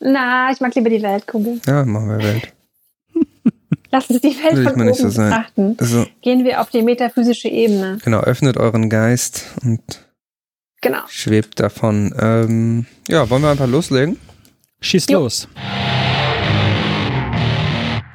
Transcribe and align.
Na, 0.00 0.50
ich 0.52 0.60
mag 0.60 0.74
lieber 0.74 0.90
die 0.90 1.02
Weltkugel. 1.02 1.60
Ja, 1.66 1.84
machen 1.84 2.08
wir 2.08 2.18
Welt. 2.18 2.52
Lass 3.90 4.08
uns 4.10 4.20
die 4.20 4.28
Welt 4.42 4.56
Will 4.56 4.64
von 4.64 4.74
oben 4.74 4.84
nicht 4.86 4.98
so 5.00 5.08
sein. 5.08 5.30
betrachten. 5.30 5.76
Also, 5.80 6.06
Gehen 6.20 6.44
wir 6.44 6.60
auf 6.60 6.70
die 6.70 6.82
metaphysische 6.82 7.48
Ebene. 7.48 7.98
genau, 8.04 8.20
öffnet 8.20 8.56
euren 8.56 8.88
Geist 8.90 9.46
und 9.64 9.80
Genau. 10.80 11.00
schwebt 11.08 11.58
davon. 11.58 12.14
Ähm, 12.20 12.86
ja, 13.08 13.28
wollen 13.28 13.42
wir 13.42 13.50
einfach 13.50 13.66
loslegen? 13.66 14.16
Schieß 14.80 15.06
Jo. 15.10 15.20
los. 15.20 15.48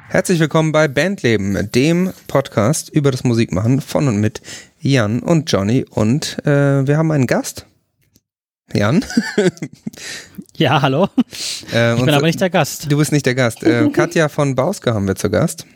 Herzlich 0.08 0.38
willkommen 0.40 0.72
bei 0.72 0.88
Bandleben, 0.88 1.70
dem 1.72 2.12
Podcast 2.28 2.88
über 2.88 3.10
das 3.10 3.24
Musikmachen 3.24 3.80
von 3.82 4.08
und 4.08 4.20
mit 4.20 4.40
Jan 4.80 5.18
und 5.20 5.50
Johnny. 5.52 5.84
Und 5.90 6.38
äh, 6.46 6.86
wir 6.86 6.96
haben 6.96 7.10
einen 7.10 7.26
Gast. 7.26 7.66
Jan. 8.74 9.04
Ja, 10.56 10.82
hallo. 10.82 11.08
Äh, 11.72 11.94
Ich 11.94 12.00
bin 12.04 12.10
aber 12.14 12.26
nicht 12.26 12.40
der 12.40 12.50
Gast. 12.50 12.90
Du 12.90 12.96
bist 12.98 13.12
nicht 13.12 13.26
der 13.26 13.34
Gast. 13.34 13.62
Äh, 13.62 13.88
Katja 13.92 14.28
von 14.28 14.54
Bauske 14.54 14.92
haben 14.94 15.06
wir 15.06 15.14
zu 15.16 15.30
Gast. 15.30 15.66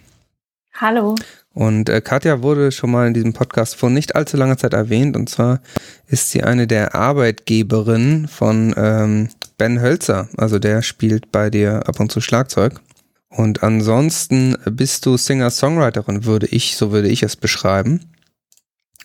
Hallo. 0.74 1.14
Und 1.54 1.88
äh, 1.88 2.00
Katja 2.00 2.42
wurde 2.42 2.70
schon 2.72 2.90
mal 2.90 3.06
in 3.08 3.14
diesem 3.14 3.32
Podcast 3.32 3.76
vor 3.76 3.90
nicht 3.90 4.14
allzu 4.14 4.36
langer 4.36 4.56
Zeit 4.58 4.74
erwähnt. 4.74 5.16
Und 5.16 5.28
zwar 5.28 5.60
ist 6.06 6.30
sie 6.30 6.42
eine 6.42 6.66
der 6.66 6.94
Arbeitgeberinnen 6.94 8.28
von 8.28 8.74
ähm, 8.76 9.28
Ben 9.56 9.80
Hölzer. 9.80 10.28
Also 10.36 10.58
der 10.58 10.82
spielt 10.82 11.32
bei 11.32 11.50
dir 11.50 11.88
ab 11.88 11.98
und 12.00 12.12
zu 12.12 12.20
Schlagzeug. 12.20 12.80
Und 13.28 13.62
ansonsten 13.62 14.56
bist 14.70 15.04
du 15.06 15.16
Singer-Songwriterin, 15.16 16.24
würde 16.24 16.46
ich, 16.46 16.76
so 16.76 16.92
würde 16.92 17.08
ich 17.08 17.22
es 17.22 17.36
beschreiben. 17.36 18.12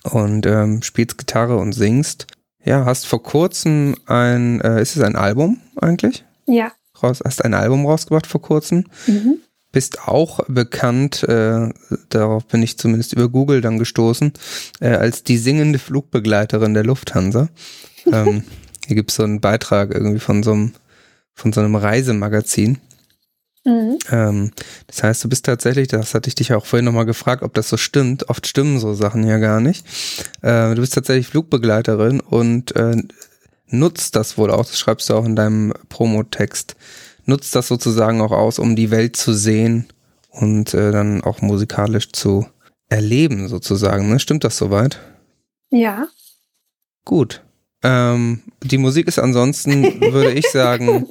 Und 0.04 0.46
ähm, 0.46 0.82
spielst 0.82 1.18
Gitarre 1.18 1.56
und 1.56 1.72
singst. 1.72 2.26
Ja, 2.64 2.84
hast 2.84 3.06
vor 3.06 3.22
kurzem 3.22 3.94
ein, 4.06 4.60
äh, 4.60 4.80
ist 4.80 4.96
es 4.96 5.02
ein 5.02 5.16
Album 5.16 5.60
eigentlich? 5.76 6.24
Ja. 6.46 6.72
Raus, 7.02 7.20
hast 7.24 7.44
ein 7.44 7.54
Album 7.54 7.86
rausgebracht 7.86 8.26
vor 8.26 8.40
kurzem 8.40 8.84
Mhm. 9.06 9.38
bist 9.72 10.06
auch 10.06 10.40
bekannt, 10.46 11.24
äh, 11.24 11.68
darauf 12.08 12.46
bin 12.46 12.62
ich 12.62 12.78
zumindest 12.78 13.12
über 13.12 13.28
Google 13.28 13.60
dann 13.60 13.78
gestoßen, 13.78 14.32
äh, 14.80 14.88
als 14.88 15.24
die 15.24 15.36
singende 15.36 15.78
Flugbegleiterin 15.78 16.74
der 16.74 16.84
Lufthansa. 16.84 17.48
ähm, 18.12 18.44
hier 18.86 18.96
gibt's 18.96 19.16
so 19.16 19.24
einen 19.24 19.40
Beitrag 19.40 19.92
irgendwie 19.92 20.20
von 20.20 20.42
so 20.42 20.52
einem, 20.52 20.72
von 21.34 21.52
so 21.52 21.60
einem 21.60 21.74
Reisemagazin. 21.74 22.78
Mhm. 23.64 23.98
Ähm, 24.10 24.50
das 24.86 25.02
heißt, 25.02 25.24
du 25.24 25.28
bist 25.28 25.46
tatsächlich, 25.46 25.88
das 25.88 26.14
hatte 26.14 26.28
ich 26.28 26.34
dich 26.34 26.52
auch 26.52 26.66
vorhin 26.66 26.84
nochmal 26.84 27.06
gefragt, 27.06 27.42
ob 27.42 27.54
das 27.54 27.68
so 27.68 27.76
stimmt. 27.76 28.28
Oft 28.28 28.46
stimmen 28.46 28.78
so 28.78 28.94
Sachen 28.94 29.26
ja 29.26 29.38
gar 29.38 29.60
nicht. 29.60 29.86
Äh, 30.42 30.74
du 30.74 30.80
bist 30.80 30.94
tatsächlich 30.94 31.28
Flugbegleiterin 31.28 32.20
und 32.20 32.76
äh, 32.76 32.96
nutzt 33.68 34.16
das 34.16 34.36
wohl 34.36 34.50
auch, 34.50 34.66
das 34.66 34.78
schreibst 34.78 35.08
du 35.08 35.14
auch 35.14 35.24
in 35.24 35.36
deinem 35.36 35.72
Promotext, 35.88 36.76
nutzt 37.24 37.54
das 37.56 37.68
sozusagen 37.68 38.20
auch 38.20 38.32
aus, 38.32 38.58
um 38.58 38.76
die 38.76 38.90
Welt 38.90 39.16
zu 39.16 39.32
sehen 39.32 39.86
und 40.30 40.74
äh, 40.74 40.92
dann 40.92 41.22
auch 41.22 41.40
musikalisch 41.40 42.12
zu 42.12 42.46
erleben 42.88 43.48
sozusagen. 43.48 44.10
Ne? 44.10 44.20
Stimmt 44.20 44.44
das 44.44 44.58
soweit? 44.58 45.00
Ja. 45.70 46.08
Gut. 47.04 47.42
Ähm, 47.82 48.42
die 48.62 48.78
Musik 48.78 49.08
ist 49.08 49.18
ansonsten, 49.18 50.00
würde 50.12 50.32
ich 50.32 50.50
sagen, 50.50 51.06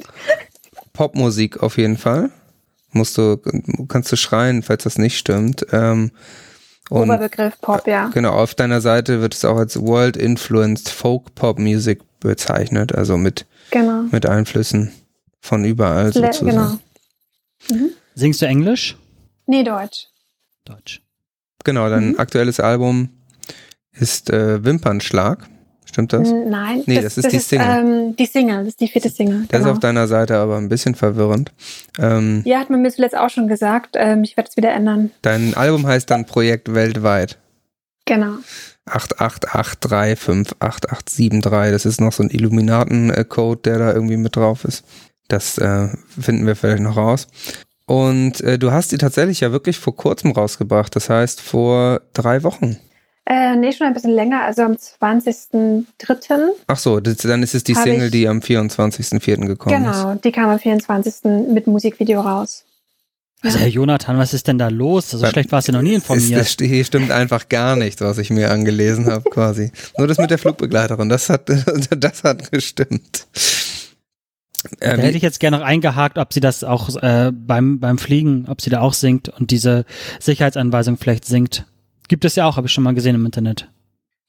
Popmusik 0.93 1.61
auf 1.61 1.77
jeden 1.77 1.97
Fall. 1.97 2.31
Musst 2.93 3.17
du, 3.17 3.37
kannst 3.87 4.11
du 4.11 4.15
schreien, 4.15 4.63
falls 4.63 4.83
das 4.83 4.97
nicht 4.97 5.17
stimmt. 5.17 5.65
Ähm, 5.71 6.11
und 6.89 7.03
Oberbegriff 7.09 7.59
Pop, 7.61 7.87
ja. 7.87 8.07
genau, 8.09 8.33
auf 8.33 8.55
deiner 8.55 8.81
Seite 8.81 9.21
wird 9.21 9.33
es 9.33 9.45
auch 9.45 9.57
als 9.57 9.79
World 9.81 10.15
Influenced 10.17 10.89
Folk 10.89 11.33
Pop 11.35 11.57
Music 11.59 12.01
bezeichnet, 12.19 12.93
also 12.93 13.17
mit, 13.17 13.45
Genau. 13.71 14.03
mit 14.11 14.25
Einflüssen 14.25 14.91
von 15.41 15.65
überall 15.65 16.07
Le 16.07 16.11
sozusagen. 16.33 16.79
genau. 17.69 17.89
Singst 18.15 18.41
du 18.41 18.45
Englisch? 18.45 18.97
Nee, 19.47 19.63
Deutsch. 19.63 20.07
Deutsch. 20.65 21.01
Genau, 21.63 21.89
dein 21.89 22.09
Mhm. 22.11 22.19
aktuelles 22.19 22.59
Album 22.59 23.09
ist 23.93 24.29
äh, 24.29 24.63
Wimpernschlag. 24.63 25.47
Stimmt 25.93 26.11
das? 26.11 26.27
Nein. 26.31 26.81
Nee, 26.87 27.01
das 27.01 27.19
ist 27.19 27.31
die 27.31 27.37
Single. 27.37 27.67
ähm, 27.69 28.15
die 28.15 28.25
Single, 28.25 28.57
das 28.61 28.69
ist 28.69 28.81
die 28.81 28.87
vierte 28.87 29.09
Single. 29.09 29.45
Das 29.47 29.59
ist 29.59 29.65
genau. 29.65 29.73
auf 29.73 29.79
deiner 29.79 30.07
Seite 30.07 30.37
aber 30.37 30.57
ein 30.57 30.67
bisschen 30.67 30.95
verwirrend. 30.95 31.51
Ähm, 31.99 32.41
Ja, 32.45 32.57
hat 32.57 32.71
man 32.71 32.81
mir 32.81 32.89
zuletzt 32.89 33.15
auch 33.15 33.29
schon 33.29 33.47
gesagt. 33.47 33.89
Ähm, 33.93 34.23
ich 34.23 34.35
werde 34.35 34.49
es 34.49 34.57
wieder 34.57 34.71
ändern. 34.71 35.11
Dein 35.21 35.53
Album 35.53 35.85
heißt 35.85 36.09
dann 36.09 36.25
Projekt 36.25 36.73
weltweit. 36.73 37.37
Genau. 38.05 38.37
8883588873. 38.87 41.69
Das 41.71 41.85
ist 41.85 42.01
noch 42.01 42.11
so 42.11 42.23
ein 42.23 42.31
Illuminaten-Code, 42.31 43.61
der 43.63 43.77
da 43.77 43.93
irgendwie 43.93 44.17
mit 44.17 44.35
drauf 44.35 44.65
ist. 44.65 44.83
Das 45.27 45.59
äh, 45.59 45.89
finden 46.19 46.47
wir 46.47 46.55
vielleicht 46.55 46.81
noch 46.81 46.97
raus. 46.97 47.27
Und 47.85 48.41
äh, 48.41 48.57
du 48.57 48.71
hast 48.71 48.91
die 48.93 48.97
tatsächlich 48.97 49.41
ja 49.41 49.51
wirklich 49.51 49.77
vor 49.77 49.95
kurzem 49.95 50.31
rausgebracht. 50.31 50.95
Das 50.95 51.11
heißt 51.11 51.39
vor 51.39 52.01
drei 52.13 52.41
Wochen. 52.41 52.79
Äh, 53.25 53.55
nee, 53.55 53.71
schon 53.71 53.87
ein 53.87 53.93
bisschen 53.93 54.11
länger, 54.11 54.41
also 54.43 54.63
am 54.63 54.73
20.03. 54.73 55.85
Ach 56.67 56.77
so, 56.77 56.99
das, 56.99 57.17
dann 57.17 57.41
ist 57.41 57.55
es 57.55 57.63
die 57.63 57.73
Single, 57.73 58.05
ich- 58.07 58.11
die 58.11 58.27
am 58.27 58.39
24.04. 58.39 59.45
gekommen 59.47 59.85
ist. 59.85 59.91
Genau, 60.01 60.15
die 60.15 60.31
kam 60.31 60.49
am 60.49 60.59
24. 60.59 61.47
mit 61.53 61.67
Musikvideo 61.67 62.21
raus. 62.21 62.65
Also 63.41 63.59
Herr 63.59 63.67
Jonathan, 63.67 64.17
was 64.17 64.33
ist 64.33 64.47
denn 64.47 64.57
da 64.57 64.69
los? 64.69 65.09
So 65.09 65.25
schlecht 65.25 65.51
warst 65.51 65.67
du 65.67 65.73
noch 65.73 65.81
nie 65.81 65.93
informiert. 65.95 66.39
das, 66.39 66.55
hier 66.59 66.85
stimmt 66.85 67.11
einfach 67.11 67.49
gar 67.49 67.75
nichts, 67.75 67.99
was 68.01 68.17
ich 68.17 68.29
mir 68.29 68.49
angelesen 68.51 69.07
habe, 69.07 69.29
quasi. 69.29 69.71
Nur 69.97 70.07
das 70.07 70.17
mit 70.17 70.31
der 70.31 70.37
Flugbegleiterin, 70.37 71.09
das 71.09 71.29
hat, 71.29 71.49
das 71.97 72.23
hat 72.23 72.51
gestimmt. 72.53 73.27
Da 74.79 74.93
Äh, 74.93 74.97
hätte 75.01 75.17
ich 75.17 75.23
jetzt 75.23 75.41
gerne 75.41 75.57
noch 75.57 75.65
eingehakt, 75.65 76.17
ob 76.17 76.31
sie 76.31 76.39
das 76.39 76.63
auch 76.63 76.95
äh, 77.03 77.31
beim, 77.33 77.81
beim 77.81 77.97
Fliegen, 77.97 78.45
ob 78.47 78.61
sie 78.61 78.69
da 78.69 78.79
auch 78.79 78.93
singt 78.93 79.27
und 79.27 79.51
diese 79.51 79.83
Sicherheitsanweisung 80.21 80.97
vielleicht 80.97 81.25
singt. 81.25 81.65
Gibt 82.07 82.25
es 82.25 82.35
ja 82.35 82.45
auch, 82.45 82.57
habe 82.57 82.67
ich 82.67 82.73
schon 82.73 82.83
mal 82.83 82.93
gesehen 82.93 83.15
im 83.15 83.25
Internet. 83.25 83.67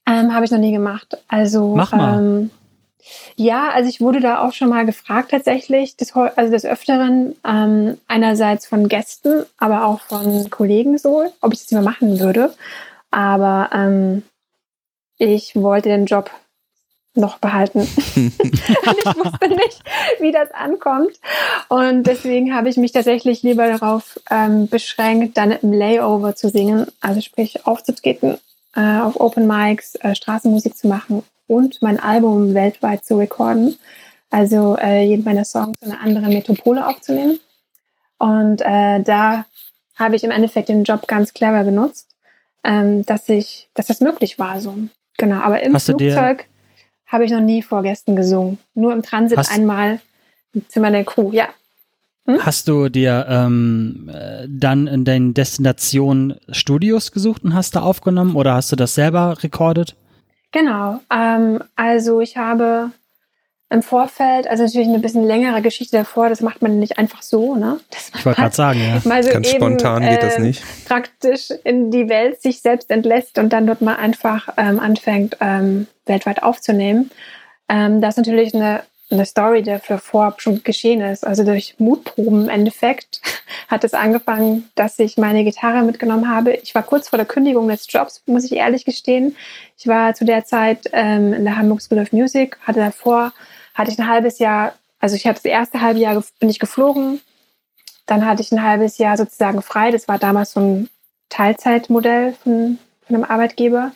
Ähm, 0.07 0.33
Habe 0.33 0.45
ich 0.45 0.51
noch 0.51 0.59
nie 0.59 0.71
gemacht. 0.71 1.17
Also 1.27 1.75
Mach 1.75 1.91
mal. 1.91 2.19
Ähm, 2.19 2.51
ja, 3.35 3.69
also 3.69 3.89
ich 3.89 4.01
wurde 4.01 4.19
da 4.19 4.43
auch 4.43 4.53
schon 4.53 4.69
mal 4.69 4.85
gefragt 4.85 5.31
tatsächlich, 5.31 5.95
des, 5.95 6.15
also 6.15 6.51
des 6.51 6.65
Öfteren, 6.65 7.35
ähm, 7.45 7.97
einerseits 8.07 8.65
von 8.65 8.87
Gästen, 8.87 9.45
aber 9.57 9.85
auch 9.85 10.01
von 10.01 10.49
Kollegen 10.49 10.97
so, 10.97 11.31
ob 11.41 11.53
ich 11.53 11.61
das 11.61 11.71
mehr 11.71 11.81
machen 11.81 12.19
würde. 12.19 12.53
Aber 13.11 13.69
ähm, 13.73 14.23
ich 15.17 15.55
wollte 15.55 15.89
den 15.89 16.05
Job 16.05 16.31
noch 17.17 17.37
behalten. 17.39 17.81
Ich 18.97 19.05
wusste 19.05 19.49
nicht, 19.49 19.81
wie 20.19 20.31
das 20.31 20.51
ankommt. 20.51 21.19
Und 21.69 22.03
deswegen 22.03 22.53
habe 22.53 22.69
ich 22.69 22.77
mich 22.77 22.91
tatsächlich 22.91 23.43
lieber 23.43 23.67
darauf 23.67 24.19
ähm, 24.29 24.67
beschränkt, 24.67 25.37
dann 25.37 25.51
im 25.51 25.73
Layover 25.73 26.35
zu 26.35 26.49
singen, 26.49 26.87
also 27.01 27.21
sprich 27.21 27.65
aufzutreten, 27.65 28.37
äh, 28.75 28.99
auf 28.99 29.19
Open 29.19 29.47
Mics, 29.47 29.95
äh, 29.95 30.15
Straßenmusik 30.15 30.77
zu 30.77 30.87
machen 30.87 31.23
und 31.47 31.81
mein 31.81 31.99
Album 31.99 32.53
weltweit 32.53 33.05
zu 33.05 33.17
recorden. 33.17 33.77
Also 34.29 34.77
äh, 34.77 35.03
jeden 35.05 35.23
meiner 35.23 35.45
Songs 35.45 35.77
in 35.81 35.91
einer 35.91 36.01
anderen 36.01 36.33
Metropole 36.33 36.85
aufzunehmen. 36.85 37.39
Und 38.17 38.61
äh, 38.61 39.01
da 39.01 39.45
habe 39.95 40.15
ich 40.15 40.23
im 40.23 40.31
Endeffekt 40.31 40.69
den 40.69 40.83
Job 40.83 41.07
ganz 41.07 41.33
clever 41.33 41.63
genutzt, 41.63 42.09
ähm, 42.63 43.05
dass 43.05 43.29
ich, 43.29 43.69
dass 43.73 43.87
das 43.87 44.01
möglich 44.01 44.39
war 44.39 44.59
so. 44.59 44.75
Genau, 45.17 45.37
aber 45.37 45.63
im 45.63 45.73
Hast 45.73 45.85
Flugzeug 45.85 46.45
habe 47.07 47.25
ich 47.25 47.31
noch 47.31 47.41
nie 47.41 47.61
vor 47.61 47.83
Gästen 47.83 48.15
gesungen. 48.15 48.57
Nur 48.73 48.93
im 48.93 49.01
Transit 49.01 49.37
Hast- 49.37 49.51
einmal 49.51 49.99
im 50.53 50.67
Zimmer 50.69 50.91
der 50.91 51.03
Crew, 51.03 51.31
ja. 51.31 51.47
Hm? 52.25 52.43
Hast 52.43 52.67
du 52.67 52.89
dir 52.89 53.25
ähm, 53.29 54.09
äh, 54.11 54.47
dann 54.49 54.87
in 54.87 55.05
deinen 55.05 55.33
Destinationen 55.35 56.35
Studios 56.49 57.11
gesucht 57.11 57.43
und 57.43 57.53
hast 57.53 57.75
da 57.75 57.81
aufgenommen 57.81 58.35
oder 58.35 58.55
hast 58.55 58.71
du 58.71 58.75
das 58.75 58.95
selber 58.95 59.43
recordet? 59.43 59.95
Genau. 60.51 61.01
Ähm, 61.13 61.61
also 61.75 62.21
ich 62.21 62.37
habe 62.37 62.91
im 63.69 63.81
Vorfeld, 63.81 64.47
also 64.47 64.63
natürlich 64.63 64.87
eine 64.87 64.99
bisschen 64.99 65.23
längere 65.23 65.61
Geschichte 65.61 65.97
davor, 65.97 66.29
das 66.29 66.41
macht 66.41 66.61
man 66.61 66.79
nicht 66.79 66.99
einfach 66.99 67.23
so, 67.23 67.55
ne? 67.55 67.79
Das 67.89 68.11
Ich 68.15 68.25
wollte 68.25 68.41
gerade 68.41 68.55
sagen, 68.55 68.79
ja. 68.79 69.01
mal 69.05 69.23
so 69.23 69.31
Ganz 69.31 69.47
eben, 69.47 69.57
spontan 69.57 70.03
geht 70.03 70.21
das 70.21 70.37
ähm, 70.37 70.43
nicht. 70.43 70.63
praktisch 70.87 71.49
in 71.63 71.89
die 71.89 72.07
Welt 72.07 72.41
sich 72.41 72.61
selbst 72.61 72.91
entlässt 72.91 73.39
und 73.39 73.51
dann 73.53 73.65
dort 73.65 73.81
mal 73.81 73.95
einfach 73.95 74.49
ähm, 74.57 74.79
anfängt, 74.79 75.37
ähm, 75.41 75.87
weltweit 76.05 76.43
aufzunehmen. 76.43 77.09
Ähm, 77.67 78.01
das 78.01 78.11
ist 78.11 78.17
natürlich 78.17 78.53
eine, 78.53 78.83
eine 79.09 79.25
Story, 79.25 79.61
die 79.61 79.69
dafür 79.69 79.99
vorab 79.99 80.41
schon 80.41 80.63
geschehen 80.63 81.01
ist. 81.01 81.25
Also 81.25 81.43
durch 81.43 81.75
Mutproben 81.77 82.43
im 82.43 82.49
Endeffekt 82.49 83.21
hat 83.67 83.83
es 83.83 83.93
angefangen, 83.93 84.69
dass 84.75 84.97
ich 84.99 85.17
meine 85.17 85.43
Gitarre 85.43 85.83
mitgenommen 85.83 86.29
habe. 86.29 86.53
Ich 86.53 86.73
war 86.73 86.83
kurz 86.83 87.09
vor 87.09 87.17
der 87.17 87.27
Kündigung 87.27 87.67
des 87.67 87.85
Jobs, 87.91 88.23
muss 88.25 88.45
ich 88.45 88.53
ehrlich 88.53 88.85
gestehen. 88.85 89.35
Ich 89.77 89.87
war 89.87 90.15
zu 90.15 90.25
der 90.25 90.45
Zeit 90.45 90.89
ähm, 90.91 91.33
in 91.33 91.45
der 91.45 91.57
Hamburg 91.57 91.81
School 91.81 91.99
of 91.99 92.11
Music, 92.11 92.57
hatte 92.61 92.79
davor, 92.79 93.31
hatte 93.73 93.91
ich 93.91 93.99
ein 93.99 94.07
halbes 94.07 94.39
Jahr, 94.39 94.73
also 94.99 95.15
ich 95.15 95.27
hatte 95.27 95.41
das 95.43 95.45
erste 95.45 95.81
halbe 95.81 95.99
Jahr 95.99 96.23
bin 96.39 96.49
ich 96.49 96.59
geflogen, 96.59 97.21
dann 98.05 98.25
hatte 98.25 98.41
ich 98.41 98.51
ein 98.51 98.63
halbes 98.63 98.97
Jahr 98.97 99.17
sozusagen 99.17 99.61
frei. 99.61 99.91
Das 99.91 100.07
war 100.07 100.17
damals 100.17 100.53
so 100.53 100.59
ein 100.59 100.89
Teilzeitmodell 101.29 102.33
von, 102.33 102.79
von 103.05 103.15
einem 103.15 103.25
Arbeitgeber. 103.25 103.91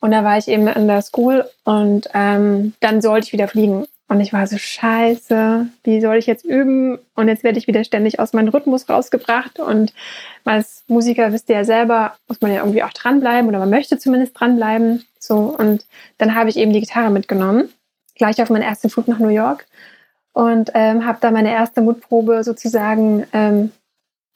Und 0.00 0.12
da 0.12 0.24
war 0.24 0.38
ich 0.38 0.48
eben 0.48 0.66
in 0.66 0.88
der 0.88 1.02
School 1.02 1.44
und 1.64 2.08
ähm, 2.14 2.72
dann 2.80 3.02
sollte 3.02 3.26
ich 3.26 3.32
wieder 3.32 3.48
fliegen. 3.48 3.86
Und 4.10 4.18
ich 4.18 4.32
war 4.32 4.44
so, 4.48 4.58
scheiße, 4.58 5.68
wie 5.84 6.00
soll 6.00 6.16
ich 6.16 6.26
jetzt 6.26 6.44
üben? 6.44 6.98
Und 7.14 7.28
jetzt 7.28 7.44
werde 7.44 7.58
ich 7.58 7.68
wieder 7.68 7.84
ständig 7.84 8.18
aus 8.18 8.32
meinem 8.32 8.48
Rhythmus 8.48 8.88
rausgebracht. 8.88 9.60
Und 9.60 9.94
als 10.44 10.82
Musiker 10.88 11.32
wisst 11.32 11.48
ihr 11.48 11.54
ja 11.54 11.64
selber, 11.64 12.16
muss 12.26 12.40
man 12.40 12.52
ja 12.52 12.58
irgendwie 12.58 12.82
auch 12.82 12.92
dranbleiben 12.92 13.48
oder 13.48 13.60
man 13.60 13.70
möchte 13.70 13.98
zumindest 13.98 14.38
dranbleiben. 14.38 15.04
So, 15.20 15.54
und 15.56 15.86
dann 16.18 16.34
habe 16.34 16.50
ich 16.50 16.56
eben 16.56 16.72
die 16.72 16.80
Gitarre 16.80 17.12
mitgenommen, 17.12 17.68
gleich 18.16 18.42
auf 18.42 18.50
meinen 18.50 18.62
ersten 18.62 18.90
Flug 18.90 19.06
nach 19.06 19.20
New 19.20 19.28
York 19.28 19.66
und 20.32 20.72
ähm, 20.74 21.06
habe 21.06 21.18
da 21.20 21.30
meine 21.30 21.52
erste 21.52 21.80
Mutprobe 21.80 22.42
sozusagen 22.42 23.28
ähm, 23.32 23.70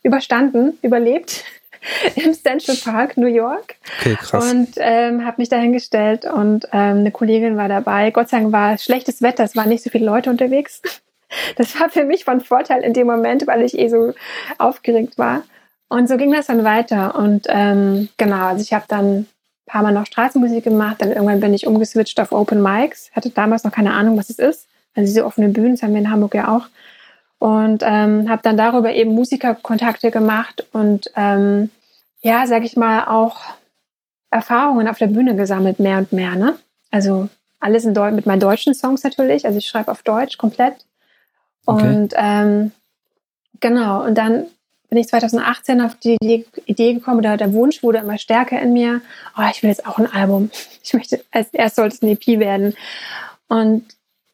überstanden, 0.04 0.78
überlebt 0.82 1.42
im 2.16 2.34
Central 2.34 2.76
Park, 2.76 3.16
New 3.16 3.26
York. 3.26 3.76
Okay, 4.00 4.16
krass. 4.16 4.52
Und 4.52 4.68
ähm, 4.76 5.24
habe 5.24 5.36
mich 5.38 5.48
dahingestellt 5.48 6.24
und 6.24 6.66
ähm, 6.72 6.98
eine 6.98 7.10
Kollegin 7.10 7.56
war 7.56 7.68
dabei. 7.68 8.10
Gott 8.10 8.28
sei 8.28 8.40
Dank 8.40 8.52
war 8.52 8.78
schlechtes 8.78 9.22
Wetter, 9.22 9.44
es 9.44 9.56
waren 9.56 9.68
nicht 9.68 9.84
so 9.84 9.90
viele 9.90 10.06
Leute 10.06 10.30
unterwegs. 10.30 10.82
Das 11.56 11.80
war 11.80 11.88
für 11.88 12.04
mich 12.04 12.24
von 12.24 12.40
Vorteil 12.40 12.84
in 12.84 12.92
dem 12.92 13.08
Moment, 13.08 13.48
weil 13.48 13.62
ich 13.62 13.76
eh 13.76 13.88
so 13.88 14.14
aufgeregt 14.58 15.18
war. 15.18 15.42
Und 15.88 16.08
so 16.08 16.16
ging 16.16 16.32
das 16.32 16.46
dann 16.46 16.62
weiter. 16.62 17.16
Und 17.16 17.46
ähm, 17.48 18.08
genau, 18.18 18.46
also 18.46 18.62
ich 18.62 18.72
habe 18.72 18.84
dann 18.86 19.16
ein 19.20 19.26
paar 19.66 19.82
Mal 19.82 19.92
noch 19.92 20.06
Straßenmusik 20.06 20.62
gemacht, 20.62 20.98
dann 21.00 21.10
irgendwann 21.10 21.40
bin 21.40 21.52
ich 21.52 21.66
umgeswitcht 21.66 22.20
auf 22.20 22.30
Open 22.30 22.62
Mics, 22.62 23.10
hatte 23.16 23.30
damals 23.30 23.64
noch 23.64 23.72
keine 23.72 23.94
Ahnung, 23.94 24.16
was 24.16 24.30
es 24.30 24.38
ist. 24.38 24.68
Also 24.94 25.06
diese 25.06 25.26
offenen 25.26 25.52
Bühnen, 25.52 25.72
das 25.72 25.82
haben 25.82 25.92
wir 25.92 26.00
in 26.00 26.10
Hamburg 26.10 26.34
ja 26.34 26.54
auch. 26.54 26.66
Und 27.38 27.82
ähm, 27.84 28.30
habe 28.30 28.42
dann 28.42 28.56
darüber 28.56 28.92
eben 28.92 29.14
Musikerkontakte 29.14 30.10
gemacht 30.10 30.66
und 30.72 31.10
ähm, 31.14 31.70
ja, 32.22 32.46
sag 32.46 32.64
ich 32.64 32.76
mal, 32.76 33.04
auch 33.04 33.40
Erfahrungen 34.30 34.88
auf 34.88 34.98
der 34.98 35.08
Bühne 35.08 35.36
gesammelt, 35.36 35.78
mehr 35.78 35.98
und 35.98 36.12
mehr. 36.12 36.36
Ne? 36.36 36.56
Also 36.90 37.28
alles 37.60 37.84
in 37.84 37.94
Deu 37.94 38.10
mit 38.12 38.26
meinen 38.26 38.40
deutschen 38.40 38.74
Songs 38.74 39.02
natürlich. 39.02 39.46
Also 39.46 39.58
ich 39.58 39.66
schreibe 39.66 39.90
auf 39.90 40.02
Deutsch 40.02 40.38
komplett. 40.38 40.74
Okay. 41.66 41.86
Und 41.86 42.14
ähm, 42.16 42.72
genau, 43.60 44.04
und 44.04 44.16
dann 44.16 44.46
bin 44.88 44.98
ich 44.98 45.08
2018 45.08 45.80
auf 45.80 45.96
die 45.96 46.16
Idee 46.66 46.94
gekommen, 46.94 47.18
oder 47.18 47.36
der 47.36 47.52
Wunsch 47.52 47.82
wurde 47.82 47.98
immer 47.98 48.18
stärker 48.18 48.60
in 48.60 48.72
mir, 48.72 49.00
oh, 49.36 49.42
ich 49.50 49.62
will 49.62 49.70
jetzt 49.70 49.86
auch 49.86 49.98
ein 49.98 50.10
Album. 50.10 50.50
Ich 50.86 50.92
möchte, 50.92 51.24
als 51.30 51.48
erst 51.54 51.76
sollte 51.76 51.96
es 51.96 52.02
ein 52.02 52.08
EP 52.08 52.38
werden. 52.38 52.74
Und 53.48 53.86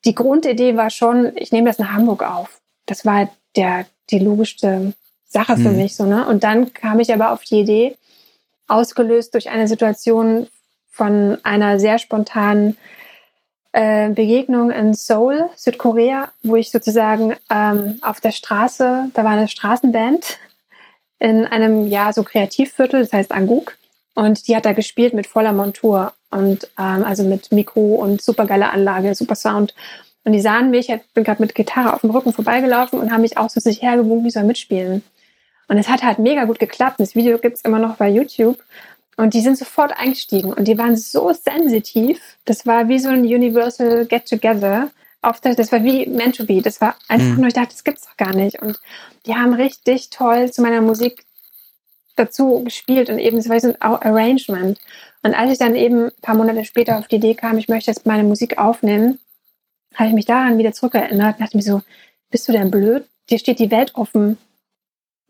die 0.05 0.17
Grundidee 0.17 0.76
war 0.76 0.91
schon, 0.91 1.31
ich 1.37 1.53
nehme 1.53 1.69
das 1.69 1.79
nach 1.79 1.93
Hamburg 1.93 2.25
auf. 2.25 2.60
Das 2.91 3.07
war 3.07 3.31
der, 3.55 3.87
die 4.11 4.19
logischste 4.19 4.93
Sache 5.29 5.57
für 5.57 5.71
Mhm. 5.71 5.77
mich, 5.77 5.95
so, 5.95 6.05
ne? 6.05 6.27
Und 6.27 6.43
dann 6.43 6.75
kam 6.75 6.99
ich 6.99 7.15
aber 7.15 7.31
auf 7.33 7.45
die 7.45 7.61
Idee, 7.61 7.97
ausgelöst 8.67 9.33
durch 9.35 9.49
eine 9.49 9.69
Situation 9.69 10.49
von 10.91 11.39
einer 11.45 11.79
sehr 11.79 11.99
spontanen 11.99 12.77
äh, 13.73 14.11
Begegnung 14.11 14.73
in 14.73 14.93
Seoul, 14.95 15.49
Südkorea, 15.55 16.33
wo 16.43 16.57
ich 16.57 16.73
sozusagen 16.73 17.37
ähm, 17.49 17.99
auf 18.03 18.21
der 18.21 18.33
Straße, 18.33 19.11
da 19.15 19.25
war 19.25 19.31
eine 19.31 19.47
Straßenband 19.47 20.39
in 21.21 21.47
einem, 21.47 21.87
ja, 21.87 22.13
so 22.13 22.25
Kreativviertel, 22.25 23.03
das 23.03 23.13
heißt 23.13 23.31
Anguk. 23.31 23.77
Und 24.15 24.49
die 24.49 24.57
hat 24.57 24.65
da 24.65 24.73
gespielt 24.73 25.15
mit 25.15 25.29
voller 25.29 25.53
Montur 25.53 26.13
und 26.31 26.69
ähm, 26.77 27.05
also 27.05 27.23
mit 27.23 27.53
Mikro 27.53 27.95
und 27.95 28.21
super 28.21 28.47
geile 28.47 28.71
Anlage, 28.71 29.15
super 29.15 29.37
Sound. 29.37 29.75
Und 30.25 30.32
die 30.32 30.40
sahen 30.40 30.70
mich, 30.70 30.90
ich 30.90 31.00
bin 31.14 31.25
gerade 31.25 31.43
mit 31.43 31.55
Gitarre 31.55 31.94
auf 31.94 32.02
dem 32.02 32.11
Rücken 32.11 32.32
vorbeigelaufen 32.32 32.99
und 33.00 33.11
haben 33.11 33.22
mich 33.22 33.38
auch 33.38 33.49
so 33.49 33.61
sich 33.61 33.82
hergewunken, 33.82 34.25
wie 34.25 34.31
soll 34.31 34.44
mitspielen. 34.44 35.02
Und 35.69 35.78
es 35.78 35.88
hat 35.88 36.02
halt 36.02 36.19
mega 36.19 36.44
gut 36.44 36.58
geklappt. 36.58 37.00
Das 37.00 37.14
Video 37.14 37.38
gibt's 37.38 37.62
immer 37.62 37.78
noch 37.78 37.96
bei 37.96 38.08
YouTube. 38.08 38.58
Und 39.17 39.34
die 39.34 39.40
sind 39.40 39.58
sofort 39.58 39.93
eingestiegen 39.99 40.52
und 40.52 40.67
die 40.67 40.78
waren 40.78 40.96
so 40.96 41.32
sensitiv. 41.32 42.20
Das 42.46 42.67
war 42.67 42.88
wie 42.88 42.99
so 42.99 43.11
ein 43.11 43.20
Universal 43.20 44.06
Get 44.06 44.26
Together. 44.26 44.90
Auf 45.22 45.40
der, 45.40 45.55
das 45.55 45.70
war 45.72 45.84
wie 45.84 46.06
meant 46.06 46.37
to 46.37 46.46
be. 46.46 46.62
Das 46.62 46.81
war 46.81 46.96
einfach 47.08 47.26
Mhm. 47.28 47.37
nur, 47.37 47.49
ich 47.49 47.55
dachte, 47.55 47.72
das 47.72 47.84
gibt's 47.84 48.06
doch 48.06 48.17
gar 48.17 48.34
nicht. 48.34 48.62
Und 48.62 48.81
die 49.26 49.34
haben 49.34 49.52
richtig 49.52 50.08
toll 50.11 50.50
zu 50.50 50.62
meiner 50.62 50.81
Musik 50.81 51.25
dazu 52.17 52.64
gespielt 52.64 53.11
und 53.11 53.19
eben, 53.19 53.37
das 53.37 53.49
war 53.49 53.61
so 53.61 53.69
ein 53.69 53.81
Arrangement. 53.81 54.78
Und 55.22 55.34
als 55.34 55.52
ich 55.52 55.58
dann 55.58 55.75
eben 55.75 56.06
ein 56.06 56.12
paar 56.22 56.34
Monate 56.34 56.64
später 56.64 56.99
auf 56.99 57.08
die 57.08 57.17
Idee 57.17 57.34
kam, 57.34 57.58
ich 57.58 57.69
möchte 57.69 57.90
jetzt 57.90 58.06
meine 58.06 58.25
Musik 58.25 58.58
aufnehmen, 58.58 59.19
habe 59.95 60.09
ich 60.09 60.15
mich 60.15 60.27
daran 60.27 60.59
wieder 60.59 60.73
zurückerinnert 60.73 61.37
und 61.37 61.41
dachte 61.43 61.57
mir 61.57 61.63
so, 61.63 61.83
bist 62.31 62.49
du 62.49 62.53
denn 62.53 62.71
blöd? 62.71 63.05
Dir 63.29 63.39
steht 63.39 63.59
die 63.59 63.71
Welt 63.71 63.95
offen. 63.95 64.39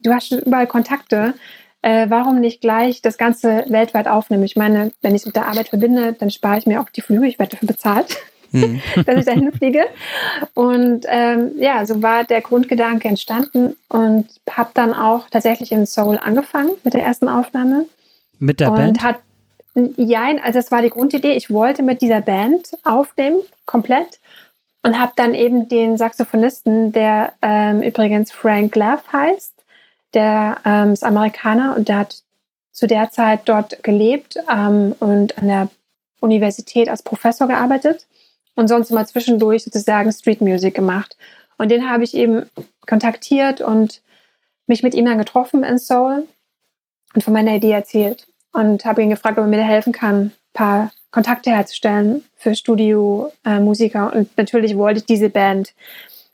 Du 0.02 0.12
hast 0.12 0.32
überall 0.32 0.66
Kontakte. 0.66 1.34
Äh, 1.82 2.10
warum 2.10 2.40
nicht 2.40 2.60
gleich 2.60 3.00
das 3.00 3.16
Ganze 3.16 3.64
weltweit 3.68 4.06
aufnehmen? 4.06 4.44
Ich 4.44 4.56
meine, 4.56 4.92
wenn 5.00 5.14
ich 5.14 5.22
es 5.22 5.26
mit 5.26 5.36
der 5.36 5.46
Arbeit 5.46 5.68
verbinde, 5.68 6.12
dann 6.12 6.30
spare 6.30 6.58
ich 6.58 6.66
mir 6.66 6.80
auch 6.80 6.90
die 6.90 7.00
Flüge. 7.00 7.26
Ich 7.26 7.38
werde 7.38 7.52
dafür 7.52 7.68
bezahlt, 7.68 8.18
Mhm. 8.52 8.80
dass 9.06 9.16
ich 9.16 9.24
dahin 9.24 9.52
fliege. 9.52 9.84
Und 10.54 11.06
ähm, 11.08 11.52
ja, 11.58 11.86
so 11.86 12.02
war 12.02 12.24
der 12.24 12.40
Grundgedanke 12.40 13.08
entstanden 13.08 13.76
und 13.88 14.28
habe 14.50 14.70
dann 14.74 14.92
auch 14.92 15.28
tatsächlich 15.30 15.72
in 15.72 15.86
Seoul 15.86 16.18
angefangen 16.18 16.72
mit 16.84 16.94
der 16.94 17.02
ersten 17.02 17.28
Aufnahme. 17.28 17.86
Mit 18.38 18.60
der 18.60 18.70
und 18.70 18.76
Band? 18.76 19.02
hat 19.02 19.16
Jein, 19.96 20.40
also 20.42 20.58
das 20.58 20.72
war 20.72 20.82
die 20.82 20.90
Grundidee. 20.90 21.32
Ich 21.32 21.48
wollte 21.48 21.84
mit 21.84 22.02
dieser 22.02 22.20
Band 22.20 22.70
aufnehmen, 22.82 23.38
komplett. 23.66 24.18
Und 24.82 24.98
habe 24.98 25.12
dann 25.16 25.34
eben 25.34 25.68
den 25.68 25.98
Saxophonisten, 25.98 26.92
der 26.92 27.34
ähm, 27.42 27.82
übrigens 27.82 28.32
Frank 28.32 28.74
Love 28.76 29.02
heißt, 29.12 29.54
der 30.14 30.58
ähm, 30.64 30.92
ist 30.92 31.04
Amerikaner 31.04 31.76
und 31.76 31.88
der 31.88 31.98
hat 31.98 32.22
zu 32.72 32.86
der 32.86 33.10
Zeit 33.10 33.42
dort 33.44 33.82
gelebt 33.82 34.36
ähm, 34.50 34.94
und 35.00 35.36
an 35.38 35.48
der 35.48 35.68
Universität 36.20 36.88
als 36.88 37.02
Professor 37.02 37.46
gearbeitet 37.46 38.06
und 38.54 38.68
sonst 38.68 38.90
immer 38.90 39.06
zwischendurch 39.06 39.64
sozusagen 39.64 40.12
Street 40.12 40.40
Music 40.40 40.74
gemacht. 40.74 41.16
Und 41.58 41.70
den 41.70 41.90
habe 41.90 42.04
ich 42.04 42.14
eben 42.14 42.48
kontaktiert 42.86 43.60
und 43.60 44.00
mich 44.66 44.82
mit 44.82 44.94
ihm 44.94 45.04
dann 45.04 45.18
getroffen 45.18 45.62
in 45.62 45.78
Seoul 45.78 46.26
und 47.14 47.22
von 47.22 47.34
meiner 47.34 47.54
Idee 47.54 47.72
erzählt 47.72 48.26
und 48.52 48.84
habe 48.84 49.02
ihn 49.02 49.10
gefragt, 49.10 49.38
ob 49.38 49.44
er 49.44 49.48
mir 49.48 49.62
helfen 49.62 49.92
kann, 49.92 50.16
ein 50.20 50.32
paar 50.54 50.92
Kontakte 51.10 51.50
herzustellen 51.50 52.24
für 52.36 52.54
Studio-Musiker. 52.54 54.12
und 54.14 54.36
natürlich 54.36 54.76
wollte 54.76 55.00
ich 55.00 55.06
diese 55.06 55.28
Band. 55.28 55.72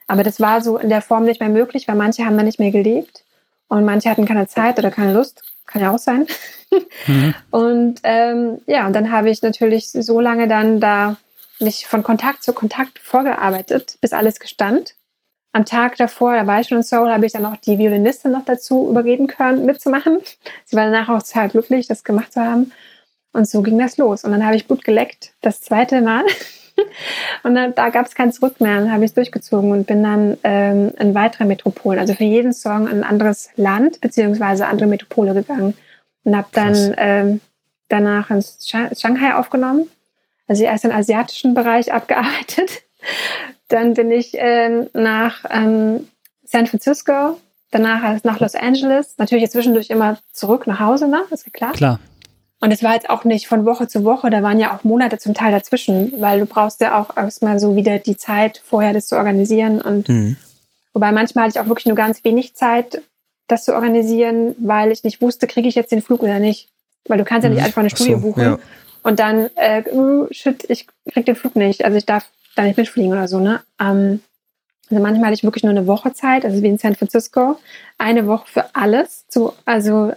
Aber 0.06 0.23
das 0.23 0.40
war 0.40 0.61
so 0.61 0.76
in 0.76 0.88
der 0.88 1.02
Form 1.02 1.25
nicht 1.25 1.40
mehr 1.40 1.49
möglich, 1.49 1.88
weil 1.88 1.96
manche 1.96 2.25
haben 2.25 2.37
da 2.37 2.43
nicht 2.43 2.58
mehr 2.58 2.70
gelebt 2.70 3.25
und 3.69 3.84
manche 3.84 4.11
hatten 4.11 4.26
keine 4.26 4.46
Zeit 4.46 4.78
oder 4.78 4.90
keine 4.90 5.12
Lust. 5.12 5.43
Kann 5.67 5.82
ja 5.82 5.93
auch 5.93 5.99
sein. 5.99 6.26
Mhm. 7.06 7.34
Und 7.52 8.00
ähm, 8.02 8.58
ja, 8.67 8.88
und 8.88 8.93
dann 8.93 9.12
habe 9.12 9.31
ich 9.31 9.40
natürlich 9.40 9.88
so 9.93 10.20
lange 10.20 10.49
dann 10.49 10.81
da 10.81 11.17
mich 11.61 11.87
von 11.87 12.02
Kontakt 12.02 12.43
zu 12.43 12.52
Kontakt 12.52 12.99
vorgearbeitet, 12.99 13.99
bis 14.00 14.12
alles 14.12 14.40
gestand. 14.40 14.94
Am 15.52 15.64
Tag 15.64 15.96
davor, 15.96 16.34
da 16.34 16.46
war 16.46 16.61
ich 16.61 16.69
schon 16.69 16.78
in 16.78 16.82
Seoul, 16.82 17.11
habe 17.11 17.25
ich 17.25 17.32
dann 17.32 17.46
auch 17.46 17.56
die 17.56 17.78
Violinistin 17.78 18.33
noch 18.33 18.45
dazu 18.45 18.88
überreden 18.90 19.26
können, 19.26 19.64
mitzumachen. 19.64 20.18
Sie 20.64 20.76
war 20.76 20.85
danach 20.85 21.09
auch 21.09 21.23
total 21.23 21.49
glücklich, 21.49 21.87
das 21.87 22.04
gemacht 22.04 22.33
zu 22.33 22.40
haben. 22.40 22.73
Und 23.37 23.49
so 23.49 23.62
ging 23.62 23.78
das 23.78 23.97
los. 23.99 24.25
Und 24.25 24.33
dann 24.33 24.45
habe 24.45 24.57
ich 24.57 24.66
Blut 24.66 24.85
geleckt, 24.85 25.33
das 25.43 25.61
zweite 25.61 26.00
Mal. 26.00 26.25
Und 27.43 27.55
dann, 27.55 27.75
da 27.75 27.88
gab 27.88 28.07
es 28.07 28.14
kein 28.14 28.33
Zurück 28.33 28.61
mehr. 28.61 28.81
Dann 28.81 28.93
habe 28.93 29.05
ich 29.05 29.11
es 29.11 29.14
durchgezogen 29.14 29.71
und 29.73 29.87
bin 29.87 30.02
dann 30.02 30.37
ähm, 30.45 30.93
in 30.99 31.14
weitere 31.14 31.47
Metropolen, 31.47 31.99
also 31.99 32.12
für 32.12 32.25
jeden 32.25 32.52
Song 32.52 32.87
in 32.87 32.99
ein 32.99 33.05
anderes 33.05 33.49
Land 33.57 34.02
beziehungsweise 34.02 34.66
andere 34.66 34.87
Metropole 34.87 35.33
gegangen. 35.33 35.75
Und 36.25 36.37
habe 36.37 36.49
dann 36.52 36.95
ähm, 36.99 37.40
danach 37.88 38.28
in 38.31 38.43
Sha- 38.43 38.95
Shanghai 38.95 39.35
aufgenommen. 39.37 39.88
Also 40.49 40.64
erst 40.64 40.85
den 40.85 40.93
asiatischen 40.93 41.55
Bereich 41.55 41.93
abgearbeitet. 41.95 42.83
Dann 43.69 43.95
bin 43.95 44.11
ich 44.11 44.33
ähm, 44.35 44.88
nach 44.93 45.45
ähm, 45.50 46.09
San 46.45 46.66
Francisco, 46.66 47.38
danach 47.71 48.02
erst 48.05 48.25
nach 48.26 48.38
Los 48.40 48.55
Angeles. 48.55 49.14
Natürlich 49.16 49.50
zwischendurch 49.50 49.88
immer 49.88 50.19
zurück 50.33 50.66
nach 50.66 50.81
Hause, 50.81 51.09
ne? 51.09 51.23
Ist 51.31 51.47
ja 51.47 51.52
klar. 51.52 51.73
Klar. 51.73 52.00
Und 52.60 52.70
es 52.72 52.82
war 52.82 52.94
jetzt 52.94 53.10
auch 53.10 53.25
nicht 53.25 53.48
von 53.48 53.66
Woche 53.66 53.86
zu 53.86 54.02
Woche, 54.04 54.30
da 54.30 54.42
waren 54.42 54.58
ja 54.58 54.75
auch 54.75 54.82
Monate 54.82 55.18
zum 55.18 55.34
Teil 55.34 55.52
dazwischen, 55.52 56.12
weil 56.20 56.40
du 56.40 56.46
brauchst 56.46 56.80
ja 56.80 56.98
auch 56.98 57.16
erstmal 57.16 57.58
so 57.58 57.76
wieder 57.76 57.98
die 57.98 58.16
Zeit 58.16 58.62
vorher, 58.64 58.94
das 58.94 59.08
zu 59.08 59.16
organisieren. 59.16 59.80
Und 59.80 60.08
Mhm. 60.08 60.36
wobei 60.94 61.12
manchmal 61.12 61.44
hatte 61.44 61.58
ich 61.58 61.60
auch 61.64 61.68
wirklich 61.68 61.86
nur 61.86 61.96
ganz 61.96 62.25
wenig 62.25 62.54
Zeit, 62.54 63.02
das 63.46 63.64
zu 63.64 63.75
organisieren, 63.75 64.54
weil 64.58 64.90
ich 64.90 65.04
nicht 65.04 65.20
wusste, 65.20 65.46
kriege 65.46 65.68
ich 65.68 65.75
jetzt 65.75 65.92
den 65.92 66.02
Flug 66.02 66.22
oder 66.22 66.38
nicht. 66.38 66.68
Weil 67.06 67.18
du 67.18 67.25
kannst 67.25 67.44
ja 67.44 67.50
nicht 67.50 67.60
Mhm. 67.60 67.66
einfach 67.66 67.80
eine 67.80 67.90
Ach 67.92 67.96
so, 67.96 68.04
Studie 68.04 68.20
buchen 68.20 68.42
ja. 68.42 68.58
und 69.02 69.18
dann, 69.20 69.50
äh, 69.56 69.84
uh, 69.92 70.26
shit, 70.30 70.64
ich 70.68 70.86
krieg 71.12 71.26
den 71.26 71.36
Flug 71.36 71.54
nicht. 71.56 71.84
Also 71.84 71.96
ich 71.98 72.06
darf 72.06 72.28
da 72.56 72.62
nicht 72.62 72.78
mitfliegen 72.78 73.12
oder 73.12 73.28
so, 73.28 73.38
ne? 73.38 73.60
Ähm, 73.78 74.20
also 74.90 75.02
manchmal 75.02 75.26
hatte 75.26 75.34
ich 75.34 75.44
wirklich 75.44 75.62
nur 75.62 75.70
eine 75.72 75.86
Woche 75.86 76.12
Zeit, 76.14 76.44
also 76.44 76.62
wie 76.62 76.68
in 76.68 76.78
San 76.78 76.96
Francisco, 76.96 77.58
eine 77.98 78.26
Woche 78.26 78.46
für 78.48 78.64
alles. 78.75 79.26
Zu, 79.28 79.52
also 79.66 80.12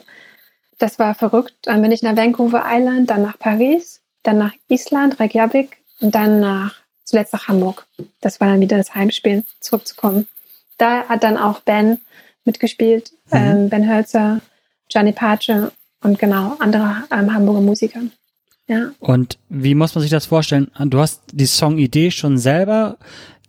das 0.79 0.97
war 0.99 1.13
verrückt. 1.15 1.53
Dann 1.63 1.81
bin 1.81 1.91
ich 1.91 2.01
nach 2.01 2.15
Vancouver 2.15 2.63
Island, 2.65 3.09
dann 3.09 3.21
nach 3.21 3.37
Paris, 3.37 4.01
dann 4.23 4.37
nach 4.37 4.53
Island, 4.67 5.19
Reykjavik 5.19 5.77
und 6.01 6.15
dann 6.15 6.39
nach 6.39 6.75
zuletzt 7.03 7.33
nach 7.33 7.47
Hamburg. 7.47 7.85
Das 8.21 8.39
war 8.39 8.47
dann 8.47 8.61
wieder 8.61 8.77
das 8.77 8.95
Heimspiel, 8.95 9.43
zurückzukommen. 9.59 10.27
Da 10.77 11.07
hat 11.07 11.23
dann 11.23 11.37
auch 11.37 11.59
Ben 11.61 11.99
mitgespielt, 12.45 13.11
Mhm. 13.31 13.37
ähm, 13.37 13.69
Ben 13.69 13.89
Hölzer, 13.89 14.41
Gianni 14.87 15.11
Pace 15.11 15.71
und 16.01 16.17
genau 16.17 16.55
andere 16.59 17.03
ähm, 17.11 17.33
Hamburger 17.33 17.61
Musiker. 17.61 18.01
Ja. 18.67 18.91
Und 18.99 19.39
wie 19.49 19.75
muss 19.75 19.95
man 19.95 20.01
sich 20.03 20.11
das 20.11 20.27
vorstellen? 20.27 20.71
Du 20.85 20.99
hast 20.99 21.21
die 21.31 21.47
Songidee 21.47 22.11
schon 22.11 22.37
selber 22.37 22.97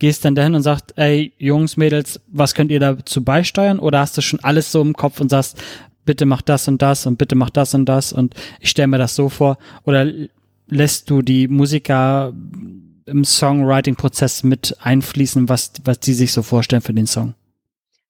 gehst 0.01 0.25
dann 0.25 0.35
dahin 0.35 0.55
und 0.57 0.63
sagst, 0.63 0.95
ey, 0.97 1.33
Jungs, 1.39 1.77
Mädels, 1.77 2.21
was 2.27 2.55
könnt 2.55 2.73
ihr 2.73 2.81
dazu 2.81 3.23
beisteuern? 3.23 3.79
Oder 3.79 4.01
hast 4.01 4.17
du 4.17 4.23
schon 4.23 4.41
alles 4.41 4.73
so 4.73 4.81
im 4.81 4.95
Kopf 4.95 5.21
und 5.21 5.29
sagst, 5.29 5.63
bitte 6.11 6.27
mach 6.27 6.43
das 6.43 6.67
und 6.67 6.83
das 6.83 7.07
und 7.07 7.19
bitte 7.19 7.37
mach 7.37 7.51
das 7.51 7.73
und 7.73 7.85
das 7.87 8.13
und 8.13 8.35
ich 8.59 8.71
stelle 8.71 8.89
mir 8.89 8.99
das 8.99 9.15
so 9.15 9.29
vor? 9.29 9.59
Oder 9.85 10.11
lässt 10.67 11.09
du 11.09 11.23
die 11.23 11.47
Musiker 11.47 12.33
im 13.07 13.25
Songwriting-Prozess 13.25 14.43
mit 14.43 14.77
einfließen, 14.81 15.49
was, 15.49 15.71
was 15.85 16.01
die 16.01 16.15
sich 16.15 16.33
so 16.33 16.43
vorstellen 16.43 16.83
für 16.83 16.93
den 16.93 17.07
Song? 17.07 17.35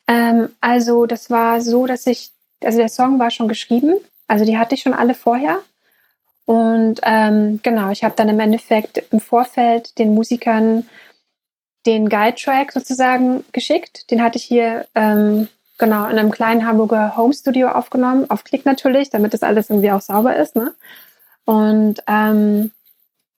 Ähm, 0.09 0.49
also 0.63 1.05
das 1.05 1.29
war 1.29 1.61
so, 1.61 1.85
dass 1.87 2.07
ich, 2.07 2.31
also 2.65 2.79
der 2.79 2.89
Song 2.89 3.19
war 3.19 3.31
schon 3.31 3.49
geschrieben, 3.49 3.97
also 4.27 4.47
die 4.47 4.57
hatte 4.57 4.75
ich 4.75 4.81
schon 4.81 4.95
alle 4.95 5.15
vorher. 5.15 5.59
Und 6.47 7.01
ähm, 7.03 7.61
genau, 7.63 7.91
ich 7.91 8.03
habe 8.03 8.15
dann 8.17 8.31
im 8.31 8.41
Endeffekt 8.41 9.03
im 9.11 9.21
Vorfeld 9.21 9.99
den 9.99 10.15
Musikern 10.15 10.87
den 11.85 12.09
Guide-Track 12.09 12.73
sozusagen 12.73 13.45
geschickt. 13.53 14.11
Den 14.11 14.23
hatte 14.23 14.39
ich 14.39 14.45
hier 14.45 14.87
ähm, 14.95 15.49
genau 15.81 16.07
in 16.07 16.17
einem 16.19 16.31
kleinen 16.31 16.65
Hamburger 16.65 17.17
Home-Studio 17.17 17.71
aufgenommen, 17.71 18.31
auf 18.31 18.45
Klick 18.45 18.65
natürlich, 18.65 19.11
damit 19.11 19.35
das 19.35 19.43
alles 19.43 19.69
irgendwie 19.69 19.91
auch 19.91 20.01
sauber 20.01 20.37
ist. 20.37 20.55
Ne? 20.55 20.73
Und 21.45 22.01
ähm, 22.07 22.71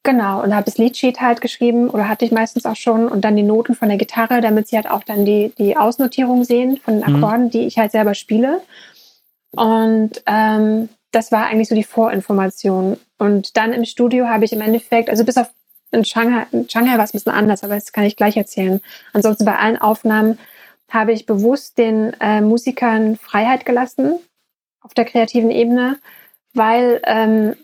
genau, 0.03 0.43
und 0.43 0.55
habe 0.55 0.67
das 0.67 0.77
Liedsheet 0.77 1.23
halt 1.23 1.41
geschrieben 1.41 1.89
oder 1.89 2.09
hatte 2.09 2.27
ich 2.27 2.33
meistens 2.33 2.67
auch 2.67 2.77
schon 2.77 3.09
und 3.09 3.25
dann 3.25 3.37
die 3.37 3.43
Noten 3.43 3.75
von 3.75 3.89
der 3.89 3.97
Gitarre, 3.97 4.43
damit 4.43 4.69
sie 4.69 4.77
halt 4.77 4.91
auch 4.91 5.05
dann 5.05 5.25
die, 5.25 5.55
die 5.57 5.79
Ausnotierung 5.79 6.45
sehen 6.45 6.77
von 6.77 7.01
den 7.01 7.09
mhm. 7.09 7.17
Akkorden, 7.17 7.45
mhm. 7.47 7.51
die 7.51 7.67
ich 7.67 7.79
halt 7.79 7.93
selber 7.93 8.15
spiele. 8.15 8.61
Und 9.53 10.23
ähm, 10.27 10.91
das 11.13 11.33
war 11.33 11.47
eigentlich 11.47 11.69
so 11.69 11.75
die 11.75 11.85
Vorinformation. 11.85 12.99
Und 13.19 13.57
dann 13.57 13.73
im 13.73 13.85
Studio 13.85 14.29
habe 14.29 14.45
ich 14.45 14.53
im 14.53 14.61
Endeffekt, 14.61 15.09
also 15.09 15.25
bis 15.25 15.39
auf 15.39 15.49
in 15.93 16.05
Shanghai, 16.05 16.47
in 16.53 16.69
Shanghai 16.69 16.97
war 16.97 17.05
es 17.05 17.11
ein 17.11 17.19
bisschen 17.19 17.33
anders, 17.33 17.63
aber 17.63 17.75
das 17.75 17.93
kann 17.93 18.05
ich 18.05 18.17
gleich 18.17 18.37
erzählen. 18.37 18.81
Ansonsten 19.13 19.45
bei 19.45 19.57
allen 19.57 19.77
Aufnahmen 19.77 20.39
habe 20.93 21.13
ich 21.13 21.27
bewusst 21.27 21.79
den 21.79 22.15
äh, 22.21 22.41
Musikern 22.41 23.17
Freiheit 23.17 23.65
gelassen 23.65 24.19
auf 24.81 24.95
der 24.95 25.05
kreativen 25.05 25.51
Ebene, 25.51 25.99
weil 26.55 27.01
ähm, 27.05 27.55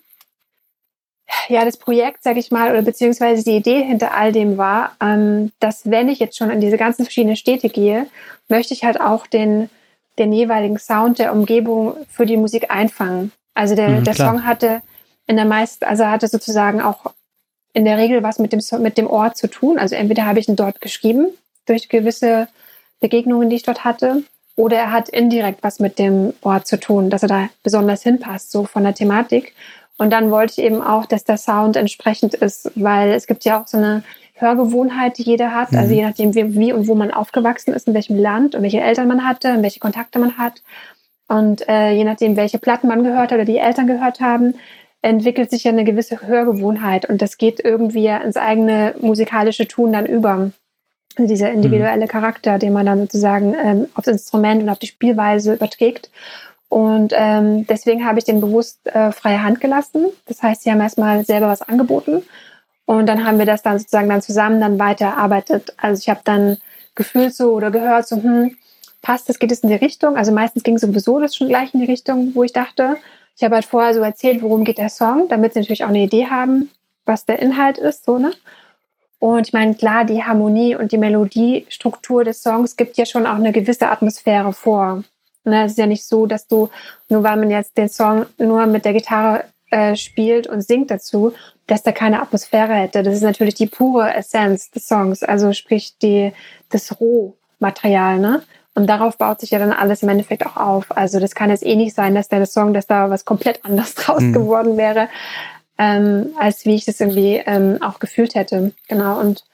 ja 1.49 1.64
das 1.64 1.76
Projekt, 1.76 2.23
sage 2.23 2.40
ich 2.40 2.50
mal, 2.50 2.70
oder 2.70 2.82
beziehungsweise 2.82 3.44
die 3.44 3.56
Idee 3.56 3.82
hinter 3.82 4.14
all 4.14 4.32
dem 4.32 4.56
war, 4.56 4.97
ähm, 5.00 5.52
dass 5.61 5.90
wenn 5.90 6.08
ich 6.08 6.18
jetzt 6.18 6.37
schon 6.37 6.50
in 6.50 6.61
diese 6.61 6.78
ganzen 6.78 7.04
verschiedenen 7.04 7.37
Städte 7.37 7.68
gehe, 7.68 8.06
möchte 8.49 8.73
ich 8.73 8.85
halt 8.85 9.00
auch 9.00 9.26
den 9.26 9.68
den 10.18 10.32
jeweiligen 10.32 10.78
Sound 10.78 11.18
der 11.18 11.32
Umgebung 11.32 11.94
für 12.11 12.26
die 12.26 12.37
Musik 12.37 12.70
einfangen. 12.70 13.32
Also 13.54 13.75
der, 13.75 13.88
mhm, 13.88 14.04
der 14.04 14.14
Song 14.14 14.44
hatte 14.44 14.82
in 15.26 15.37
der 15.37 15.44
meisten, 15.44 15.85
also 15.85 16.06
hatte 16.06 16.28
sozusagen 16.28 16.80
auch 16.80 17.12
in 17.73 17.85
der 17.85 17.99
Regel 17.99 18.23
was 18.23 18.38
mit 18.38 18.52
dem, 18.52 18.61
mit 18.82 18.99
dem 18.99 19.06
Ort 19.06 19.37
zu 19.37 19.49
tun. 19.49 19.78
Also 19.78 19.94
entweder 19.94 20.26
habe 20.26 20.40
ich 20.40 20.49
ihn 20.49 20.56
dort 20.56 20.80
geschrieben 20.80 21.28
durch 21.66 21.88
gewisse 21.88 22.49
Begegnungen, 23.00 23.50
die 23.50 23.57
ich 23.57 23.62
dort 23.62 23.85
hatte, 23.85 24.23
oder 24.57 24.76
er 24.76 24.93
hat 24.93 25.09
indirekt 25.09 25.62
was 25.62 25.78
mit 25.78 25.99
dem 25.99 26.35
Ort 26.43 26.67
zu 26.67 26.81
tun, 26.81 27.11
dass 27.11 27.23
er 27.23 27.28
da 27.28 27.49
besonders 27.62 28.02
hinpasst, 28.02 28.50
so 28.50 28.64
von 28.64 28.83
der 28.83 28.95
Thematik. 28.95 29.55
Und 29.99 30.11
dann 30.11 30.31
wollte 30.31 30.55
ich 30.57 30.67
eben 30.67 30.83
auch, 30.83 31.07
dass 31.07 31.25
der 31.25 31.37
Sound 31.37 31.76
entsprechend 31.76 32.35
ist, 32.35 32.71
weil 32.75 33.11
es 33.11 33.26
gibt 33.26 33.45
ja 33.45 33.61
auch 33.61 33.67
so 33.67 33.76
eine 33.76 34.02
Hörgewohnheit, 34.35 35.19
die 35.19 35.23
jeder 35.23 35.52
hat. 35.52 35.69
Also 35.69 35.76
mhm. 35.76 35.83
Also 35.83 35.95
je 35.95 36.02
nachdem, 36.02 36.35
wie, 36.35 36.59
wie, 36.59 36.73
und 36.73 36.88
wo 36.88 36.95
man 36.95 37.12
aufgewachsen 37.12 37.73
ist, 37.73 37.87
in 37.87 37.95
welchem 37.95 38.17
Land 38.17 38.55
und 38.55 38.62
welche 38.62 38.81
Eltern 38.81 39.09
man 39.09 39.26
hatte 39.26 39.52
und 39.52 39.62
welche 39.62 39.81
Kontakte 39.81 40.19
man 40.19 40.38
hat. 40.38 40.62
Und 41.28 41.69
äh, 41.69 41.93
je 41.93 42.05
nachdem, 42.05 42.37
welche 42.37 42.59
Platten 42.59 42.88
man 42.88 43.05
gehört 43.05 43.31
hat 43.31 43.35
oder 43.35 43.45
die 43.45 43.59
Eltern 43.59 43.87
gehört 43.87 44.21
haben, 44.21 44.55
entwickelt 45.02 45.50
sich 45.50 45.64
ja 45.64 45.71
eine 45.71 45.85
gewisse 45.85 46.23
Hörgewohnheit 46.23 47.09
und 47.09 47.23
das 47.23 47.38
geht 47.38 47.61
irgendwie 47.61 48.07
ins 48.09 48.37
eigene 48.37 48.95
musikalische 49.00 49.69
Tun 49.69 49.93
dann 49.93 50.07
über. 50.07 50.50
Dieser 51.26 51.50
individuelle 51.50 52.04
mhm. 52.04 52.08
Charakter, 52.08 52.58
den 52.58 52.72
man 52.72 52.87
dann 52.87 53.00
sozusagen 53.00 53.54
ähm, 53.54 53.88
aufs 53.94 54.08
Instrument 54.08 54.62
und 54.62 54.68
auf 54.68 54.78
die 54.78 54.87
Spielweise 54.87 55.54
überträgt. 55.54 56.10
Und 56.68 57.12
ähm, 57.16 57.66
deswegen 57.66 58.06
habe 58.06 58.18
ich 58.18 58.25
den 58.25 58.40
bewusst 58.40 58.87
äh, 58.87 59.10
freie 59.10 59.42
Hand 59.42 59.60
gelassen. 59.60 60.06
Das 60.26 60.42
heißt, 60.42 60.62
sie 60.62 60.70
haben 60.70 60.80
erstmal 60.80 61.25
selber 61.25 61.48
was 61.48 61.62
angeboten 61.62 62.22
und 62.88 63.06
dann 63.06 63.26
haben 63.26 63.38
wir 63.38 63.46
das 63.46 63.62
dann 63.62 63.78
sozusagen 63.78 64.08
dann 64.08 64.22
zusammen 64.22 64.60
dann 64.60 64.78
weiter 64.78 65.06
erarbeitet. 65.06 65.75
Also 65.76 66.00
ich 66.00 66.08
habe 66.08 66.20
dann 66.25 66.56
gefühlt 66.94 67.34
so 67.34 67.52
oder 67.52 67.70
gehört 67.70 68.08
so, 68.08 68.16
hm, 68.16 68.56
passt 69.02 69.28
das, 69.28 69.38
geht 69.38 69.52
es 69.52 69.60
in 69.60 69.68
die 69.68 69.75
Richtung? 69.75 70.16
Also 70.16 70.32
meistens 70.32 70.62
ging 70.62 70.78
sowieso 70.78 71.20
das 71.20 71.37
schon 71.37 71.48
gleich 71.48 71.75
in 71.75 71.80
die 71.80 71.87
Richtung, 71.87 72.34
wo 72.34 72.44
ich 72.44 72.52
dachte, 72.52 72.96
ich 73.37 73.44
habe 73.44 73.56
halt 73.56 73.66
vorher 73.66 73.94
so 73.94 74.00
erzählt, 74.00 74.42
worum 74.42 74.64
geht 74.64 74.78
der 74.78 74.88
Song, 74.88 75.28
damit 75.28 75.52
sie 75.52 75.60
natürlich 75.60 75.84
auch 75.84 75.90
eine 75.90 76.02
Idee 76.02 76.26
haben, 76.26 76.70
was 77.04 77.26
der 77.26 77.38
Inhalt 77.40 77.78
ist, 77.78 78.04
so, 78.04 78.18
ne? 78.18 78.32
Und 79.18 79.48
ich 79.48 79.52
meine, 79.52 79.75
klar, 79.75 80.04
die 80.04 80.22
Harmonie 80.22 80.76
und 80.76 80.92
die 80.92 80.98
Melodiestruktur 80.98 82.25
des 82.25 82.42
Songs 82.42 82.76
gibt 82.76 82.96
ja 82.96 83.06
schon 83.06 83.26
auch 83.26 83.34
eine 83.34 83.52
gewisse 83.52 83.88
Atmosphäre 83.88 84.52
vor. 84.52 85.02
Ne? 85.44 85.64
Es 85.64 85.72
ist 85.72 85.78
ja 85.78 85.87
nicht 85.87 86.04
so, 86.04 86.26
dass 86.26 86.46
du, 86.46 86.68
nur 87.08 87.22
weil 87.25 87.37
man 87.37 87.50
jetzt 87.50 87.76
den 87.76 87.88
Song 87.88 88.26
nur 88.38 88.66
mit 88.66 88.84
der 88.84 88.92
Gitarre 88.92 89.44
äh, 89.70 89.96
spielt 89.96 90.46
und 90.46 90.62
singt 90.62 90.90
dazu, 90.90 91.32
dass 91.66 91.82
da 91.82 91.92
keine 91.92 92.22
Atmosphäre 92.22 92.75
hätte. 92.75 93.02
Das 93.02 93.14
ist 93.14 93.22
natürlich 93.22 93.54
die 93.54 93.66
pure 93.66 94.14
Essenz 94.14 94.70
des 94.70 94.87
Songs, 94.87 95.22
also 95.22 95.52
sprich 95.52 95.98
die, 95.98 96.32
das 96.70 96.98
Rohmaterial, 97.00 98.18
ne? 98.18 98.42
Und 98.75 98.87
darauf 98.87 99.18
baut 99.18 99.40
sich 99.40 99.50
ja 99.50 99.58
dann 99.58 99.72
alles 99.72 100.04
im 100.04 100.08
Endeffekt 100.08 100.46
auch 100.46 100.56
auf. 100.56 100.96
Also 100.96 101.18
das 101.18 101.34
kann 101.34 101.50
jetzt 101.50 101.66
eh 101.66 101.75
nicht 101.75 101.96
sein, 101.96 102.14
dass 102.14 102.28
der 102.28 102.46
Song, 102.46 102.72
dass 102.72 102.87
da 102.87 103.10
was 103.10 103.25
komplett 103.25 103.64
anders 103.64 103.94
draus 103.94 104.22
mhm. 104.22 104.32
geworden 104.32 104.76
wäre, 104.76 105.08
ähm, 105.78 106.35
als 106.38 106.64
wie 106.64 106.75
ich 106.75 106.85
das 106.85 107.00
irgendwie 107.00 107.42
ähm, 107.47 107.78
auch 107.82 107.99
gefühlt 108.00 108.35
hätte. 108.35 108.73
Genau. 108.88 109.18
Und 109.18 109.44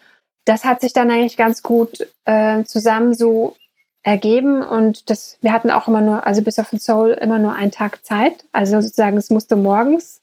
das 0.45 0.64
hat 0.64 0.81
sich 0.81 0.93
dann 0.93 1.11
eigentlich 1.11 1.37
ganz 1.37 1.62
gut 1.62 2.07
äh, 2.25 2.64
zusammen 2.64 3.14
so 3.14 3.57
ergeben 4.02 4.62
und 4.62 5.09
das, 5.09 5.38
wir 5.40 5.52
hatten 5.52 5.71
auch 5.71 5.88
immer 5.88 6.02
nur, 6.02 6.26
also 6.26 6.43
bis 6.43 6.59
auf 6.59 6.69
den 6.69 6.78
Soul 6.78 7.12
immer 7.12 7.38
nur 7.38 7.54
einen 7.54 7.71
Tag 7.71 8.04
Zeit. 8.04 8.45
Also 8.52 8.81
sozusagen, 8.81 9.16
es 9.16 9.31
musste 9.31 9.57
morgens. 9.57 10.21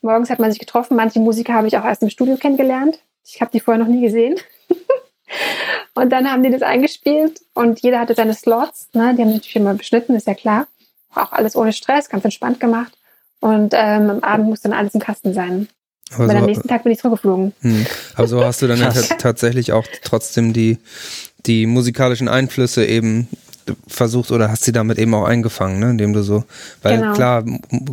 Morgens 0.00 0.30
hat 0.30 0.40
man 0.40 0.50
sich 0.50 0.58
getroffen. 0.58 0.96
Manche 0.96 1.20
Musiker 1.20 1.54
habe 1.54 1.68
ich 1.68 1.78
auch 1.78 1.84
erst 1.84 2.02
im 2.02 2.10
Studio 2.10 2.36
kennengelernt. 2.36 2.98
Ich 3.24 3.40
habe 3.40 3.52
die 3.52 3.60
vorher 3.60 3.82
noch 3.82 3.90
nie 3.90 4.02
gesehen. 4.02 4.36
Und 5.94 6.10
dann 6.10 6.30
haben 6.30 6.42
die 6.42 6.50
das 6.50 6.62
eingespielt 6.62 7.40
und 7.54 7.80
jeder 7.80 8.00
hatte 8.00 8.14
seine 8.14 8.34
Slots. 8.34 8.88
Ne? 8.92 9.14
Die 9.14 9.22
haben 9.22 9.32
natürlich 9.32 9.56
immer 9.56 9.74
beschnitten, 9.74 10.14
ist 10.14 10.26
ja 10.26 10.34
klar. 10.34 10.66
Auch 11.14 11.32
alles 11.32 11.56
ohne 11.56 11.72
Stress, 11.72 12.08
ganz 12.08 12.24
entspannt 12.24 12.60
gemacht. 12.60 12.92
Und 13.42 13.74
ähm, 13.76 14.08
am 14.08 14.20
Abend 14.20 14.48
muss 14.48 14.60
dann 14.60 14.72
alles 14.72 14.94
im 14.94 15.00
Kasten 15.00 15.34
sein. 15.34 15.66
Aber, 16.14 16.28
so, 16.28 16.36
am 16.36 16.46
nächsten 16.46 16.68
Tag 16.68 16.84
bin 16.84 16.92
ich 16.92 16.98
zurückgeflogen. 16.98 17.52
Hm. 17.60 17.86
Aber 18.14 18.28
so 18.28 18.44
hast 18.44 18.62
du 18.62 18.68
dann 18.68 18.78
ja 18.80 18.92
tatsächlich 19.18 19.72
auch 19.72 19.84
trotzdem 20.04 20.52
die, 20.52 20.78
die 21.44 21.66
musikalischen 21.66 22.28
Einflüsse 22.28 22.86
eben 22.86 23.26
versucht 23.88 24.30
oder 24.30 24.48
hast 24.48 24.64
sie 24.64 24.72
damit 24.72 24.98
eben 24.98 25.12
auch 25.14 25.24
eingefangen, 25.24 25.80
ne? 25.80 25.90
indem 25.90 26.12
du 26.12 26.22
so, 26.22 26.44
weil 26.82 26.98
genau. 26.98 27.12
klar, 27.14 27.44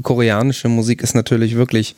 koreanische 0.03 0.69
Musik 0.69 1.01
ist 1.01 1.15
natürlich 1.15 1.55
wirklich 1.55 1.95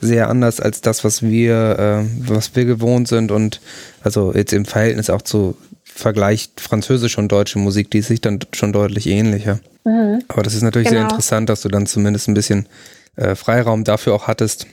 sehr 0.00 0.28
anders 0.28 0.60
als 0.60 0.80
das, 0.80 1.04
was 1.04 1.22
wir, 1.22 1.78
äh, 1.78 2.30
was 2.30 2.54
wir 2.56 2.64
gewohnt 2.64 3.08
sind 3.08 3.30
und 3.30 3.60
also 4.02 4.32
jetzt 4.34 4.52
im 4.52 4.64
Verhältnis 4.64 5.10
auch 5.10 5.22
zu 5.22 5.56
Vergleich 5.96 6.50
französische 6.56 7.20
und 7.20 7.30
deutsche 7.30 7.58
Musik, 7.58 7.90
die 7.90 7.98
ist 7.98 8.08
sich 8.08 8.20
dann 8.20 8.40
schon 8.52 8.72
deutlich 8.72 9.06
ähnlicher. 9.06 9.60
Mhm. 9.84 10.24
Aber 10.26 10.42
das 10.42 10.54
ist 10.54 10.62
natürlich 10.62 10.88
genau. 10.88 11.02
sehr 11.02 11.08
interessant, 11.08 11.48
dass 11.48 11.62
du 11.62 11.68
dann 11.68 11.86
zumindest 11.86 12.26
ein 12.26 12.34
bisschen 12.34 12.68
äh, 13.14 13.36
Freiraum 13.36 13.84
dafür 13.84 14.14
auch 14.14 14.26
hattest, 14.26 14.66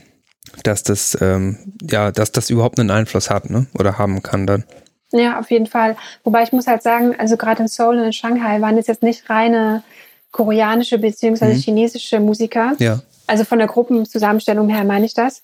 dass 0.64 0.82
das, 0.82 1.16
ähm, 1.22 1.74
ja, 1.90 2.12
dass 2.12 2.32
das 2.32 2.50
überhaupt 2.50 2.80
einen 2.80 2.90
Einfluss 2.90 3.30
hat, 3.30 3.52
ne? 3.52 3.68
Oder 3.78 4.00
haben 4.00 4.24
kann 4.24 4.48
dann. 4.48 4.64
Ja, 5.12 5.40
auf 5.40 5.52
jeden 5.52 5.68
Fall. 5.68 5.96
Wobei 6.24 6.42
ich 6.42 6.54
muss 6.54 6.66
halt 6.66 6.82
sagen, 6.82 7.16
also 7.20 7.38
gerade 7.38 7.62
in 7.62 7.68
Seoul 7.68 8.00
und 8.00 8.06
in 8.06 8.14
Shanghai 8.14 8.60
waren 8.60 8.78
es 8.78 8.88
jetzt 8.88 9.04
nicht 9.04 9.30
reine 9.30 9.84
koreanische 10.32 10.98
beziehungsweise 10.98 11.54
mhm. 11.54 11.60
chinesische 11.60 12.20
Musiker. 12.20 12.74
Ja. 12.80 13.02
Also 13.28 13.44
von 13.44 13.60
der 13.60 13.68
Gruppenzusammenstellung 13.68 14.70
her 14.70 14.86
meine 14.86 15.06
ich 15.06 15.14
das. 15.14 15.44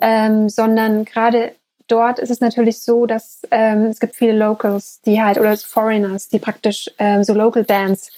Ähm, 0.00 0.48
sondern 0.48 1.04
gerade 1.04 1.52
dort 1.92 2.18
ist 2.18 2.30
es 2.30 2.40
natürlich 2.40 2.80
so, 2.80 3.06
dass 3.06 3.42
ähm, 3.50 3.86
es 3.86 4.00
gibt 4.00 4.16
viele 4.16 4.32
Locals, 4.32 5.00
die 5.02 5.22
halt, 5.22 5.38
oder 5.38 5.56
Foreigners, 5.56 6.28
die 6.28 6.38
praktisch 6.38 6.90
ähm, 6.98 7.22
so 7.24 7.34
Local 7.34 7.64
Bands, 7.64 8.10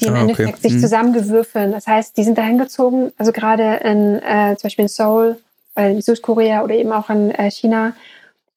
die 0.00 0.06
im 0.06 0.14
ah, 0.14 0.22
okay. 0.22 0.30
Endeffekt 0.30 0.62
sich 0.62 0.74
mhm. 0.74 0.80
zusammengewürfeln. 0.80 1.72
Das 1.72 1.86
heißt, 1.86 2.16
die 2.16 2.24
sind 2.24 2.38
da 2.38 2.42
hingezogen, 2.42 3.12
also 3.18 3.32
gerade 3.32 3.80
in 3.84 4.16
äh, 4.22 4.56
zum 4.56 4.68
Beispiel 4.68 4.84
in 4.84 4.88
Seoul, 4.88 5.36
äh, 5.74 5.92
in 5.92 6.02
Südkorea 6.02 6.62
oder 6.62 6.74
eben 6.74 6.92
auch 6.92 7.10
in 7.10 7.30
äh, 7.32 7.50
China, 7.50 7.94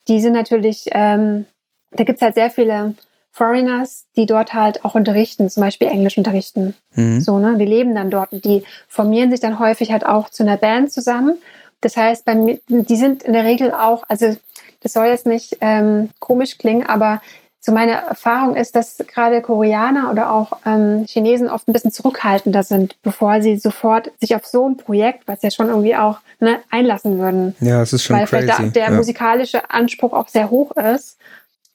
die 0.08 0.22
sind 0.22 0.34
natürlich 0.34 0.86
ähm, 0.92 1.46
da 1.92 2.04
gibt's 2.04 2.22
halt 2.22 2.36
sehr 2.36 2.50
viele 2.50 2.96
Foreigners, 3.32 4.06
die 4.16 4.26
dort 4.26 4.54
halt 4.54 4.84
auch 4.84 4.96
unterrichten, 4.96 5.50
zum 5.50 5.62
Beispiel 5.62 5.88
Englisch 5.88 6.18
unterrichten. 6.18 6.74
Mhm. 6.96 7.22
So, 7.22 7.40
ne? 7.40 7.58
Die 7.58 7.66
leben 7.66 7.96
dann 7.96 8.10
dort 8.10 8.34
und 8.34 8.44
die 8.44 8.64
formieren 8.88 9.32
sich 9.32 9.40
dann 9.40 9.60
häufig 9.60 9.92
halt 9.92 10.06
auch 10.06 10.30
zu 10.30 10.44
einer 10.44 10.58
Band 10.58 10.92
zusammen. 10.92 11.38
Das 11.82 11.98
heißt, 11.98 12.26
bei 12.26 12.36
mir, 12.36 12.60
die 12.68 12.96
sind 12.96 13.24
in 13.24 13.34
der 13.34 13.44
Regel 13.44 13.74
auch, 13.74 14.04
also 14.08 14.36
das 14.82 14.94
soll 14.94 15.08
jetzt 15.08 15.26
nicht 15.26 15.58
ähm, 15.62 16.10
komisch 16.20 16.58
klingen, 16.58 16.86
aber 16.86 17.22
so 17.64 17.72
meine 17.72 17.92
Erfahrung 17.92 18.56
ist, 18.56 18.76
dass 18.76 18.98
gerade 18.98 19.42
Koreaner 19.42 20.10
oder 20.10 20.32
auch 20.32 20.54
ähm, 20.66 21.06
Chinesen 21.08 21.48
oft 21.48 21.68
ein 21.68 21.74
bisschen 21.74 21.92
zurückhaltender 21.92 22.64
sind, 22.64 22.96
bevor 23.04 23.42
sie 23.44 23.58
sofort 23.58 24.12
sich 24.20 24.36
auf 24.36 24.48
so 24.48 24.68
ein 24.68 24.78
Projekt, 24.78 25.28
was 25.28 25.44
ja 25.44 25.52
schon 25.52 25.68
irgendwie 25.68 25.96
auch 25.96 26.20
ne, 26.40 26.60
einlassen 26.72 27.20
würden. 27.20 27.56
Ja, 27.60 27.84
es 27.84 27.94
ist 27.94 28.04
schon 28.04 28.16
Weil 28.16 28.26
crazy. 28.26 28.46
vielleicht 28.46 28.76
der, 28.76 28.84
der 28.84 28.92
ja. 28.92 28.98
musikalische 28.98 29.70
Anspruch 29.70 30.14
auch 30.14 30.28
sehr 30.28 30.50
hoch 30.50 30.72
ist 30.72 31.20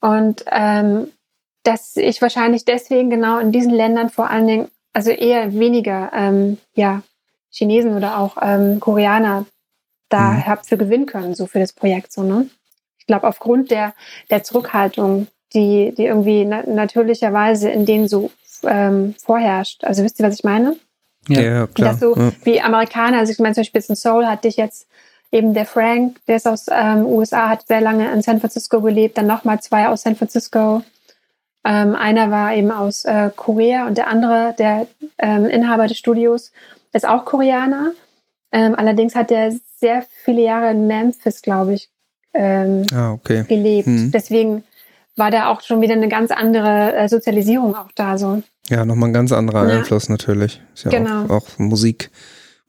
Und 0.00 0.44
ähm, 0.50 1.08
dass 1.62 1.96
ich 1.96 2.20
wahrscheinlich 2.22 2.64
deswegen 2.64 3.10
genau 3.10 3.38
in 3.38 3.52
diesen 3.52 3.72
Ländern 3.72 4.10
vor 4.10 4.30
allen 4.30 4.46
Dingen, 4.46 4.68
also 4.92 5.10
eher 5.10 5.54
weniger, 5.54 6.10
ähm, 6.14 6.58
ja, 6.74 7.02
Chinesen 7.50 7.96
oder 7.96 8.18
auch 8.18 8.36
ähm, 8.42 8.80
Koreaner 8.80 9.46
da 10.08 10.32
Mhm. 10.32 10.46
hab 10.46 10.66
für 10.66 10.76
gewinnen 10.76 11.06
können, 11.06 11.34
so 11.34 11.46
für 11.46 11.58
das 11.58 11.72
Projekt, 11.72 12.12
so, 12.12 12.22
ne? 12.22 12.48
Ich 12.98 13.06
glaube, 13.06 13.28
aufgrund 13.28 13.70
der, 13.70 13.94
der 14.30 14.42
Zurückhaltung, 14.42 15.28
die, 15.54 15.94
die 15.96 16.06
irgendwie 16.06 16.44
na 16.44 16.64
natürlicherweise 16.66 17.70
in 17.70 17.86
denen 17.86 18.08
so 18.08 18.30
ähm, 18.64 19.14
vorherrscht. 19.22 19.84
Also 19.84 20.02
wisst 20.02 20.18
ihr, 20.18 20.26
was 20.26 20.34
ich 20.34 20.44
meine? 20.44 20.76
Ja, 21.28 21.40
Ja. 21.40 21.66
klar. 21.68 21.90
Dass 21.92 22.00
so 22.00 22.16
ja. 22.16 22.32
wie 22.42 22.60
Amerikaner, 22.60 23.18
also 23.18 23.32
ich 23.32 23.38
meine 23.38 23.54
zum 23.54 23.62
Beispiel 23.62 23.80
jetzt 23.80 23.90
in 23.90 23.96
Seoul 23.96 24.26
hatte 24.26 24.48
ich 24.48 24.56
jetzt 24.56 24.88
eben 25.30 25.54
der 25.54 25.66
Frank, 25.66 26.18
der 26.26 26.36
ist 26.36 26.46
aus 26.48 26.66
ähm, 26.70 27.06
USA, 27.06 27.48
hat 27.48 27.66
sehr 27.66 27.80
lange 27.80 28.10
in 28.12 28.22
San 28.22 28.40
Francisco 28.40 28.80
gelebt, 28.80 29.18
dann 29.18 29.26
nochmal 29.26 29.60
zwei 29.60 29.88
aus 29.88 30.02
San 30.02 30.16
Francisco. 30.16 30.82
Ähm, 31.64 31.94
einer 31.96 32.30
war 32.30 32.54
eben 32.54 32.70
aus 32.70 33.04
äh, 33.04 33.30
Korea 33.34 33.86
und 33.86 33.98
der 33.98 34.06
andere, 34.08 34.54
der 34.58 34.86
ähm, 35.18 35.46
Inhaber 35.46 35.88
des 35.88 35.98
Studios, 35.98 36.52
ist 36.92 37.06
auch 37.06 37.24
Koreaner. 37.24 37.92
Ähm, 38.52 38.74
allerdings 38.76 39.14
hat 39.14 39.30
er 39.30 39.52
sehr 39.78 40.04
viele 40.24 40.42
Jahre 40.42 40.70
in 40.70 40.86
Memphis, 40.86 41.42
glaube 41.42 41.74
ich, 41.74 41.90
ähm, 42.34 42.86
Ah, 42.92 43.12
okay. 43.12 43.44
gelebt. 43.48 43.86
Mhm. 43.88 44.10
Deswegen 44.12 44.64
war 45.16 45.30
da 45.30 45.48
auch 45.50 45.62
schon 45.62 45.80
wieder 45.80 45.94
eine 45.94 46.08
ganz 46.08 46.30
andere 46.30 46.94
äh, 46.94 47.08
Sozialisierung 47.08 47.74
auch 47.74 47.90
da 47.94 48.18
so. 48.18 48.42
Ja, 48.68 48.84
nochmal 48.84 49.10
ein 49.10 49.14
ganz 49.14 49.32
anderer 49.32 49.68
Ja. 49.68 49.78
Einfluss 49.78 50.08
natürlich. 50.08 50.60
Ist 50.74 50.84
ja 50.84 50.90
Genau. 50.90 51.24
auch, 51.24 51.30
auch 51.30 51.58
Musik, 51.58 52.10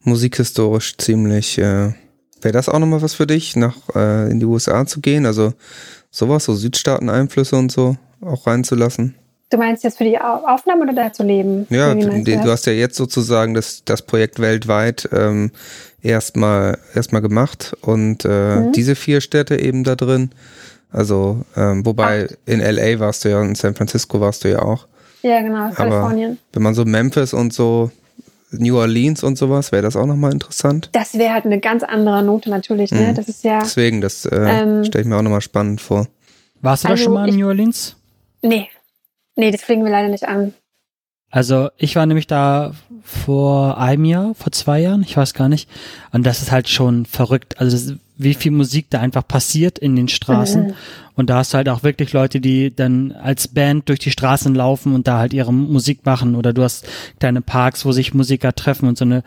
musikhistorisch 0.00 0.96
ziemlich. 0.96 1.58
Äh, 1.58 1.92
Wäre 2.40 2.52
das 2.52 2.68
auch 2.68 2.78
nochmal 2.78 3.02
was 3.02 3.14
für 3.14 3.26
dich, 3.26 3.56
nach 3.56 3.76
äh, 3.96 4.30
in 4.30 4.38
die 4.38 4.46
USA 4.46 4.86
zu 4.86 5.00
gehen? 5.00 5.26
Also 5.26 5.54
sowas, 6.10 6.44
so 6.44 6.54
Südstaaten-Einflüsse 6.54 7.56
und 7.56 7.72
so 7.72 7.96
auch 8.20 8.46
reinzulassen? 8.46 9.16
Du 9.50 9.56
meinst 9.56 9.82
jetzt 9.82 9.96
für 9.98 10.04
die 10.04 10.18
Au- 10.20 10.46
Aufnahme 10.46 10.82
oder 10.82 10.92
da 10.92 11.12
zu 11.12 11.22
leben? 11.22 11.66
Ja, 11.70 11.94
du, 11.94 12.22
du 12.22 12.50
hast 12.50 12.66
ja 12.66 12.72
jetzt 12.72 12.96
sozusagen 12.96 13.54
das, 13.54 13.82
das 13.84 14.02
Projekt 14.02 14.40
weltweit 14.40 15.08
ähm, 15.12 15.50
erstmal 16.02 16.78
erstmal 16.94 17.22
gemacht 17.22 17.74
und 17.80 18.24
äh, 18.24 18.56
Mhm. 18.60 18.72
diese 18.72 18.94
vier 18.94 19.20
Städte 19.20 19.58
eben 19.58 19.84
da 19.84 19.94
drin. 19.96 20.30
Also, 20.90 21.44
ähm, 21.56 21.84
wobei 21.84 22.28
in 22.46 22.60
LA 22.60 22.98
warst 22.98 23.24
du 23.24 23.30
ja 23.30 23.40
und 23.40 23.48
in 23.48 23.54
San 23.54 23.74
Francisco 23.74 24.20
warst 24.20 24.44
du 24.44 24.50
ja 24.50 24.60
auch. 24.62 24.86
Ja, 25.22 25.40
genau, 25.40 25.70
Kalifornien. 25.70 26.38
Wenn 26.52 26.62
man 26.62 26.74
so 26.74 26.84
Memphis 26.84 27.32
und 27.34 27.52
so 27.52 27.90
New 28.50 28.78
Orleans 28.78 29.22
und 29.22 29.36
sowas, 29.36 29.72
wäre 29.72 29.82
das 29.82 29.96
auch 29.96 30.06
nochmal 30.06 30.32
interessant. 30.32 30.88
Das 30.92 31.14
wäre 31.14 31.34
halt 31.34 31.44
eine 31.44 31.60
ganz 31.60 31.82
andere 31.82 32.22
Note 32.22 32.48
natürlich, 32.48 32.90
ne? 32.92 33.10
Mhm. 33.10 33.14
Das 33.14 33.28
ist 33.28 33.44
ja. 33.44 33.58
Deswegen, 33.60 34.00
das 34.00 34.24
äh, 34.24 34.36
Ähm, 34.62 34.84
stelle 34.84 35.02
ich 35.02 35.08
mir 35.08 35.16
auch 35.16 35.22
nochmal 35.22 35.40
spannend 35.42 35.80
vor. 35.80 36.06
Warst 36.62 36.84
du 36.84 36.88
da 36.88 36.92
Also 36.92 37.04
schon 37.04 37.12
mal 37.14 37.28
in 37.28 37.36
New 37.36 37.46
Orleans? 37.48 37.96
Nee. 38.42 38.68
Nee, 39.38 39.52
das 39.52 39.62
fliegen 39.62 39.84
wir 39.84 39.90
leider 39.90 40.08
nicht 40.08 40.26
an. 40.26 40.52
Also 41.30 41.68
ich 41.76 41.94
war 41.94 42.06
nämlich 42.06 42.26
da 42.26 42.72
vor 43.02 43.78
einem 43.78 44.04
Jahr, 44.04 44.34
vor 44.34 44.50
zwei 44.50 44.80
Jahren, 44.80 45.02
ich 45.02 45.16
weiß 45.16 45.32
gar 45.32 45.48
nicht. 45.48 45.68
Und 46.10 46.26
das 46.26 46.42
ist 46.42 46.50
halt 46.50 46.68
schon 46.68 47.06
verrückt. 47.06 47.60
Also 47.60 47.76
das 47.76 47.98
wie 48.20 48.34
viel 48.34 48.50
Musik 48.50 48.86
da 48.90 49.00
einfach 49.00 49.26
passiert 49.26 49.78
in 49.78 49.94
den 49.94 50.08
Straßen. 50.08 50.68
Mhm. 50.68 50.74
Und 51.14 51.30
da 51.30 51.36
hast 51.36 51.54
du 51.54 51.58
halt 51.58 51.68
auch 51.68 51.84
wirklich 51.84 52.12
Leute, 52.12 52.40
die 52.40 52.74
dann 52.74 53.12
als 53.12 53.46
Band 53.46 53.88
durch 53.88 54.00
die 54.00 54.10
Straßen 54.10 54.56
laufen 54.56 54.92
und 54.92 55.06
da 55.06 55.18
halt 55.18 55.32
ihre 55.32 55.52
Musik 55.52 56.04
machen. 56.04 56.34
Oder 56.34 56.52
du 56.52 56.64
hast 56.64 56.84
kleine 57.20 57.42
Parks, 57.42 57.84
wo 57.84 57.92
sich 57.92 58.14
Musiker 58.14 58.52
treffen 58.56 58.88
und 58.88 58.98
so 58.98 59.04
eine, 59.04 59.22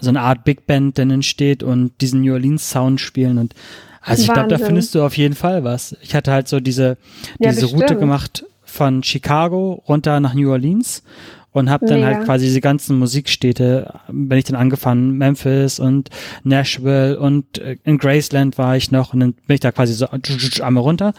so 0.00 0.08
eine 0.08 0.20
Art 0.20 0.44
Big 0.44 0.66
Band 0.68 0.98
dann 0.98 1.10
entsteht 1.10 1.64
und 1.64 2.00
diesen 2.00 2.20
New 2.20 2.32
Orleans 2.32 2.70
Sound 2.70 3.00
spielen. 3.00 3.38
Und 3.38 3.56
also 4.02 4.22
ich 4.22 4.32
glaube, 4.32 4.48
da 4.48 4.58
findest 4.58 4.94
du 4.94 5.02
auf 5.02 5.16
jeden 5.16 5.34
Fall 5.34 5.64
was. 5.64 5.96
Ich 6.00 6.14
hatte 6.14 6.30
halt 6.30 6.46
so 6.46 6.60
diese, 6.60 6.96
Ja, 7.40 7.50
diese 7.50 7.66
Route 7.66 7.80
bestimmt. 7.80 8.00
gemacht 8.00 8.44
von 8.72 9.02
Chicago 9.02 9.82
runter 9.86 10.18
nach 10.20 10.34
New 10.34 10.50
Orleans 10.50 11.02
und 11.52 11.68
habe 11.70 11.86
dann 11.86 12.00
Mega. 12.00 12.14
halt 12.14 12.24
quasi 12.24 12.46
diese 12.46 12.60
ganzen 12.62 12.98
Musikstädte, 12.98 14.00
bin 14.08 14.38
ich 14.38 14.44
dann 14.44 14.56
angefangen, 14.56 15.18
Memphis 15.18 15.78
und 15.78 16.08
Nashville 16.44 17.18
und 17.20 17.58
äh, 17.58 17.76
in 17.84 17.98
Graceland 17.98 18.56
war 18.56 18.76
ich 18.76 18.90
noch 18.90 19.12
und 19.12 19.20
dann 19.20 19.32
bin 19.34 19.54
ich 19.54 19.60
da 19.60 19.70
quasi 19.72 19.92
so 19.92 20.06
einmal 20.62 20.82
runter. 20.82 21.12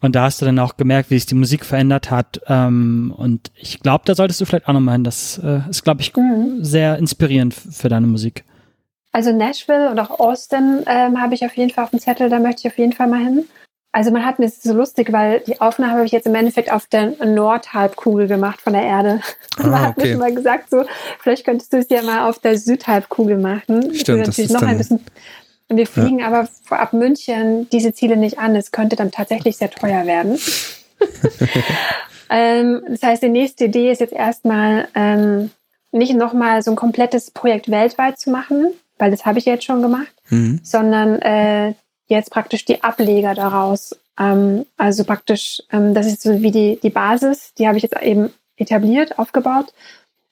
Und 0.00 0.14
da 0.14 0.22
hast 0.22 0.40
du 0.40 0.46
dann 0.46 0.58
auch 0.60 0.76
gemerkt, 0.76 1.10
wie 1.10 1.16
sich 1.16 1.26
die 1.26 1.34
Musik 1.34 1.64
verändert 1.64 2.10
hat. 2.10 2.40
Ähm, 2.46 3.12
und 3.16 3.50
ich 3.56 3.80
glaube, 3.80 4.04
da 4.06 4.14
solltest 4.14 4.40
du 4.40 4.44
vielleicht 4.44 4.68
auch 4.68 4.72
nochmal 4.72 4.94
hin. 4.94 5.02
Das 5.02 5.40
äh, 5.42 5.60
ist, 5.68 5.82
glaube 5.82 6.02
ich, 6.02 6.14
Mhm. 6.14 6.62
sehr 6.64 6.98
inspirierend 6.98 7.52
für 7.52 7.88
deine 7.88 8.06
Musik. 8.06 8.44
Also 9.10 9.32
Nashville 9.32 9.90
und 9.90 9.98
auch 9.98 10.20
Austin 10.20 10.84
ähm, 10.86 11.20
habe 11.20 11.34
ich 11.34 11.44
auf 11.44 11.56
jeden 11.56 11.70
Fall 11.70 11.84
auf 11.84 11.90
dem 11.90 11.98
Zettel, 11.98 12.28
da 12.28 12.38
möchte 12.38 12.62
ich 12.66 12.72
auf 12.72 12.78
jeden 12.78 12.92
Fall 12.92 13.08
mal 13.08 13.18
hin. 13.24 13.44
Also 13.90 14.10
man 14.10 14.24
hat 14.24 14.38
mir 14.38 14.48
so 14.50 14.74
lustig, 14.74 15.12
weil 15.12 15.40
die 15.40 15.60
Aufnahme 15.60 15.94
habe 15.94 16.04
ich 16.04 16.12
jetzt 16.12 16.26
im 16.26 16.34
Endeffekt 16.34 16.70
auf 16.70 16.86
der 16.86 17.12
Nordhalbkugel 17.24 18.28
gemacht 18.28 18.60
von 18.60 18.74
der 18.74 18.82
Erde. 18.82 19.20
Und 19.58 19.70
man 19.70 19.74
Ah, 19.74 19.86
hat 19.88 19.96
mir 19.96 20.02
okay. 20.02 20.10
schon 20.12 20.20
mal 20.20 20.34
gesagt, 20.34 20.70
so, 20.70 20.84
vielleicht 21.20 21.44
könntest 21.46 21.72
du 21.72 21.78
es 21.78 21.86
ja 21.88 22.02
mal 22.02 22.28
auf 22.28 22.38
der 22.38 22.58
Südhalbkugel 22.58 23.38
machen. 23.38 23.94
Stimmt, 23.94 24.26
das 24.28 24.38
ist 24.38 24.50
noch 24.52 24.62
ein 24.62 24.76
bisschen. 24.78 25.00
Wir 25.70 25.86
fliegen 25.86 26.22
aber 26.22 26.48
ab 26.70 26.92
München 26.92 27.68
diese 27.70 27.92
Ziele 27.92 28.16
nicht 28.16 28.38
an. 28.38 28.54
Es 28.56 28.72
könnte 28.72 28.96
dann 28.96 29.10
tatsächlich 29.10 29.56
sehr 29.56 29.70
teuer 29.70 30.06
werden. 30.06 30.38
ähm, 32.30 32.82
das 32.88 33.02
heißt, 33.02 33.22
die 33.22 33.28
nächste 33.28 33.64
Idee 33.66 33.90
ist 33.90 34.00
jetzt 34.00 34.12
erstmal 34.12 34.88
ähm, 34.94 35.50
nicht 35.92 36.14
nochmal 36.14 36.62
so 36.62 36.70
ein 36.70 36.76
komplettes 36.76 37.30
Projekt 37.30 37.70
weltweit 37.70 38.18
zu 38.18 38.30
machen, 38.30 38.68
weil 38.98 39.10
das 39.10 39.24
habe 39.26 39.38
ich 39.38 39.44
jetzt 39.46 39.64
schon 39.64 39.82
gemacht, 39.82 40.12
Mhm. 40.30 40.60
sondern 40.62 41.20
äh, 41.22 41.72
jetzt 42.08 42.30
praktisch 42.30 42.64
die 42.64 42.82
Ableger 42.82 43.34
daraus. 43.34 43.96
Ähm, 44.18 44.66
also 44.76 45.04
praktisch, 45.04 45.62
ähm, 45.70 45.94
das 45.94 46.06
ist 46.06 46.22
so 46.22 46.42
wie 46.42 46.50
die, 46.50 46.78
die 46.82 46.90
Basis, 46.90 47.52
die 47.58 47.66
habe 47.68 47.76
ich 47.76 47.82
jetzt 47.84 48.00
eben 48.02 48.30
etabliert, 48.56 49.18
aufgebaut. 49.18 49.72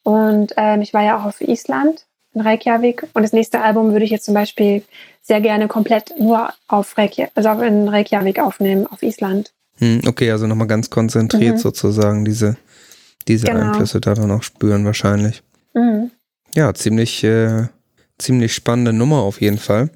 Und 0.02 0.52
ähm, 0.56 0.82
ich 0.82 0.92
war 0.94 1.02
ja 1.02 1.18
auch 1.18 1.24
auf 1.24 1.40
Island, 1.40 2.04
in 2.34 2.40
Reykjavik. 2.42 3.06
Und 3.14 3.22
das 3.22 3.32
nächste 3.32 3.60
Album 3.60 3.92
würde 3.92 4.04
ich 4.04 4.10
jetzt 4.10 4.24
zum 4.24 4.34
Beispiel 4.34 4.82
sehr 5.22 5.40
gerne 5.40 5.68
komplett 5.68 6.12
nur 6.18 6.50
auf 6.68 6.96
Reykjavik, 6.98 7.32
also 7.34 7.48
auf- 7.48 7.62
in 7.62 7.88
Reykjavik 7.88 8.38
aufnehmen, 8.38 8.86
auf 8.86 9.02
Island. 9.02 9.52
Hm, 9.78 10.00
Okay, 10.06 10.30
also 10.30 10.46
nochmal 10.46 10.66
ganz 10.68 10.88
konzentriert 10.90 11.54
Mhm. 11.56 11.60
sozusagen 11.60 12.24
diese, 12.24 12.56
diese 13.28 13.46
Genau. 13.46 13.60
Einflüsse 13.60 14.00
da 14.00 14.14
dann 14.14 14.30
auch 14.30 14.42
spüren 14.42 14.84
wahrscheinlich. 14.84 15.42
Mhm. 15.74 16.10
Ja, 16.54 16.72
ziemlich, 16.74 17.22
äh, 17.24 17.64
ziemlich 18.18 18.54
spannende 18.54 18.92
Nummer 18.92 19.18
auf 19.18 19.40
jeden 19.40 19.58
Fall. 19.58 19.90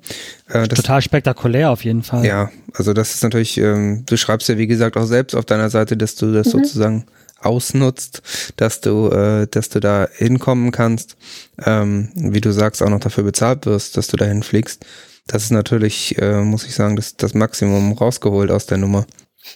Äh, 0.48 0.68
das, 0.68 0.78
Total 0.78 1.00
spektakulär 1.02 1.70
auf 1.70 1.85
jeden 1.85 2.02
Fall. 2.02 2.24
ja, 2.24 2.50
also 2.74 2.92
das 2.92 3.14
ist 3.14 3.22
natürlich, 3.22 3.56
ähm, 3.59 4.04
du 4.06 4.16
schreibst 4.16 4.48
ja 4.48 4.59
wie 4.59 4.66
gesagt 4.66 4.96
auch 4.96 5.06
selbst 5.06 5.35
auf 5.35 5.44
deiner 5.44 5.70
Seite, 5.70 5.96
dass 5.96 6.14
du 6.16 6.33
das 6.33 6.46
Mhm. 6.48 6.50
sozusagen 6.50 7.06
ausnutzt, 7.42 8.22
dass 8.56 8.80
du, 8.83 9.09
äh, 9.09 9.46
dass 9.50 9.70
du 9.70 9.80
da 9.80 10.09
hinkommen 10.14 10.72
kannst, 10.72 11.16
ähm, 11.64 12.11
wie 12.14 12.40
du 12.42 12.52
sagst, 12.52 12.83
auch 12.83 12.90
noch 12.90 13.00
dafür 13.00 13.24
bezahlt 13.24 13.64
wirst, 13.66 13.96
dass 13.96 14.09
du 14.09 14.16
dahin 14.18 14.42
fliegst. 14.42 14.85
Das 15.26 15.44
ist 15.44 15.50
natürlich, 15.50 16.18
äh, 16.18 16.42
muss 16.42 16.66
ich 16.66 16.74
sagen, 16.74 16.96
das, 16.96 17.16
das 17.16 17.33
Maximum 17.35 17.92
rausgeholt 17.92 18.50
aus 18.50 18.66
der 18.66 18.78
Nummer. 18.78 19.06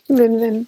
Win-win. 0.09 0.67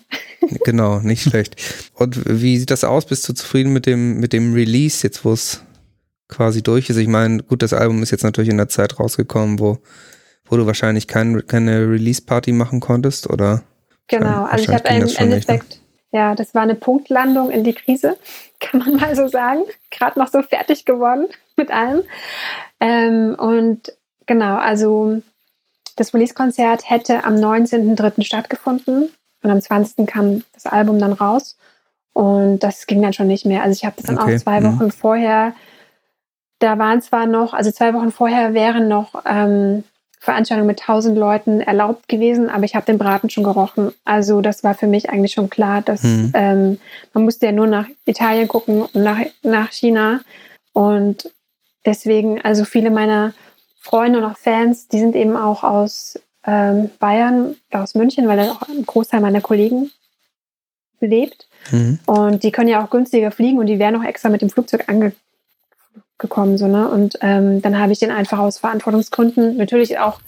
Genau, 0.64 1.00
nicht 1.00 1.22
schlecht. 1.22 1.56
Und 1.94 2.20
wie 2.26 2.58
sieht 2.58 2.70
das 2.70 2.84
aus? 2.84 3.06
Bist 3.06 3.26
du 3.28 3.32
zufrieden 3.32 3.72
mit 3.72 3.86
dem, 3.86 4.18
mit 4.20 4.32
dem 4.34 4.52
Release, 4.52 5.02
jetzt 5.02 5.24
wo 5.24 5.32
es 5.32 5.62
quasi 6.28 6.62
durch 6.62 6.90
ist? 6.90 6.96
Ich 6.96 7.08
meine, 7.08 7.42
gut, 7.42 7.62
das 7.62 7.72
Album 7.72 8.02
ist 8.02 8.10
jetzt 8.10 8.24
natürlich 8.24 8.50
in 8.50 8.56
der 8.56 8.68
Zeit 8.68 8.98
rausgekommen, 8.98 9.58
wo, 9.58 9.78
wo 10.46 10.56
du 10.56 10.66
wahrscheinlich 10.66 11.06
kein, 11.08 11.46
keine 11.46 11.88
Release-Party 11.90 12.52
machen 12.52 12.80
konntest, 12.80 13.28
oder? 13.30 13.62
Genau, 14.08 14.44
also 14.44 14.64
ich 14.64 14.68
habe 14.68 14.88
im 14.88 15.00
das 15.00 15.14
schon 15.14 15.28
nicht, 15.28 15.48
ne? 15.48 15.54
Endeffekt, 15.54 15.80
ja, 16.12 16.34
das 16.34 16.54
war 16.54 16.62
eine 16.62 16.76
Punktlandung 16.76 17.50
in 17.50 17.64
die 17.64 17.74
Krise, 17.74 18.16
kann 18.60 18.80
man 18.80 18.96
mal 18.96 19.14
so 19.16 19.28
sagen. 19.28 19.62
Gerade 19.90 20.18
noch 20.18 20.28
so 20.28 20.42
fertig 20.42 20.84
geworden 20.84 21.26
mit 21.56 21.70
allem. 21.70 22.02
Ähm, 22.80 23.34
und 23.38 23.92
genau, 24.26 24.56
also 24.56 25.22
das 25.96 26.12
Release-Konzert 26.12 26.88
hätte 26.88 27.24
am 27.24 27.34
19.03. 27.36 28.22
stattgefunden 28.22 29.08
und 29.42 29.50
am 29.50 29.60
20. 29.60 30.06
kam 30.06 30.42
das 30.52 30.66
Album 30.66 30.98
dann 30.98 31.12
raus. 31.12 31.56
Und 32.12 32.60
das 32.60 32.86
ging 32.86 33.02
dann 33.02 33.12
schon 33.12 33.26
nicht 33.26 33.44
mehr. 33.44 33.62
Also 33.62 33.74
ich 33.74 33.84
habe 33.84 33.96
das 33.96 34.06
dann 34.06 34.18
Okay, 34.18 34.36
auch 34.36 34.40
zwei 34.40 34.60
mhm. 34.60 34.78
Wochen 34.78 34.90
vorher, 34.90 35.54
da 36.58 36.78
waren 36.78 37.02
zwar 37.02 37.26
noch, 37.26 37.52
also 37.54 37.70
zwei 37.70 37.92
Wochen 37.94 38.10
vorher 38.12 38.54
wären 38.54 38.88
noch 38.88 39.22
ähm, 39.26 39.84
Veranstaltungen 40.18 40.66
mit 40.66 40.80
1000 40.80 41.16
Leuten 41.16 41.60
erlaubt 41.60 42.08
gewesen, 42.08 42.48
aber 42.48 42.64
ich 42.64 42.74
habe 42.74 42.86
den 42.86 42.98
Braten 42.98 43.30
schon 43.30 43.44
gerochen. 43.44 43.92
Also 44.04 44.40
das 44.40 44.64
war 44.64 44.74
für 44.74 44.86
mich 44.86 45.10
eigentlich 45.10 45.32
schon 45.32 45.50
klar, 45.50 45.82
dass 45.82 46.02
Mhm. 46.02 46.32
ähm, 46.34 46.78
man 47.12 47.24
musste 47.24 47.46
ja 47.46 47.52
nur 47.52 47.66
nach 47.66 47.86
Italien 48.06 48.48
gucken 48.48 48.82
und 48.82 48.94
nach, 48.96 49.18
nach 49.42 49.70
China. 49.70 50.20
Und 50.72 51.30
deswegen, 51.84 52.40
also 52.42 52.64
viele 52.64 52.90
meiner 52.90 53.34
Freunde 53.78 54.18
und 54.18 54.24
auch 54.24 54.36
Fans, 54.36 54.88
die 54.88 54.98
sind 54.98 55.14
eben 55.14 55.36
auch 55.36 55.62
aus 55.62 56.18
ähm, 56.44 56.90
Bayern 56.98 57.56
aus 57.70 57.94
München, 57.94 58.26
weil 58.26 58.36
da 58.36 58.50
auch 58.50 58.68
ein 58.68 58.84
Großteil 58.84 59.20
meiner 59.20 59.40
Kollegen 59.40 59.90
lebt. 61.00 61.46
Mhm. 61.70 61.98
Und 62.06 62.42
die 62.42 62.50
können 62.50 62.68
ja 62.68 62.84
auch 62.84 62.90
günstiger 62.90 63.30
fliegen 63.30 63.58
und 63.58 63.66
die 63.66 63.78
wären 63.78 63.96
auch 63.96 64.04
extra 64.04 64.28
mit 64.28 64.42
dem 64.42 64.50
Flugzeug 64.50 64.84
angekommen. 66.18 66.58
So, 66.58 66.66
ne? 66.66 66.88
Und 66.88 67.18
ähm, 67.20 67.62
dann 67.62 67.78
habe 67.78 67.92
ich 67.92 67.98
den 67.98 68.10
einfach 68.10 68.38
aus 68.38 68.58
Verantwortungsgründen, 68.58 69.56
natürlich 69.56 69.98
auch 69.98 70.20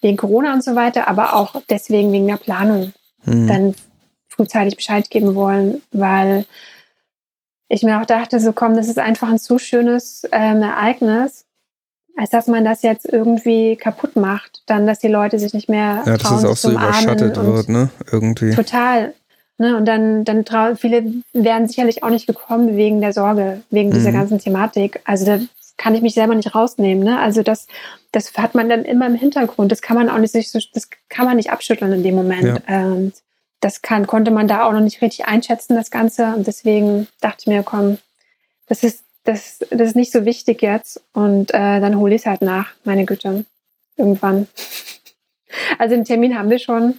wegen 0.00 0.16
Corona 0.16 0.52
und 0.52 0.62
so 0.62 0.74
weiter, 0.76 1.08
aber 1.08 1.34
auch 1.34 1.60
deswegen 1.68 2.12
wegen 2.12 2.26
der 2.26 2.36
Planung, 2.36 2.92
Mhm. 3.24 3.48
dann 3.48 3.74
frühzeitig 4.28 4.76
Bescheid 4.76 5.10
geben 5.10 5.34
wollen, 5.34 5.82
weil 5.90 6.44
ich 7.68 7.82
mir 7.82 8.00
auch 8.00 8.06
dachte, 8.06 8.38
so 8.38 8.52
komm, 8.52 8.76
das 8.76 8.86
ist 8.86 8.98
einfach 8.98 9.28
ein 9.28 9.40
zu 9.40 9.58
schönes 9.58 10.22
ähm, 10.30 10.62
Ereignis, 10.62 11.44
als 12.16 12.30
dass 12.30 12.46
man 12.46 12.64
das 12.64 12.82
jetzt 12.82 13.06
irgendwie 13.06 13.76
kaputt 13.76 14.14
macht, 14.14 14.62
dann, 14.66 14.86
dass 14.86 15.00
die 15.00 15.08
Leute 15.08 15.40
sich 15.40 15.52
nicht 15.52 15.68
mehr 15.68 16.04
ja, 16.06 16.16
dass 16.16 16.30
es 16.30 16.44
auch 16.44 16.56
so 16.56 16.70
überschattet 16.70 17.36
wird, 17.36 17.68
ne? 17.68 17.90
Irgendwie. 18.10 18.54
Total. 18.54 19.14
Ne? 19.58 19.76
Und 19.76 19.84
dann, 19.84 20.24
dann 20.24 20.44
trau 20.44 20.74
viele 20.76 21.12
wären 21.32 21.66
sicherlich 21.66 22.02
auch 22.02 22.10
nicht 22.10 22.26
gekommen 22.26 22.76
wegen 22.76 23.00
der 23.00 23.12
Sorge, 23.12 23.62
wegen 23.70 23.90
mhm. 23.90 23.94
dieser 23.94 24.12
ganzen 24.12 24.38
Thematik. 24.38 25.00
Also 25.04 25.26
da 25.26 25.40
kann 25.76 25.94
ich 25.94 26.02
mich 26.02 26.14
selber 26.14 26.34
nicht 26.34 26.54
rausnehmen. 26.54 27.04
Ne? 27.04 27.18
Also 27.18 27.42
das, 27.42 27.66
das 28.12 28.32
hat 28.36 28.54
man 28.54 28.68
dann 28.68 28.84
immer 28.84 29.06
im 29.06 29.14
Hintergrund. 29.14 29.72
Das 29.72 29.82
kann 29.82 29.96
man 29.96 30.08
auch 30.08 30.18
nicht, 30.18 30.34
das 30.34 30.90
kann 31.08 31.26
man 31.26 31.36
nicht 31.36 31.50
abschütteln 31.50 31.92
in 31.92 32.02
dem 32.02 32.14
Moment. 32.14 32.44
Ja. 32.44 32.58
Ähm, 32.68 33.12
das 33.60 33.82
kann, 33.82 34.06
konnte 34.06 34.30
man 34.30 34.46
da 34.46 34.64
auch 34.64 34.72
noch 34.72 34.80
nicht 34.80 35.02
richtig 35.02 35.26
einschätzen, 35.26 35.74
das 35.74 35.90
Ganze. 35.90 36.34
Und 36.34 36.46
deswegen 36.46 37.08
dachte 37.20 37.38
ich 37.40 37.46
mir, 37.46 37.62
komm, 37.62 37.98
das 38.66 38.84
ist, 38.84 39.02
das, 39.24 39.58
das 39.70 39.88
ist 39.88 39.96
nicht 39.96 40.12
so 40.12 40.24
wichtig 40.24 40.62
jetzt. 40.62 41.02
Und 41.12 41.50
äh, 41.50 41.80
dann 41.80 41.96
hole 41.96 42.14
ich 42.14 42.22
es 42.22 42.26
halt 42.26 42.42
nach, 42.42 42.72
meine 42.84 43.04
Güte. 43.04 43.44
Irgendwann. 43.96 44.46
Also 45.78 45.94
den 45.94 46.04
Termin 46.04 46.38
haben 46.38 46.50
wir 46.50 46.58
schon 46.58 46.98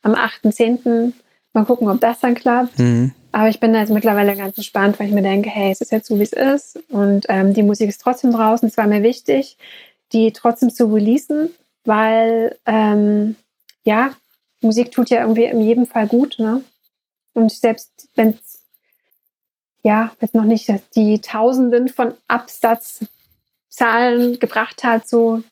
am 0.00 0.14
8.10. 0.14 1.12
Mal 1.52 1.64
gucken, 1.64 1.88
ob 1.88 2.00
das 2.00 2.20
dann 2.20 2.34
klappt. 2.34 2.78
Mhm. 2.78 3.12
Aber 3.32 3.48
ich 3.48 3.60
bin 3.60 3.72
da 3.72 3.80
jetzt 3.80 3.90
mittlerweile 3.90 4.36
ganz 4.36 4.56
entspannt, 4.56 4.98
weil 4.98 5.08
ich 5.08 5.14
mir 5.14 5.22
denke, 5.22 5.48
hey, 5.48 5.72
es 5.72 5.80
ist 5.80 5.92
jetzt 5.92 6.08
so, 6.08 6.18
wie 6.18 6.22
es 6.22 6.32
ist. 6.32 6.78
Und 6.90 7.26
ähm, 7.28 7.54
die 7.54 7.62
Musik 7.62 7.88
ist 7.88 8.00
trotzdem 8.00 8.32
draußen. 8.32 8.68
Es 8.68 8.76
war 8.76 8.86
mir 8.86 9.02
wichtig, 9.02 9.56
die 10.12 10.32
trotzdem 10.32 10.70
zu 10.70 10.92
releasen, 10.92 11.50
weil 11.84 12.58
ähm, 12.66 13.36
ja, 13.84 14.12
Musik 14.60 14.92
tut 14.92 15.10
ja 15.10 15.22
irgendwie 15.22 15.44
in 15.44 15.60
jedem 15.60 15.86
Fall 15.86 16.06
gut, 16.06 16.38
ne? 16.38 16.62
Und 17.34 17.50
selbst 17.50 18.08
wenn 18.14 18.30
es 18.30 18.60
ja, 19.82 20.12
jetzt 20.20 20.34
noch 20.34 20.44
nicht 20.44 20.70
die 20.94 21.20
Tausenden 21.20 21.88
von 21.88 22.14
Absatzzahlen 22.28 24.38
gebracht 24.38 24.84
hat, 24.84 25.08
so 25.08 25.42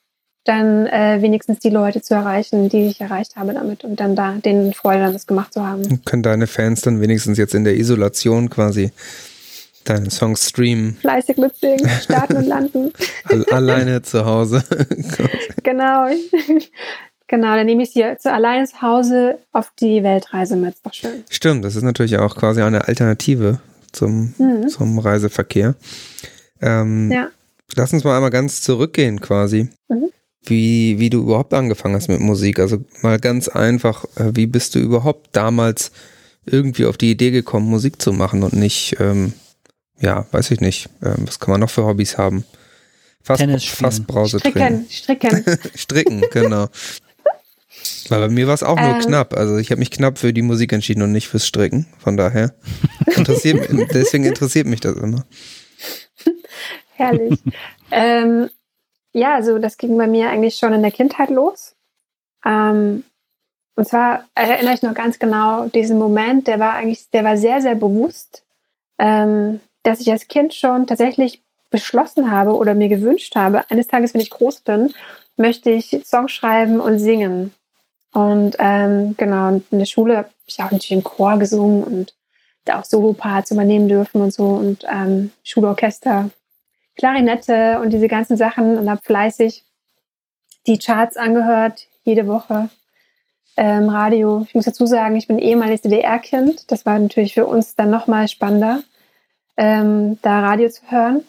dann 0.45 0.87
äh, 0.87 1.19
wenigstens 1.21 1.59
die 1.59 1.71
Leute 1.71 2.01
zu 2.01 2.15
erreichen, 2.15 2.69
die 2.69 2.87
ich 2.87 3.01
erreicht 3.01 3.37
habe 3.37 3.53
damit 3.53 3.85
und 3.85 4.01
dann 4.01 4.17
da 4.17 4.33
den 4.33 4.73
Freude 4.73 5.01
damit 5.01 5.27
gemacht 5.27 5.53
zu 5.53 5.67
haben. 5.67 6.03
Können 6.05 6.23
deine 6.23 6.47
Fans 6.47 6.81
dann 6.81 7.01
wenigstens 7.01 7.39
jetzt 7.39 7.55
in 7.55 7.65
der 7.65 7.77
Isolation 7.77 8.49
quasi 8.49 8.93
deine 9.85 10.11
Songs 10.11 10.49
streamen? 10.49 10.97
Fleißig 11.01 11.37
mitsingen, 11.37 11.89
starten 12.03 12.37
und 12.37 12.47
landen. 12.47 12.93
Alleine 13.51 14.03
zu 14.03 14.25
Hause. 14.25 14.65
genau. 15.63 16.09
Genau, 17.27 17.55
dann 17.55 17.67
nehme 17.67 17.85
ich 17.85 17.93
sie 17.93 18.05
zu 18.19 18.33
alleine 18.33 18.67
zu 18.67 18.83
Hause 18.83 19.39
auf 19.53 19.71
die 19.79 20.03
Weltreise 20.03 20.57
mit. 20.57 20.75
Ist 20.75 20.87
doch 20.87 20.95
schön. 20.95 21.23
Stimmt, 21.31 21.65
das 21.65 21.77
ist 21.77 21.85
natürlich 21.85 22.19
auch 22.19 22.35
quasi 22.35 22.61
eine 22.61 22.89
Alternative 22.89 23.61
zum, 23.93 24.35
mhm. 24.39 24.69
zum 24.69 24.99
Reiseverkehr. 24.99 25.77
Ähm, 26.61 27.11
ja. 27.13 27.29
Lass 27.77 27.93
uns 27.93 28.03
mal 28.03 28.17
einmal 28.17 28.31
ganz 28.31 28.63
zurückgehen 28.63 29.21
quasi. 29.21 29.69
Mhm. 29.89 30.11
Wie, 30.45 30.99
wie 30.99 31.11
du 31.11 31.21
überhaupt 31.21 31.53
angefangen 31.53 31.95
hast 31.95 32.09
mit 32.09 32.21
Musik. 32.21 32.59
Also 32.59 32.83
mal 33.03 33.19
ganz 33.19 33.49
einfach, 33.49 34.05
äh, 34.17 34.31
wie 34.35 34.47
bist 34.47 34.75
du 34.75 34.79
überhaupt 34.79 35.29
damals 35.33 35.93
irgendwie 36.47 36.87
auf 36.87 36.97
die 36.97 37.11
Idee 37.11 37.31
gekommen, 37.31 37.69
Musik 37.69 38.01
zu 38.01 38.13
machen 38.13 38.43
und 38.43 38.55
nicht, 38.55 38.97
ähm, 39.01 39.35
ja, 40.01 40.27
weiß 40.33 40.51
ich 40.51 40.61
nicht, 40.61 40.89
ähm, 41.03 41.27
was 41.27 41.39
kann 41.41 41.51
man 41.53 41.61
noch 41.61 41.71
für 41.71 41.85
Hobbys 41.85 42.17
haben? 42.17 42.45
Fast, 43.23 43.41
Tennis 43.41 43.65
spielen. 43.65 43.91
Fassbrause 43.91 44.39
Stricken, 44.41 44.87
stricken. 44.89 45.45
stricken, 45.75 46.25
genau. 46.33 46.69
Weil 48.09 48.21
bei 48.21 48.29
mir 48.29 48.47
war 48.47 48.55
es 48.55 48.63
auch 48.63 48.79
nur 48.79 48.97
ähm, 48.97 49.01
knapp. 49.01 49.35
Also 49.35 49.59
ich 49.59 49.71
habe 49.71 49.79
mich 49.79 49.91
knapp 49.91 50.19
für 50.19 50.33
die 50.33 50.43
Musik 50.43 50.73
entschieden 50.73 51.03
und 51.03 51.13
nicht 51.13 51.29
fürs 51.29 51.47
Stricken. 51.47 51.87
Von 51.99 52.17
daher 52.17 52.55
interessiert, 53.17 53.69
deswegen 53.93 54.25
interessiert 54.25 54.67
mich 54.67 54.81
das 54.81 54.97
immer. 54.97 55.25
Herrlich. 56.95 57.39
ähm, 57.91 58.51
ja, 59.13 59.35
also 59.35 59.59
das 59.59 59.77
ging 59.77 59.97
bei 59.97 60.07
mir 60.07 60.31
eigentlich 60.31 60.57
schon 60.57 60.73
in 60.73 60.83
der 60.83 60.93
Kindheit 60.93 61.31
los. 61.31 61.75
Ähm, 62.45 63.05
und 63.77 63.89
zwar 63.89 64.25
erinnere 64.35 64.75
ich 64.75 64.83
noch 64.83 64.95
ganz 64.95 65.19
genau 65.19 65.67
diesen 65.67 65.99
Moment, 65.99 66.47
der 66.47 66.61
war 66.61 66.75
eigentlich, 66.75 67.09
der 67.11 67.25
war 67.25 67.37
sehr, 67.37 67.63
sehr 67.63 67.75
bewusst, 67.75 68.45
ähm, 68.99 69.61
dass 69.83 70.01
ich 70.01 70.11
als 70.11 70.29
Kind 70.29 70.55
schon 70.55 70.87
tatsächlich 70.87 71.43
beschlossen 71.71 72.31
habe 72.31 72.55
oder 72.55 72.75
mir 72.75 72.89
gewünscht 72.89 73.37
habe, 73.37 73.65
eines 73.71 73.87
Tages, 73.87 74.13
wenn 74.13 74.21
ich 74.21 74.31
groß 74.31 74.61
bin, 74.61 74.93
möchte 75.37 75.71
ich 75.71 76.03
Songs 76.05 76.33
schreiben 76.33 76.81
und 76.81 76.99
singen. 76.99 77.55
Und 78.13 78.57
ähm, 78.59 79.15
genau, 79.17 79.49
und 79.49 79.65
in 79.71 79.79
der 79.79 79.87
Schule 79.87 80.17
habe 80.19 80.31
ich 80.47 80.59
auch 80.59 80.71
natürlich 80.71 80.93
im 80.93 81.05
Chor 81.05 81.39
gesungen 81.39 81.85
und 81.85 82.15
da 82.65 82.81
auch 82.81 82.85
Soloparts 82.85 83.53
übernehmen 83.53 83.89
dürfen 83.89 84.21
und 84.21 84.33
so 84.33 84.47
und 84.47 84.85
ähm, 84.91 85.31
Schulorchester, 85.45 86.31
Klarinette 87.01 87.81
und 87.81 87.95
diese 87.95 88.09
ganzen 88.09 88.37
Sachen 88.37 88.77
und 88.77 88.91
habe 88.91 89.01
fleißig 89.03 89.65
die 90.67 90.79
Charts 90.79 91.17
angehört, 91.17 91.87
jede 92.05 92.27
Woche 92.27 92.69
ähm, 93.57 93.89
Radio. 93.89 94.45
Ich 94.47 94.55
muss 94.55 94.67
dazu 94.67 94.85
sagen, 94.85 95.17
ich 95.17 95.27
bin 95.27 95.39
ehemaliges 95.39 95.81
DDR-Kind. 95.81 96.71
Das 96.71 96.85
war 96.85 96.99
natürlich 96.99 97.33
für 97.33 97.47
uns 97.47 97.75
dann 97.75 97.89
nochmal 97.89 98.29
spannender, 98.29 98.83
ähm, 99.57 100.19
da 100.21 100.41
Radio 100.41 100.69
zu 100.69 100.83
hören 100.91 101.25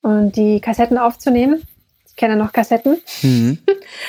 und 0.00 0.36
die 0.36 0.62
Kassetten 0.62 0.96
aufzunehmen. 0.96 1.62
Ich 2.06 2.16
kenne 2.16 2.36
noch 2.36 2.54
Kassetten. 2.54 2.96
Mhm. 3.20 3.58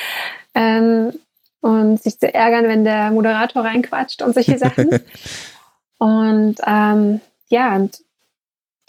ähm, 0.56 1.12
und 1.60 2.02
sich 2.02 2.18
zu 2.18 2.34
ärgern, 2.34 2.70
wenn 2.70 2.86
der 2.86 3.12
Moderator 3.12 3.66
reinquatscht 3.66 4.22
und 4.22 4.34
solche 4.34 4.58
Sachen. 4.58 4.92
und 5.98 6.56
ähm, 6.66 7.20
ja, 7.50 7.76
und 7.76 8.00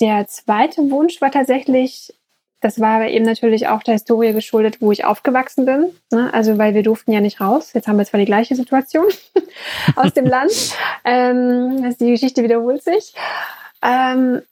der 0.00 0.26
zweite 0.26 0.90
Wunsch 0.90 1.20
war 1.20 1.30
tatsächlich, 1.30 2.14
das 2.61 2.80
war 2.80 2.96
aber 2.96 3.09
eben 3.09 3.24
natürlich 3.24 3.68
auch 3.68 3.82
der 3.82 3.94
Historie 3.94 4.32
geschuldet, 4.32 4.80
wo 4.80 4.92
ich 4.92 5.04
aufgewachsen 5.04 5.66
bin. 5.66 5.92
Ne? 6.11 6.32
Also, 6.32 6.59
weil 6.59 6.74
wir 6.74 6.82
durften 6.82 7.12
ja 7.12 7.20
nicht 7.20 7.40
raus. 7.40 7.72
Jetzt 7.74 7.88
haben 7.88 7.98
wir 7.98 8.04
zwar 8.04 8.20
die 8.20 8.26
gleiche 8.26 8.56
Situation 8.56 9.06
aus 9.96 10.12
dem 10.12 10.26
Land. 10.26 10.52
Ähm, 11.09 11.82
also 11.85 12.04
die 12.04 12.11
Geschichte 12.11 12.42
wiederholt 12.42 12.82
sich. 12.82 13.14
Ähm, 13.80 14.42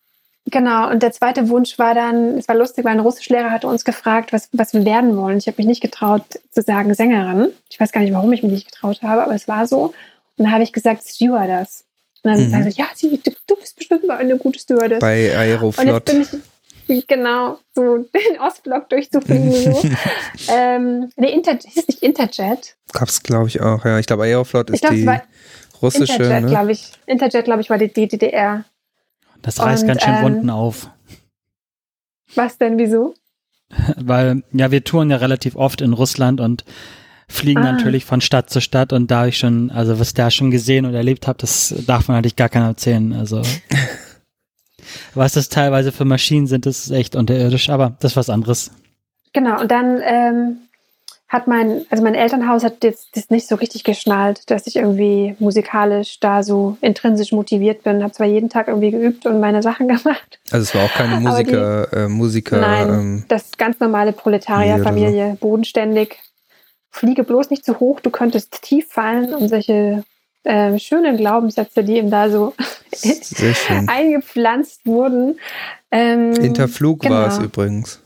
Genau, 0.46 0.90
und 0.90 1.02
der 1.02 1.12
zweite 1.12 1.48
Wunsch 1.48 1.78
war 1.78 1.94
dann, 1.94 2.36
es 2.38 2.48
war 2.48 2.54
lustig, 2.54 2.84
weil 2.84 2.92
ein 2.92 3.00
Russischlehrer 3.00 3.50
hatte 3.50 3.66
uns 3.66 3.84
gefragt, 3.84 4.32
was, 4.32 4.50
was 4.52 4.74
wir 4.74 4.84
werden 4.84 5.16
wollen. 5.16 5.38
Ich 5.38 5.46
habe 5.46 5.56
mich 5.56 5.66
nicht 5.66 5.80
getraut 5.80 6.22
zu 6.50 6.60
sagen 6.60 6.92
Sängerin. 6.92 7.50
Ich 7.70 7.80
weiß 7.80 7.92
gar 7.92 8.02
nicht, 8.02 8.12
warum 8.12 8.32
ich 8.32 8.42
mich 8.42 8.52
nicht 8.52 8.70
getraut 8.70 9.02
habe, 9.02 9.24
aber 9.24 9.34
es 9.34 9.48
war 9.48 9.66
so. 9.66 9.84
Und 9.84 9.94
dann 10.36 10.52
habe 10.52 10.62
ich 10.62 10.72
gesagt, 10.72 11.02
Stewardess. 11.04 11.84
Und 12.24 12.30
dann 12.30 12.42
mhm. 12.42 12.50
sagte 12.50 12.68
ich, 12.70 12.76
ja, 12.78 12.86
sie, 12.94 13.20
du, 13.22 13.30
du, 13.46 13.56
bist 13.56 13.76
bestimmt 13.76 14.06
mal 14.06 14.16
eine 14.16 14.38
gute 14.38 14.58
Stewardess. 14.58 14.98
Bei 14.98 15.36
Aeroflot. 15.36 16.08
Und 16.08 16.18
jetzt 16.18 16.32
bin 16.86 16.96
ich, 16.96 17.06
genau, 17.06 17.58
so 17.74 17.98
den 18.14 18.40
Ostblock 18.40 18.88
durchzufliegen. 18.88 19.52
so. 19.52 19.82
ähm, 20.48 21.10
nee, 21.16 21.32
Inter, 21.32 21.52
ist 21.52 21.86
nicht 21.88 22.02
Interjet? 22.02 22.76
Gab's, 22.92 23.22
glaube 23.22 23.48
ich, 23.48 23.60
auch, 23.60 23.84
ja. 23.84 23.98
Ich 23.98 24.06
glaube, 24.06 24.24
Aeroflot 24.24 24.70
ist 24.70 24.80
glaub, 24.80 24.94
die 24.94 25.06
russische. 25.82 26.14
Interjet, 26.14 26.42
ne? 26.44 26.48
glaube 26.48 26.72
ich. 26.72 26.92
Interjet, 27.04 27.44
glaube 27.44 27.60
ich, 27.60 27.68
war 27.68 27.76
die, 27.76 27.92
die 27.92 28.08
DDR. 28.08 28.64
Das 29.42 29.60
reißt 29.60 29.82
und, 29.82 29.88
ganz 29.88 30.02
schön 30.02 30.14
ähm, 30.14 30.22
Wunden 30.22 30.48
auf. 30.48 30.88
Was 32.34 32.56
denn, 32.56 32.78
wieso? 32.78 33.14
Weil, 33.96 34.42
ja, 34.52 34.70
wir 34.70 34.82
touren 34.82 35.10
ja 35.10 35.18
relativ 35.18 35.56
oft 35.56 35.82
in 35.82 35.92
Russland 35.92 36.40
und 36.40 36.64
fliegen 37.28 37.64
ah. 37.64 37.72
natürlich 37.72 38.04
von 38.04 38.20
Stadt 38.20 38.50
zu 38.50 38.60
Stadt 38.60 38.92
und 38.92 39.10
da 39.10 39.26
ich 39.26 39.38
schon, 39.38 39.70
also 39.70 39.98
was 39.98 40.14
da 40.14 40.30
schon 40.30 40.50
gesehen 40.50 40.86
und 40.86 40.94
erlebt 40.94 41.26
habe, 41.26 41.38
das 41.38 41.74
darf 41.86 42.08
man 42.08 42.18
eigentlich 42.18 42.36
gar 42.36 42.48
keiner 42.48 42.66
erzählen. 42.66 43.12
Also 43.12 43.42
was 45.14 45.32
das 45.32 45.48
teilweise 45.48 45.92
für 45.92 46.04
Maschinen 46.04 46.46
sind, 46.46 46.66
das 46.66 46.86
ist 46.86 46.90
echt 46.90 47.16
unterirdisch, 47.16 47.70
aber 47.70 47.96
das 48.00 48.12
ist 48.12 48.16
was 48.16 48.30
anderes. 48.30 48.70
Genau, 49.32 49.60
und 49.60 49.70
dann 49.70 50.00
ähm, 50.04 50.56
hat 51.34 51.48
mein, 51.48 51.84
also 51.90 52.04
mein 52.04 52.14
Elternhaus 52.14 52.62
hat 52.62 52.84
jetzt 52.84 53.16
das 53.16 53.28
nicht 53.28 53.48
so 53.48 53.56
richtig 53.56 53.82
geschnallt, 53.82 54.48
dass 54.50 54.66
ich 54.68 54.76
irgendwie 54.76 55.34
musikalisch 55.40 56.20
da 56.20 56.44
so 56.44 56.76
intrinsisch 56.80 57.32
motiviert 57.32 57.82
bin. 57.82 58.02
Habe 58.02 58.12
zwar 58.12 58.26
jeden 58.26 58.50
Tag 58.50 58.68
irgendwie 58.68 58.92
geübt 58.92 59.26
und 59.26 59.40
meine 59.40 59.62
Sachen 59.62 59.88
gemacht. 59.88 60.38
Also 60.52 60.62
es 60.62 60.74
war 60.74 60.84
auch 60.84 60.92
keine 60.92 61.18
Musiker, 61.20 61.88
die, 61.90 61.96
äh, 61.96 62.08
Musiker. 62.08 62.60
Nein, 62.60 62.88
ähm, 62.88 63.24
das 63.28 63.50
ganz 63.56 63.80
normale 63.80 64.12
Proletarierfamilie, 64.12 65.32
so. 65.32 65.36
bodenständig. 65.48 66.18
Fliege 66.94 67.24
bloß 67.24 67.50
nicht 67.50 67.64
zu 67.64 67.80
hoch, 67.80 67.98
du 67.98 68.10
könntest 68.10 68.62
tief 68.62 68.86
fallen 68.88 69.34
und 69.34 69.48
solche 69.48 70.04
äh, 70.44 70.78
schönen 70.78 71.16
Glaubenssätze, 71.16 71.82
die 71.82 71.98
ihm 71.98 72.08
da 72.08 72.30
so 72.30 72.54
eingepflanzt 73.88 74.86
wurden. 74.86 75.40
Ähm, 75.90 76.34
Interflug 76.34 77.00
genau. 77.00 77.16
war 77.16 77.26
es 77.26 77.38
übrigens. 77.38 78.00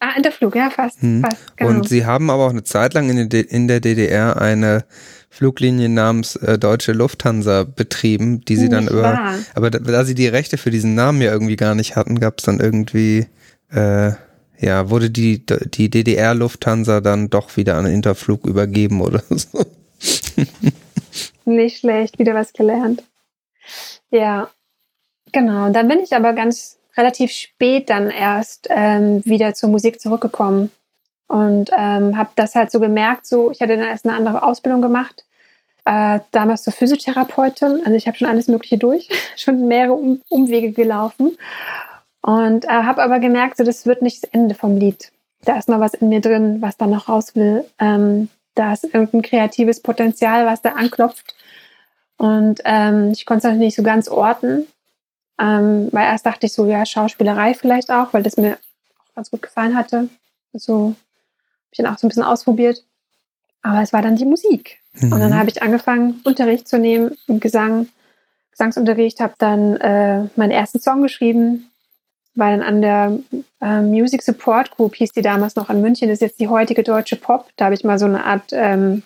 Ah, 0.00 0.12
in 0.16 0.22
der 0.22 0.32
Flug, 0.32 0.54
ja, 0.54 0.68
fast. 0.68 1.00
Hm. 1.00 1.22
fast 1.22 1.56
genau. 1.56 1.70
Und 1.70 1.88
sie 1.88 2.04
haben 2.04 2.28
aber 2.28 2.44
auch 2.44 2.50
eine 2.50 2.62
Zeit 2.62 2.92
lang 2.92 3.08
in, 3.08 3.30
in 3.30 3.68
der 3.68 3.80
DDR 3.80 4.40
eine 4.40 4.84
Fluglinie 5.30 5.88
namens 5.88 6.36
äh, 6.36 6.58
Deutsche 6.58 6.92
Lufthansa 6.92 7.64
betrieben, 7.64 8.42
die 8.42 8.56
sie 8.56 8.62
nicht 8.68 8.72
dann 8.74 8.88
über. 8.88 9.02
Wahr. 9.02 9.34
Aber 9.54 9.70
da, 9.70 9.78
da, 9.78 10.04
sie 10.04 10.14
die 10.14 10.28
Rechte 10.28 10.58
für 10.58 10.70
diesen 10.70 10.94
Namen 10.94 11.22
ja 11.22 11.32
irgendwie 11.32 11.56
gar 11.56 11.74
nicht 11.74 11.96
hatten, 11.96 12.20
gab 12.20 12.38
es 12.38 12.44
dann 12.44 12.60
irgendwie, 12.60 13.28
äh, 13.70 14.12
ja, 14.60 14.90
wurde 14.90 15.10
die, 15.10 15.44
die 15.46 15.88
DDR 15.88 16.34
Lufthansa 16.34 17.00
dann 17.00 17.30
doch 17.30 17.56
wieder 17.56 17.76
an 17.76 17.86
Interflug 17.86 18.44
übergeben 18.46 19.00
oder 19.00 19.22
so. 19.30 19.64
Nicht 21.46 21.78
schlecht, 21.78 22.18
wieder 22.18 22.34
was 22.34 22.52
gelernt. 22.52 23.02
Ja, 24.10 24.50
genau. 25.32 25.70
Dann 25.70 25.88
bin 25.88 26.00
ich 26.00 26.14
aber 26.14 26.34
ganz 26.34 26.78
relativ 26.96 27.32
spät 27.32 27.88
dann 27.88 28.10
erst 28.10 28.68
ähm, 28.70 29.24
wieder 29.24 29.54
zur 29.54 29.70
Musik 29.70 30.00
zurückgekommen 30.00 30.70
und 31.26 31.70
ähm, 31.76 32.18
habe 32.18 32.30
das 32.36 32.54
halt 32.54 32.70
so 32.70 32.80
gemerkt. 32.80 33.26
So, 33.26 33.50
ich 33.50 33.62
hatte 33.62 33.76
dann 33.76 33.86
erst 33.86 34.04
eine 34.04 34.14
andere 34.14 34.42
Ausbildung 34.42 34.82
gemacht, 34.82 35.24
äh, 35.86 36.20
damals 36.32 36.64
zur 36.64 36.74
Physiotherapeutin. 36.74 37.82
Also 37.84 37.92
ich 37.92 38.06
habe 38.06 38.18
schon 38.18 38.28
alles 38.28 38.48
Mögliche 38.48 38.76
durch, 38.76 39.08
schon 39.36 39.68
mehrere 39.68 39.94
um 39.94 40.20
Umwege 40.28 40.72
gelaufen 40.72 41.38
und 42.22 42.64
äh, 42.64 42.68
habe 42.68 43.02
aber 43.02 43.18
gemerkt, 43.18 43.56
so 43.56 43.64
das 43.64 43.86
wird 43.86 44.02
nicht 44.02 44.22
das 44.22 44.30
Ende 44.30 44.54
vom 44.54 44.76
Lied. 44.76 45.12
Da 45.44 45.58
ist 45.58 45.68
noch 45.68 45.80
was 45.80 45.94
in 45.94 46.08
mir 46.08 46.20
drin, 46.20 46.60
was 46.60 46.76
da 46.76 46.86
noch 46.86 47.08
raus 47.08 47.34
will. 47.34 47.64
Ähm, 47.78 48.28
da 48.54 48.72
ist 48.72 48.84
irgendein 48.84 49.22
kreatives 49.22 49.80
Potenzial, 49.80 50.44
was 50.44 50.60
da 50.60 50.70
anklopft. 50.70 51.34
Und 52.18 52.60
ähm, 52.64 53.12
ich 53.12 53.24
konnte 53.24 53.38
es 53.38 53.44
natürlich 53.44 53.68
nicht 53.68 53.76
so 53.76 53.82
ganz 53.82 54.08
orten. 54.08 54.66
Ähm, 55.40 55.88
weil 55.92 56.04
erst 56.04 56.26
dachte 56.26 56.44
ich 56.44 56.52
so, 56.52 56.66
ja, 56.66 56.84
Schauspielerei 56.84 57.54
vielleicht 57.54 57.90
auch, 57.90 58.12
weil 58.12 58.22
das 58.22 58.36
mir 58.36 58.58
auch 58.98 59.14
ganz 59.14 59.30
gut 59.30 59.40
gefallen 59.40 59.74
hatte. 59.74 60.10
So 60.52 60.88
habe 60.88 60.96
ich 61.70 61.78
dann 61.78 61.86
auch 61.86 61.96
so 61.96 62.06
ein 62.06 62.10
bisschen 62.10 62.22
ausprobiert. 62.22 62.84
Aber 63.62 63.80
es 63.80 63.94
war 63.94 64.02
dann 64.02 64.16
die 64.16 64.26
Musik. 64.26 64.78
Mhm. 64.92 65.12
Und 65.12 65.20
dann 65.20 65.30
mhm. 65.30 65.38
habe 65.38 65.48
ich 65.48 65.62
angefangen, 65.62 66.20
Unterricht 66.24 66.68
zu 66.68 66.78
nehmen 66.78 67.16
im 67.26 67.40
Gesang, 67.40 67.88
Gesangsunterricht, 68.50 69.20
habe 69.20 69.34
dann 69.38 69.76
äh, 69.76 70.24
meinen 70.36 70.50
ersten 70.50 70.80
Song 70.80 71.00
geschrieben, 71.00 71.69
war 72.40 72.50
dann 72.50 72.62
an 72.62 72.82
der 72.82 73.18
äh, 73.60 73.82
Music 73.82 74.22
Support 74.22 74.72
Group, 74.72 74.96
hieß 74.96 75.12
die 75.12 75.22
damals 75.22 75.54
noch 75.54 75.70
in 75.70 75.80
München, 75.80 76.08
das 76.08 76.16
ist 76.16 76.22
jetzt 76.22 76.40
die 76.40 76.48
heutige 76.48 76.82
Deutsche 76.82 77.14
Pop. 77.14 77.46
Da 77.56 77.66
habe 77.66 77.74
ich 77.74 77.84
mal 77.84 77.98
so 77.98 78.06
eine 78.06 78.24
Art 78.24 78.50
ähm, 78.50 79.04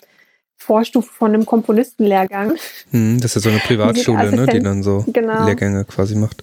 Vorstufe 0.57 1.12
von 1.12 1.35
einem 1.35 1.44
Komponistenlehrgang. 1.44 2.55
Hm, 2.90 3.20
das 3.20 3.37
ist 3.37 3.42
so 3.42 3.51
eine 3.51 3.59
Privatschule, 3.59 4.35
ne, 4.35 4.47
die 4.47 4.61
dann 4.61 4.83
so 4.83 5.05
genau. 5.09 5.44
Lehrgänge 5.44 5.85
quasi 5.85 6.14
macht. 6.14 6.42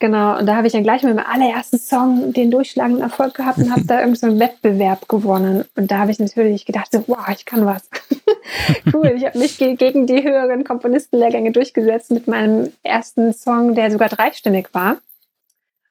Genau, 0.00 0.38
und 0.38 0.44
da 0.46 0.56
habe 0.56 0.66
ich 0.66 0.72
dann 0.72 0.82
gleich 0.82 1.02
mit 1.02 1.14
meinem 1.14 1.24
allerersten 1.24 1.78
Song 1.78 2.32
den 2.34 2.50
durchschlagenden 2.50 3.02
Erfolg 3.02 3.34
gehabt 3.34 3.58
und 3.58 3.70
habe 3.70 3.84
da 3.86 4.00
irgendwie 4.00 4.18
so 4.18 4.26
einen 4.26 4.40
Wettbewerb 4.40 5.08
gewonnen. 5.08 5.64
Und 5.76 5.90
da 5.90 5.98
habe 5.98 6.10
ich 6.10 6.18
natürlich 6.18 6.66
gedacht, 6.66 6.88
so, 6.92 7.04
wow, 7.06 7.28
ich 7.30 7.46
kann 7.46 7.64
was. 7.64 7.88
cool, 8.92 9.14
ich 9.16 9.24
habe 9.24 9.38
mich 9.38 9.56
gegen 9.56 10.06
die 10.06 10.22
höheren 10.22 10.64
Komponistenlehrgänge 10.64 11.52
durchgesetzt 11.52 12.10
mit 12.10 12.26
meinem 12.26 12.72
ersten 12.82 13.32
Song, 13.32 13.74
der 13.74 13.90
sogar 13.90 14.08
dreistimmig 14.08 14.66
war 14.72 14.98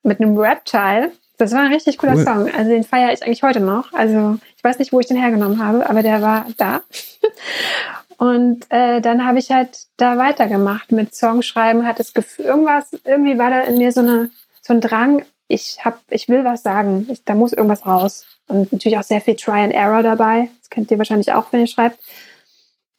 mit 0.03 0.19
einem 0.19 0.37
Rap-Teil. 0.37 1.11
Das 1.37 1.51
war 1.51 1.61
ein 1.61 1.73
richtig 1.73 1.97
cooler 1.97 2.15
cool. 2.15 2.23
Song. 2.23 2.51
Also 2.53 2.69
den 2.69 2.83
feiere 2.83 3.11
ich 3.11 3.23
eigentlich 3.23 3.43
heute 3.43 3.59
noch. 3.59 3.91
Also 3.93 4.37
ich 4.55 4.63
weiß 4.63 4.79
nicht, 4.79 4.93
wo 4.93 4.99
ich 4.99 5.07
den 5.07 5.17
hergenommen 5.17 5.63
habe, 5.63 5.89
aber 5.89 6.03
der 6.03 6.21
war 6.21 6.45
da. 6.57 6.81
Und 8.17 8.65
äh, 8.69 9.01
dann 9.01 9.25
habe 9.25 9.39
ich 9.39 9.51
halt 9.51 9.87
da 9.97 10.17
weitergemacht 10.17 10.91
mit 10.91 11.13
Songschreiben, 11.15 11.85
hat 11.85 11.99
das 11.99 12.13
Gefühl, 12.13 12.45
irgendwas, 12.45 12.95
irgendwie 13.03 13.37
war 13.37 13.49
da 13.49 13.61
in 13.61 13.77
mir 13.77 13.91
so, 13.91 14.01
eine, 14.01 14.29
so 14.61 14.73
ein 14.73 14.81
Drang, 14.81 15.25
ich, 15.47 15.79
hab, 15.83 15.99
ich 16.09 16.29
will 16.29 16.45
was 16.45 16.63
sagen, 16.63 17.07
ich, 17.11 17.23
da 17.25 17.35
muss 17.35 17.53
irgendwas 17.53 17.85
raus. 17.85 18.25
Und 18.47 18.71
natürlich 18.71 18.97
auch 18.97 19.03
sehr 19.03 19.21
viel 19.21 19.35
Try 19.35 19.61
and 19.61 19.73
Error 19.73 20.03
dabei. 20.03 20.49
Das 20.59 20.69
kennt 20.69 20.91
ihr 20.91 20.97
wahrscheinlich 20.97 21.31
auch, 21.33 21.47
wenn 21.51 21.61
ihr 21.61 21.67
schreibt. 21.67 21.99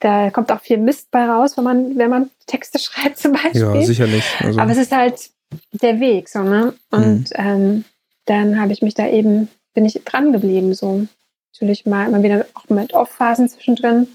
Da 0.01 0.31
kommt 0.31 0.53
auch 0.53 0.61
viel 0.61 0.79
Mist 0.79 1.11
bei 1.11 1.25
raus, 1.25 1.57
wenn 1.57 1.65
man, 1.65 1.97
wenn 1.97 2.11
man 2.11 2.31
Texte 2.47 2.79
schreibt 2.81 3.19
zum 3.19 3.33
Beispiel. 3.33 3.61
Ja, 3.61 3.83
sicherlich. 3.83 4.25
Also. 4.41 4.61
Aber 4.61 4.73
es 4.73 4.79
ist 4.79 4.93
halt, 4.93 5.31
der 5.73 6.01
Weg, 6.01 6.29
so, 6.29 6.43
ne? 6.43 6.75
Und 6.91 7.31
mhm. 7.31 7.37
ähm, 7.37 7.85
dann 8.27 8.61
habe 8.61 8.73
ich 8.73 8.83
mich 8.83 8.95
da 8.95 9.09
eben, 9.09 9.49
bin 9.75 9.85
ich 9.85 10.01
dran 10.05 10.33
geblieben, 10.33 10.75
so. 10.75 11.07
Natürlich 11.53 11.87
mal 11.87 12.09
immer 12.09 12.23
wieder 12.23 12.47
auch 12.55 12.69
mit 12.69 12.95
Off-Phasen 12.95 13.49
zwischendrin 13.49 14.09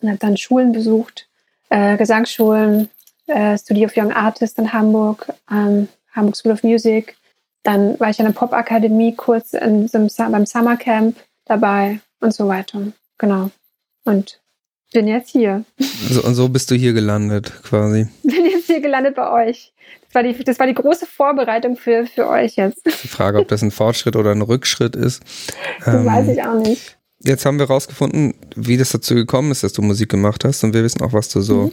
und 0.00 0.08
habe 0.08 0.18
dann 0.18 0.36
Schulen 0.36 0.72
besucht, 0.72 1.28
äh, 1.68 1.96
Gesangsschulen, 1.96 2.88
äh, 3.26 3.58
Studio 3.58 3.86
of 3.86 3.96
Young 3.96 4.12
Artists 4.12 4.58
in 4.58 4.72
Hamburg, 4.72 5.32
ähm, 5.50 5.88
Hamburg 6.12 6.36
School 6.36 6.52
of 6.52 6.62
Music. 6.62 7.16
Dann 7.62 7.98
war 8.00 8.10
ich 8.10 8.18
an 8.18 8.26
der 8.26 8.32
Pop-Akademie 8.32 9.14
kurz 9.14 9.52
in, 9.52 9.86
in, 9.86 10.08
beim 10.16 10.46
Summercamp 10.46 11.16
dabei 11.44 12.00
und 12.20 12.32
so 12.32 12.48
weiter. 12.48 12.92
Genau. 13.18 13.50
Und 14.04 14.40
bin 14.92 15.08
jetzt 15.08 15.30
hier. 15.30 15.64
Also, 16.08 16.22
und 16.22 16.34
so 16.34 16.48
bist 16.48 16.70
du 16.70 16.74
hier 16.74 16.92
gelandet, 16.92 17.52
quasi. 17.64 18.08
Bin 18.22 18.46
hier 18.66 18.80
gelandet 18.80 19.14
bei 19.16 19.30
euch 19.30 19.72
war 20.16 20.24
die, 20.24 20.44
das 20.44 20.58
war 20.58 20.66
die 20.66 20.74
große 20.74 21.06
Vorbereitung 21.06 21.76
für, 21.76 22.06
für 22.06 22.28
euch 22.28 22.56
jetzt. 22.56 22.84
Die 22.84 23.08
Frage, 23.08 23.38
ob 23.38 23.46
das 23.46 23.62
ein 23.62 23.70
Fortschritt 23.70 24.16
oder 24.16 24.32
ein 24.32 24.42
Rückschritt 24.42 24.96
ist. 24.96 25.22
Das 25.84 25.94
ähm, 25.94 26.06
weiß 26.06 26.28
ich 26.28 26.42
auch 26.42 26.58
nicht. 26.58 26.98
Jetzt 27.20 27.46
haben 27.46 27.58
wir 27.58 27.66
rausgefunden, 27.66 28.34
wie 28.56 28.76
das 28.76 28.90
dazu 28.90 29.14
gekommen 29.14 29.52
ist, 29.52 29.62
dass 29.62 29.72
du 29.72 29.82
Musik 29.82 30.10
gemacht 30.10 30.44
hast 30.44 30.64
und 30.64 30.74
wir 30.74 30.82
wissen 30.82 31.02
auch, 31.02 31.12
was 31.12 31.28
du 31.28 31.40
so, 31.40 31.72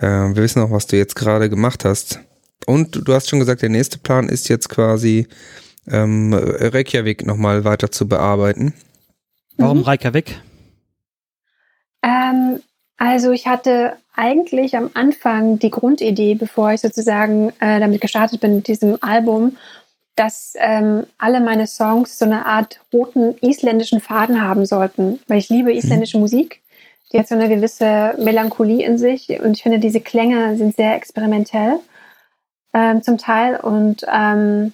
mhm. 0.00 0.04
äh, 0.04 0.34
wir 0.34 0.42
wissen 0.42 0.62
auch, 0.62 0.70
was 0.70 0.86
du 0.86 0.96
jetzt 0.96 1.16
gerade 1.16 1.48
gemacht 1.48 1.84
hast. 1.84 2.20
Und 2.66 3.08
du 3.08 3.14
hast 3.14 3.30
schon 3.30 3.38
gesagt, 3.38 3.62
der 3.62 3.70
nächste 3.70 3.98
Plan 3.98 4.28
ist 4.28 4.48
jetzt 4.48 4.68
quasi 4.68 5.26
ähm, 5.88 6.34
Reykjavik 6.34 7.24
nochmal 7.24 7.64
weiter 7.64 7.90
zu 7.90 8.06
bearbeiten. 8.06 8.74
Warum 9.56 9.78
mhm. 9.78 9.84
Reykjavik? 9.84 10.40
Ähm, 12.02 12.60
also 12.96 13.32
ich 13.32 13.46
hatte 13.46 13.96
eigentlich 14.18 14.76
am 14.76 14.90
Anfang 14.94 15.58
die 15.58 15.70
Grundidee, 15.70 16.34
bevor 16.34 16.72
ich 16.72 16.80
sozusagen 16.80 17.50
äh, 17.60 17.78
damit 17.78 18.00
gestartet 18.00 18.40
bin 18.40 18.56
mit 18.56 18.66
diesem 18.66 18.98
Album, 19.00 19.56
dass 20.16 20.54
ähm, 20.58 21.06
alle 21.18 21.40
meine 21.40 21.68
Songs 21.68 22.18
so 22.18 22.24
eine 22.24 22.44
Art 22.44 22.80
roten 22.92 23.36
isländischen 23.40 24.00
Faden 24.00 24.42
haben 24.42 24.66
sollten, 24.66 25.20
weil 25.28 25.38
ich 25.38 25.48
liebe 25.48 25.72
isländische 25.72 26.16
mhm. 26.16 26.22
Musik. 26.22 26.60
Die 27.12 27.18
hat 27.18 27.28
so 27.28 27.36
eine 27.36 27.48
gewisse 27.48 28.16
Melancholie 28.18 28.84
in 28.84 28.98
sich 28.98 29.30
und 29.40 29.56
ich 29.56 29.62
finde, 29.62 29.78
diese 29.78 30.00
Klänge 30.00 30.56
sind 30.56 30.74
sehr 30.74 30.96
experimentell 30.96 31.78
ähm, 32.74 33.02
zum 33.02 33.16
Teil 33.16 33.56
und 33.56 34.04
ähm, 34.12 34.72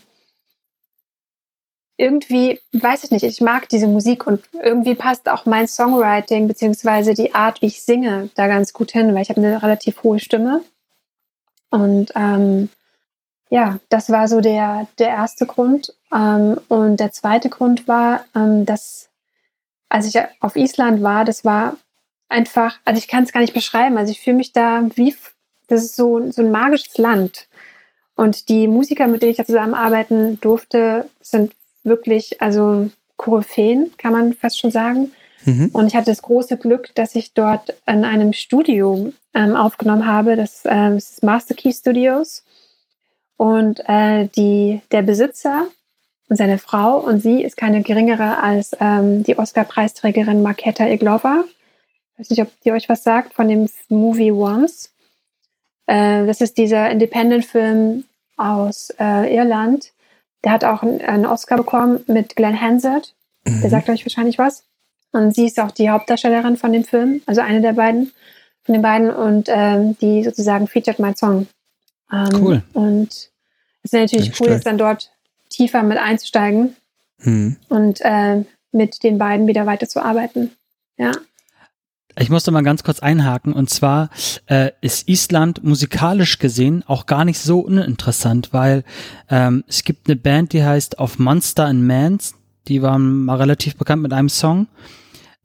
irgendwie, 1.97 2.61
weiß 2.73 3.05
ich 3.05 3.11
nicht, 3.11 3.25
ich 3.25 3.41
mag 3.41 3.69
diese 3.69 3.87
Musik 3.87 4.27
und 4.27 4.43
irgendwie 4.53 4.95
passt 4.95 5.29
auch 5.29 5.47
mein 5.47 5.69
Songwriting 5.69 6.49
beziehungsweise 6.49 7.15
die 7.15 7.35
Art, 7.35 7.63
wie 7.63 7.67
ich 7.67 7.83
singe, 7.83 8.31
da 8.35 8.49
ganz 8.49 8.73
gut 8.73 8.91
hin, 8.91 9.15
weil 9.15 9.23
ich 9.23 9.31
habe 9.31 9.41
eine 9.41 9.63
relativ 9.63 10.03
hohe 10.03 10.19
Stimme. 10.19 10.63
Und 11.71 12.13
ähm, 12.17 12.69
ja, 13.51 13.79
das 13.89 14.11
war 14.11 14.27
so 14.27 14.41
der, 14.41 14.89
der 14.99 15.09
erste 15.09 15.47
Grund. 15.47 15.95
Ähm, 16.13 16.61
und 16.69 16.99
der 16.99 17.13
zweite 17.13 17.49
Grund 17.49 17.87
war, 17.87 18.25
ähm, 18.35 18.67
dass 18.67 19.11
als 19.89 20.07
ich 20.07 20.21
auf 20.41 20.57
Island 20.57 21.03
war, 21.03 21.25
das 21.25 21.45
war 21.45 21.77
einfach, 22.29 22.79
also 22.85 22.99
ich 22.99 23.07
kann 23.07 23.23
es 23.23 23.33
gar 23.33 23.41
nicht 23.41 23.55
beschreiben, 23.55 23.97
also 23.97 24.11
ich 24.11 24.21
fühle 24.21 24.37
mich 24.37 24.53
da 24.53 24.83
wie, 24.97 25.15
das 25.69 25.85
ist 25.85 25.95
so, 25.95 26.31
so 26.33 26.43
ein 26.43 26.51
magisches 26.51 26.99
Land. 26.99 27.47
Und 28.17 28.49
die 28.49 28.67
Musiker, 28.67 29.07
mit 29.07 29.23
denen 29.23 29.33
ich 29.33 29.37
da 29.37 29.45
zusammenarbeiten 29.45 30.41
durfte, 30.41 31.09
sind 31.21 31.55
wirklich, 31.85 32.41
also 32.43 32.91
Koryphäen, 33.17 33.93
kann 33.99 34.13
man 34.13 34.35
fast 34.35 34.59
schon 34.59 34.71
sagen. 34.71 35.13
Mhm. 35.45 35.71
Und 35.73 35.87
ich 35.87 35.95
hatte 35.95 36.11
das 36.11 36.23
große 36.23 36.57
Glück, 36.57 36.95
dass 36.95 37.15
ich 37.15 37.35
dort 37.35 37.75
in 37.87 38.05
einem 38.05 38.33
Studio 38.33 39.13
ähm, 39.35 39.57
aufgenommen 39.57 40.07
habe, 40.07 40.37
das, 40.37 40.63
ähm, 40.65 40.95
das 40.95 41.11
ist 41.11 41.23
Master 41.23 41.55
Key 41.55 41.73
Studios. 41.73 42.45
Und 43.37 43.83
äh, 43.89 44.29
die, 44.37 44.81
der 44.91 45.03
Besitzer 45.03 45.67
und 46.29 46.37
seine 46.37 46.59
Frau 46.59 46.99
und 46.99 47.21
sie 47.21 47.43
ist 47.43 47.57
keine 47.57 47.83
geringere 47.83 48.39
als 48.39 48.77
ähm, 48.81 49.23
die 49.25 49.39
Oscar-Preisträgerin 49.39 50.43
Marketa 50.43 50.87
Iglova. 50.87 51.45
Ich 52.13 52.21
weiß 52.21 52.31
nicht, 52.31 52.43
ob 52.43 52.49
die 52.63 52.73
euch 52.73 52.89
was 52.89 53.03
sagt 53.03 53.35
von 53.35 53.49
dem 53.49 53.69
Movie 53.89 54.33
Once. 54.33 54.93
Äh, 55.87 56.27
das 56.27 56.41
ist 56.41 56.57
dieser 56.57 56.91
Independent-Film 56.91 58.05
aus 58.37 58.91
äh, 58.99 59.35
Irland, 59.35 59.93
der 60.45 60.53
hat 60.53 60.65
auch 60.65 60.83
einen 60.83 61.27
Oscar 61.27 61.57
bekommen 61.57 62.05
mit 62.07 62.37
Glenn 62.37 62.61
Hansard. 62.61 63.15
Mhm. 63.45 63.63
Der 63.63 63.71
sagt 63.71 63.89
euch 63.89 64.05
wahrscheinlich 64.05 64.39
was. 64.39 64.65
Und 65.13 65.35
sie 65.35 65.47
ist 65.47 65.61
auch 65.61 65.71
die 65.71 65.91
Hauptdarstellerin 65.91 66.57
von 66.57 66.73
dem 66.73 66.85
Film, 66.85 67.23
also 67.27 67.41
eine 67.41 67.61
der 67.61 67.73
beiden, 67.73 68.13
von 68.63 68.73
den 68.73 68.83
beiden 68.83 69.11
und 69.11 69.49
ähm, 69.49 69.97
die 70.01 70.25
sozusagen 70.25 70.67
featured 70.67 70.99
my 70.99 71.15
Song. 71.17 71.47
Ähm, 72.13 72.29
cool. 72.43 72.63
Und 72.73 73.09
es 73.09 73.31
ist 73.85 73.93
natürlich 73.93 74.31
Nicht 74.31 74.41
cool, 74.41 74.49
jetzt 74.49 74.67
dann 74.67 74.79
dort 74.79 75.13
tiefer 75.51 75.83
mit 75.83 75.99
einzusteigen 75.99 76.75
mhm. 77.19 77.57
und 77.69 78.01
äh, 78.01 78.45
mit 78.73 79.03
den 79.03 79.19
beiden 79.19 79.47
wieder 79.47 79.67
weiterzuarbeiten. 79.67 80.51
Ja. 80.97 81.13
Ich 82.19 82.31
musste 82.31 82.51
mal 82.51 82.63
ganz 82.63 82.85
kurz 82.85 83.01
einhaken 83.01 83.53
und 83.53 83.71
zwar 83.71 84.09
äh, 84.47 84.71
ist 84.81 85.09
Island 85.09 85.65
musikalisch 85.65 86.39
gesehen 86.39 86.85
auch 86.87 87.07
gar 87.07 87.25
nicht 87.25 87.39
so 87.39 87.61
uninteressant, 87.61 88.53
weil 88.53 88.85
ähm, 89.29 89.65
es 89.67 89.83
gibt 89.85 90.09
eine 90.09 90.17
Band, 90.17 90.53
die 90.53 90.65
heißt 90.65 90.99
Of 90.99 91.19
Monster 91.19 91.67
and 91.67 91.83
Mans, 91.83 92.35
die 92.69 92.83
waren 92.83 93.25
mal 93.25 93.37
relativ 93.37 93.77
bekannt 93.77 94.03
mit 94.03 94.13
einem 94.13 94.29
Song. 94.29 94.69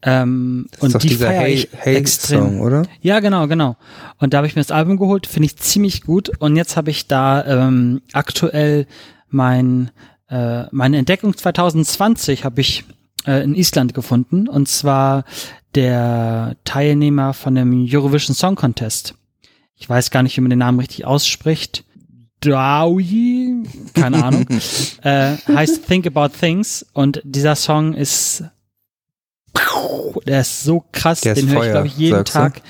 Ähm, 0.01 0.67
das 0.71 0.81
und 0.81 0.95
ist 0.95 1.03
die 1.03 1.15
feiere 1.15 1.41
hey, 1.41 1.53
ich 1.53 1.69
hey 1.71 1.95
extrem. 1.95 2.39
Song, 2.39 2.61
oder? 2.61 2.83
Ja, 3.01 3.19
genau, 3.19 3.47
genau. 3.47 3.75
Und 4.17 4.33
da 4.33 4.37
habe 4.37 4.47
ich 4.47 4.55
mir 4.55 4.61
das 4.61 4.71
Album 4.71 4.97
geholt, 4.97 5.27
finde 5.27 5.47
ich 5.47 5.57
ziemlich 5.57 6.03
gut. 6.03 6.29
Und 6.39 6.55
jetzt 6.55 6.77
habe 6.77 6.89
ich 6.89 7.07
da 7.07 7.45
ähm, 7.45 8.01
aktuell 8.13 8.85
mein 9.27 9.91
äh, 10.29 10.65
meine 10.71 10.97
Entdeckung 10.97 11.35
2020 11.35 12.45
habe 12.45 12.61
ich 12.61 12.85
äh, 13.25 13.43
in 13.43 13.55
Island 13.55 13.93
gefunden 13.93 14.47
und 14.47 14.67
zwar 14.67 15.23
der 15.75 16.55
Teilnehmer 16.63 17.33
von 17.33 17.55
dem 17.55 17.85
Eurovision 17.89 18.35
Song 18.35 18.55
Contest. 18.55 19.15
ich 19.75 19.87
weiß 19.89 20.09
gar 20.11 20.23
nicht, 20.23 20.35
wie 20.37 20.41
man 20.41 20.49
den 20.49 20.59
Namen 20.59 20.79
richtig 20.79 21.05
ausspricht. 21.05 21.83
Dawi, 22.41 23.63
keine 23.93 24.23
Ahnung, 24.23 24.45
äh, 25.03 25.35
heißt 25.47 25.85
Think 25.87 26.07
About 26.07 26.29
Things 26.39 26.85
und 26.93 27.21
dieser 27.25 27.55
Song 27.55 27.93
ist, 27.93 28.43
der 30.25 30.41
ist 30.41 30.63
so 30.63 30.85
krass, 30.91 31.21
Der 31.21 31.33
ist 31.33 31.41
den 31.41 31.49
höre 31.49 31.65
ich 31.65 31.71
glaube 31.71 31.87
ich 31.87 31.97
jeden 31.97 32.15
sagst 32.17 32.35
du? 32.35 32.39
Tag. 32.39 32.61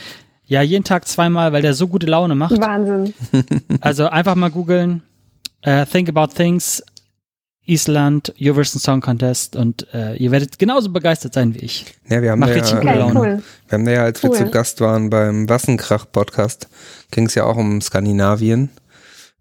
Ja, 0.46 0.64
jeden 0.64 0.84
Tag 0.84 1.08
zweimal, 1.08 1.54
weil 1.54 1.62
der 1.62 1.76
so 1.76 1.88
gute 1.88 2.08
Laune 2.08 2.34
macht. 2.34 2.60
Wahnsinn. 2.60 3.14
Also 3.82 4.08
einfach 4.08 4.34
mal 4.34 4.50
googeln, 4.50 5.04
äh, 5.62 5.86
Think 5.86 6.10
About 6.10 6.34
Things, 6.34 6.84
Island, 7.70 8.34
Eurovision 8.42 8.80
Song 8.82 9.02
Contest 9.02 9.56
und 9.56 9.88
äh, 9.94 10.16
ihr 10.18 10.32
werdet 10.32 10.58
genauso 10.60 10.90
begeistert 10.92 11.34
sein 11.34 11.54
wie 11.54 11.60
ich. 11.60 11.86
Ja, 12.10 12.22
wir 12.22 12.32
haben 12.32 12.40
Macht 12.40 12.52
da 12.52 12.56
richtig 12.56 12.74
ja, 12.74 12.80
gute 12.82 12.94
Laune. 13.00 13.20
cool. 13.20 13.44
Wir 13.68 13.74
haben 13.78 13.86
da 13.86 13.92
ja, 13.92 14.04
als 14.04 14.24
wir 14.24 14.30
Cool. 14.32 14.38
zu 14.38 14.46
Gast 14.50 14.82
waren 14.82 15.10
beim 15.10 15.48
Wassenkrach-Podcast, 15.48 16.68
ging 17.12 17.26
es 17.28 17.36
ja 17.36 17.44
auch 17.46 17.58
um 17.58 17.82
Skandinavien. 17.82 18.70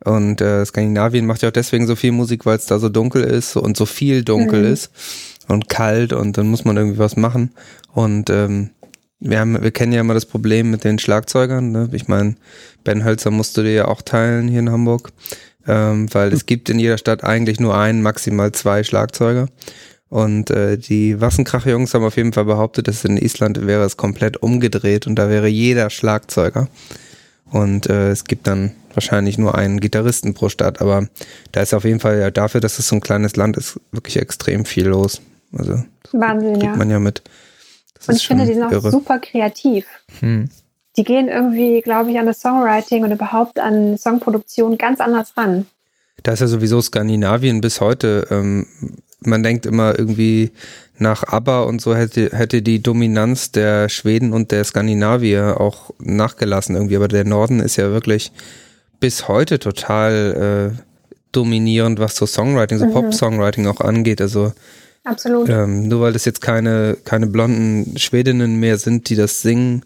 Und 0.05 0.41
äh, 0.41 0.65
Skandinavien 0.65 1.27
macht 1.27 1.43
ja 1.43 1.49
auch 1.49 1.53
deswegen 1.53 1.87
so 1.87 1.97
viel 1.97 2.13
Musik, 2.13 2.47
weil 2.47 2.57
es 2.57 2.67
da 2.67 2.79
so 2.79 2.89
dunkel 2.89 3.25
ist 3.25 3.57
und 3.57 3.77
so 3.77 3.85
viel 3.87 4.23
dunkel 4.23 4.61
Mhm. 4.63 4.73
ist 4.73 4.91
und 5.49 5.69
kalt 5.69 6.13
und 6.13 6.39
dann 6.39 6.47
muss 6.49 6.65
man 6.65 6.77
irgendwie 6.77 6.99
was 6.99 7.17
machen. 7.17 7.51
Und 7.95 8.31
ähm, 8.31 8.71
wir 9.21 9.41
haben, 9.41 9.61
wir 9.61 9.73
kennen 9.73 9.93
ja 9.93 10.01
immer 10.01 10.15
das 10.15 10.27
Problem 10.27 10.71
mit 10.71 10.85
den 10.85 11.01
Schlagzeugern. 11.01 11.73
Ne? 11.73 11.89
Ich 11.93 12.07
meine, 12.07 12.37
Ben 12.85 13.05
Hölzer 13.05 13.33
musst 13.33 13.57
du 13.57 13.63
dir 13.63 13.73
ja 13.73 13.89
auch 13.89 14.01
teilen 14.03 14.47
hier 14.47 14.61
in 14.61 14.71
Hamburg, 14.71 15.11
ähm, 15.69 16.13
weil 16.13 16.33
es 16.33 16.47
gibt 16.47 16.71
in 16.71 16.79
jeder 16.79 16.99
Stadt 16.99 17.23
eigentlich 17.23 17.61
nur 17.61 17.77
einen, 17.77 18.03
maximal 18.03 18.51
zwei 18.53 18.83
Schlagzeuger. 18.83 19.49
Und 20.09 20.51
äh, 20.51 20.79
die 20.79 21.21
Wassenkrach-Jungs 21.21 21.93
haben 21.93 22.05
auf 22.05 22.17
jeden 22.17 22.33
Fall 22.33 22.47
behauptet, 22.47 22.89
dass 22.89 23.05
in 23.05 23.19
Island 23.19 23.67
wäre 23.67 23.85
es 23.85 23.99
komplett 23.99 24.39
umgedreht 24.39 25.07
und 25.07 25.17
da 25.17 25.29
wäre 25.29 25.49
jeder 25.49 25.91
Schlagzeuger. 25.91 26.69
Und 27.51 27.89
äh, 27.89 28.11
es 28.11 28.25
gibt 28.25 28.47
dann 28.47 28.73
wahrscheinlich 28.95 29.37
nur 29.37 29.55
einen 29.55 29.81
Gitarristen 29.81 30.33
pro 30.33 30.49
Stadt, 30.49 30.81
aber 30.81 31.09
da 31.53 31.61
ist 31.61 31.75
auf 31.75 31.85
jeden 31.85 32.01
Fall 32.01 32.19
ja 32.19 32.31
dafür, 32.31 32.61
dass 32.61 32.79
es 32.79 32.89
so 32.89 32.97
ein 32.97 33.01
kleines 33.01 33.37
Land 33.37 33.57
ist, 33.57 33.79
wirklich 33.93 34.17
extrem 34.17 34.65
viel 34.65 34.89
los. 34.89 35.21
Also 35.53 35.83
das 36.03 36.13
Wahnsinn, 36.13 36.55
kriegt 36.55 36.65
ja. 36.65 36.77
man 36.77 36.91
ja 36.91 36.99
mit. 36.99 37.23
Das 37.95 38.09
Und 38.09 38.17
ich 38.17 38.27
finde, 38.27 38.47
die 38.47 38.55
sind 38.55 38.63
auch 38.63 38.73
irre. 38.73 38.91
super 38.91 39.19
kreativ. 39.19 39.87
Hm. 40.21 40.49
Die 40.99 41.05
gehen 41.05 41.29
irgendwie, 41.29 41.81
glaube 41.81 42.11
ich, 42.11 42.19
an 42.19 42.27
das 42.27 42.41
Songwriting 42.41 43.05
und 43.05 43.13
überhaupt 43.13 43.61
an 43.61 43.97
Songproduktion 43.97 44.77
ganz 44.77 44.99
anders 45.01 45.37
ran. 45.37 45.67
Da 46.25 46.33
ist 46.33 46.41
ja 46.41 46.49
sowieso 46.49 46.81
Skandinavien 46.83 47.61
bis 47.61 47.81
heute. 47.81 48.27
Ähm, 48.31 48.67
man 49.21 49.45
denkt 49.45 49.65
immer 49.65 49.97
irgendwie 49.97 50.51
nach 50.99 51.23
ABBA 51.23 51.63
und 51.63 51.81
so 51.81 51.95
hätte, 51.95 52.31
hätte 52.37 52.63
die 52.63 52.83
Dominanz 52.83 53.53
der 53.53 53.89
Schweden 53.89 54.33
und 54.33 54.51
der 54.51 54.65
Skandinavier 54.65 55.61
auch 55.61 55.91
nachgelassen 56.01 56.75
irgendwie. 56.75 56.97
Aber 56.97 57.07
der 57.07 57.25
Norden 57.25 57.61
ist 57.61 57.77
ja 57.77 57.91
wirklich 57.93 58.33
bis 58.99 59.29
heute 59.29 59.61
total 59.61 60.73
äh, 60.75 60.83
dominierend, 61.31 62.01
was 62.01 62.17
so 62.17 62.27
Songwriting, 62.27 62.79
so 62.79 62.87
Mhm. 62.87 62.93
Pop-Songwriting 62.93 63.69
auch 63.69 63.81
angeht. 63.81 64.21
Also 64.21 64.53
Absolut. 65.05 65.49
ähm, 65.49 65.87
nur 65.87 66.01
weil 66.01 66.13
das 66.13 66.25
jetzt 66.25 66.41
keine, 66.41 66.97
keine 67.05 67.29
blonden 67.29 67.97
Schwedinnen 67.99 68.59
mehr 68.59 68.79
sind, 68.79 69.09
die 69.09 69.15
das 69.15 69.41
singen, 69.43 69.85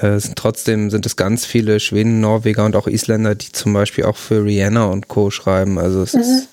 äh, 0.00 0.18
sind 0.18 0.36
trotzdem 0.36 0.90
sind 0.90 1.06
es 1.06 1.16
ganz 1.16 1.44
viele 1.46 1.80
Schweden, 1.80 2.20
Norweger 2.20 2.64
und 2.64 2.76
auch 2.76 2.86
Isländer, 2.86 3.34
die 3.34 3.52
zum 3.52 3.72
Beispiel 3.72 4.04
auch 4.04 4.16
für 4.16 4.44
Rihanna 4.44 4.84
und 4.86 5.08
Co. 5.08 5.30
schreiben. 5.30 5.78
Also 5.78 6.02
es 6.02 6.14
ist 6.14 6.48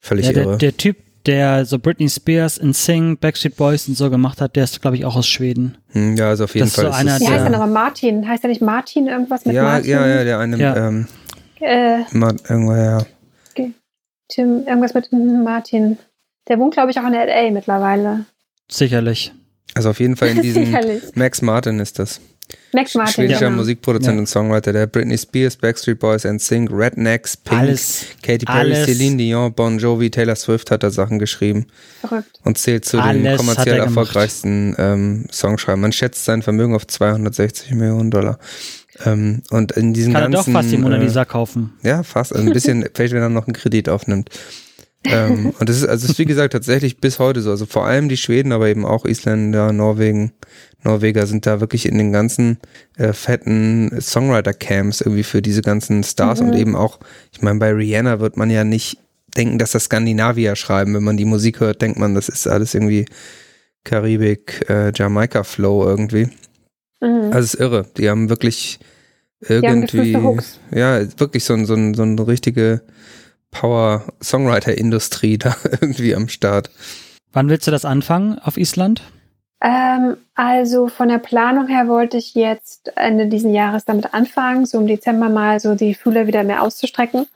völlig 0.00 0.26
Ja, 0.26 0.32
der, 0.32 0.42
irre. 0.44 0.58
der 0.58 0.76
Typ, 0.76 0.96
der 1.26 1.64
so 1.66 1.78
Britney 1.78 2.08
Spears 2.08 2.56
in 2.58 2.72
Sing, 2.72 3.18
Backstreet 3.18 3.56
Boys 3.56 3.86
und 3.88 3.94
so 3.96 4.08
gemacht 4.10 4.40
hat, 4.40 4.56
der 4.56 4.64
ist, 4.64 4.80
glaube 4.80 4.96
ich, 4.96 5.04
auch 5.04 5.16
aus 5.16 5.26
Schweden. 5.28 5.76
Hm, 5.92 6.16
ja, 6.16 6.28
also 6.30 6.44
auf 6.44 6.54
jeden 6.54 6.66
das 6.66 6.70
ist 6.78 6.82
Fall 6.82 6.92
so 6.92 6.98
einer 6.98 7.14
es, 7.16 7.20
Wie 7.20 7.26
heißt 7.26 7.36
der- 7.36 7.44
er 7.44 7.50
nochmal? 7.50 7.68
Martin. 7.70 8.26
Heißt 8.28 8.42
er 8.44 8.48
nicht 8.48 8.62
Martin 8.62 9.06
irgendwas 9.06 9.44
mit 9.44 9.54
ja, 9.54 9.62
Martin? 9.64 9.90
ja, 9.90 10.06
ja, 10.06 10.24
der 10.24 10.38
eine, 10.38 10.56
Ja. 10.56 10.88
ähm, 10.88 11.06
Äh, 11.60 11.98
irgendwo, 12.14 12.74
ja. 12.74 13.04
Tim, 14.28 14.64
irgendwas 14.66 14.94
mit 14.94 15.08
Martin. 15.12 15.98
Der 16.48 16.58
wohnt, 16.58 16.72
glaube 16.74 16.90
ich, 16.90 16.98
auch 16.98 17.06
in 17.06 17.14
L.A. 17.14 17.50
mittlerweile. 17.50 18.24
Sicherlich. 18.70 19.32
Also 19.74 19.90
auf 19.90 20.00
jeden 20.00 20.16
Fall 20.16 20.28
in 20.28 20.42
diesem, 20.42 20.66
Sicherlich. 20.66 21.02
Max 21.14 21.42
Martin 21.42 21.80
ist 21.80 21.98
das. 21.98 22.20
Max 22.72 22.94
Martin. 22.94 23.14
Schwedischer 23.14 23.46
genau. 23.46 23.56
Musikproduzent 23.56 24.14
Ja. 24.14 24.20
und 24.20 24.26
Songwriter, 24.26 24.72
der 24.72 24.86
Britney 24.86 25.18
Spears, 25.18 25.56
Backstreet 25.56 25.98
Boys 25.98 26.24
and 26.24 26.40
Sync, 26.40 26.70
Rednecks, 26.72 27.36
Pink, 27.36 27.60
Alles. 27.60 28.04
Katy 28.22 28.44
Perry, 28.44 28.58
alles. 28.74 28.86
Celine 28.86 29.16
Dion, 29.16 29.52
Bon 29.52 29.78
Jovi, 29.78 30.10
Taylor 30.10 30.36
Swift 30.36 30.70
hat 30.70 30.82
da 30.82 30.90
Sachen 30.90 31.18
geschrieben. 31.18 31.66
Verrückt. 32.00 32.38
und 32.44 32.58
zählt 32.58 32.84
zu 32.84 32.98
Alles 33.00 33.22
den 33.22 33.36
kommerziell 33.36 33.76
er 33.78 33.84
erfolgreichsten 33.84 34.74
ähm, 34.78 35.24
Songschreibern. 35.32 35.80
Man 35.80 35.92
schätzt 35.92 36.24
sein 36.24 36.42
Vermögen 36.42 36.74
auf 36.74 36.86
260 36.86 37.72
Millionen 37.72 38.10
Dollar. 38.10 38.38
Ähm, 39.04 39.42
und 39.50 39.72
in 39.72 39.92
diesen 39.94 40.12
Kann 40.12 40.22
er 40.24 40.28
doch 40.28 40.38
ganzen, 40.38 40.52
fast 40.52 40.70
die 40.70 40.76
Mona 40.76 40.96
äh, 40.96 41.00
Lisa 41.02 41.24
kaufen. 41.24 41.72
ja, 41.82 42.02
fast. 42.02 42.34
Also 42.34 42.46
ein 42.46 42.52
bisschen, 42.52 42.84
vielleicht 42.94 43.14
wenn 43.14 43.22
er 43.22 43.28
noch 43.28 43.46
einen 43.46 43.54
Kredit 43.54 43.88
aufnimmt. 43.88 44.30
Ähm, 45.04 45.52
und 45.58 45.68
das 45.68 45.76
ist, 45.78 45.86
also 45.88 46.04
es 46.04 46.12
ist 46.12 46.18
wie 46.18 46.24
gesagt 46.26 46.52
tatsächlich 46.52 46.98
bis 47.00 47.18
heute 47.18 47.40
so. 47.42 47.50
Also 47.50 47.66
vor 47.66 47.86
allem 47.86 48.08
die 48.08 48.16
Schweden, 48.16 48.52
aber 48.52 48.68
eben 48.68 48.84
auch 48.84 49.04
Isländer, 49.06 49.72
Norwegen, 49.72 50.32
Norweger 50.82 51.26
sind 51.26 51.46
da 51.46 51.60
wirklich 51.60 51.86
in 51.86 51.98
den 51.98 52.12
ganzen 52.12 52.58
äh, 52.96 53.12
fetten 53.12 53.90
Songwriter-Camps 54.00 55.00
irgendwie 55.02 55.22
für 55.24 55.42
diese 55.42 55.62
ganzen 55.62 56.02
Stars 56.04 56.40
Mhm. 56.40 56.48
und 56.48 56.56
eben 56.56 56.76
auch, 56.76 57.00
ich 57.32 57.42
meine, 57.42 57.58
bei 57.58 57.70
Rihanna 57.72 58.20
wird 58.20 58.36
man 58.36 58.50
ja 58.50 58.64
nicht 58.64 58.98
denken, 59.36 59.58
dass 59.58 59.72
das 59.72 59.84
Skandinavier 59.84 60.56
schreiben. 60.56 60.94
Wenn 60.94 61.04
man 61.04 61.16
die 61.16 61.24
Musik 61.24 61.60
hört, 61.60 61.82
denkt 61.82 61.98
man, 61.98 62.14
das 62.14 62.28
ist 62.28 62.46
alles 62.48 62.74
irgendwie 62.74 63.04
Karibik, 63.84 64.64
äh, 64.68 64.92
Jamaika-Flow 64.94 65.84
irgendwie. 65.88 66.28
Mhm. 67.00 67.30
Also 67.32 67.38
es 67.40 67.54
ist 67.54 67.60
irre. 67.60 67.86
Die 67.96 68.08
haben 68.10 68.28
wirklich 68.28 68.78
haben 69.48 69.62
irgendwie, 69.64 70.12
für 70.12 70.22
Hooks. 70.22 70.60
ja, 70.74 71.00
wirklich 71.18 71.44
so, 71.44 71.54
ein- 71.54 71.64
so, 71.64 71.74
ein- 71.74 71.94
so 71.94 72.02
eine 72.02 72.26
richtige 72.26 72.82
Power-Songwriter-Industrie 73.50 75.38
da 75.38 75.56
irgendwie 75.80 76.14
am 76.14 76.28
Start. 76.28 76.70
Wann 77.32 77.48
willst 77.48 77.66
du 77.66 77.70
das 77.70 77.84
anfangen 77.84 78.38
auf 78.38 78.56
Island? 78.56 79.02
Ähm, 79.62 80.16
also 80.34 80.88
von 80.88 81.08
der 81.08 81.18
Planung 81.18 81.68
her 81.68 81.86
wollte 81.86 82.16
ich 82.16 82.34
jetzt 82.34 82.96
Ende 82.96 83.26
diesen 83.26 83.52
Jahres 83.52 83.84
damit 83.84 84.14
anfangen, 84.14 84.64
so 84.64 84.78
im 84.78 84.86
Dezember 84.86 85.28
mal 85.28 85.60
so 85.60 85.74
die 85.74 85.94
Fühler 85.94 86.26
wieder 86.26 86.44
mehr 86.44 86.62
auszustrecken. 86.62 87.26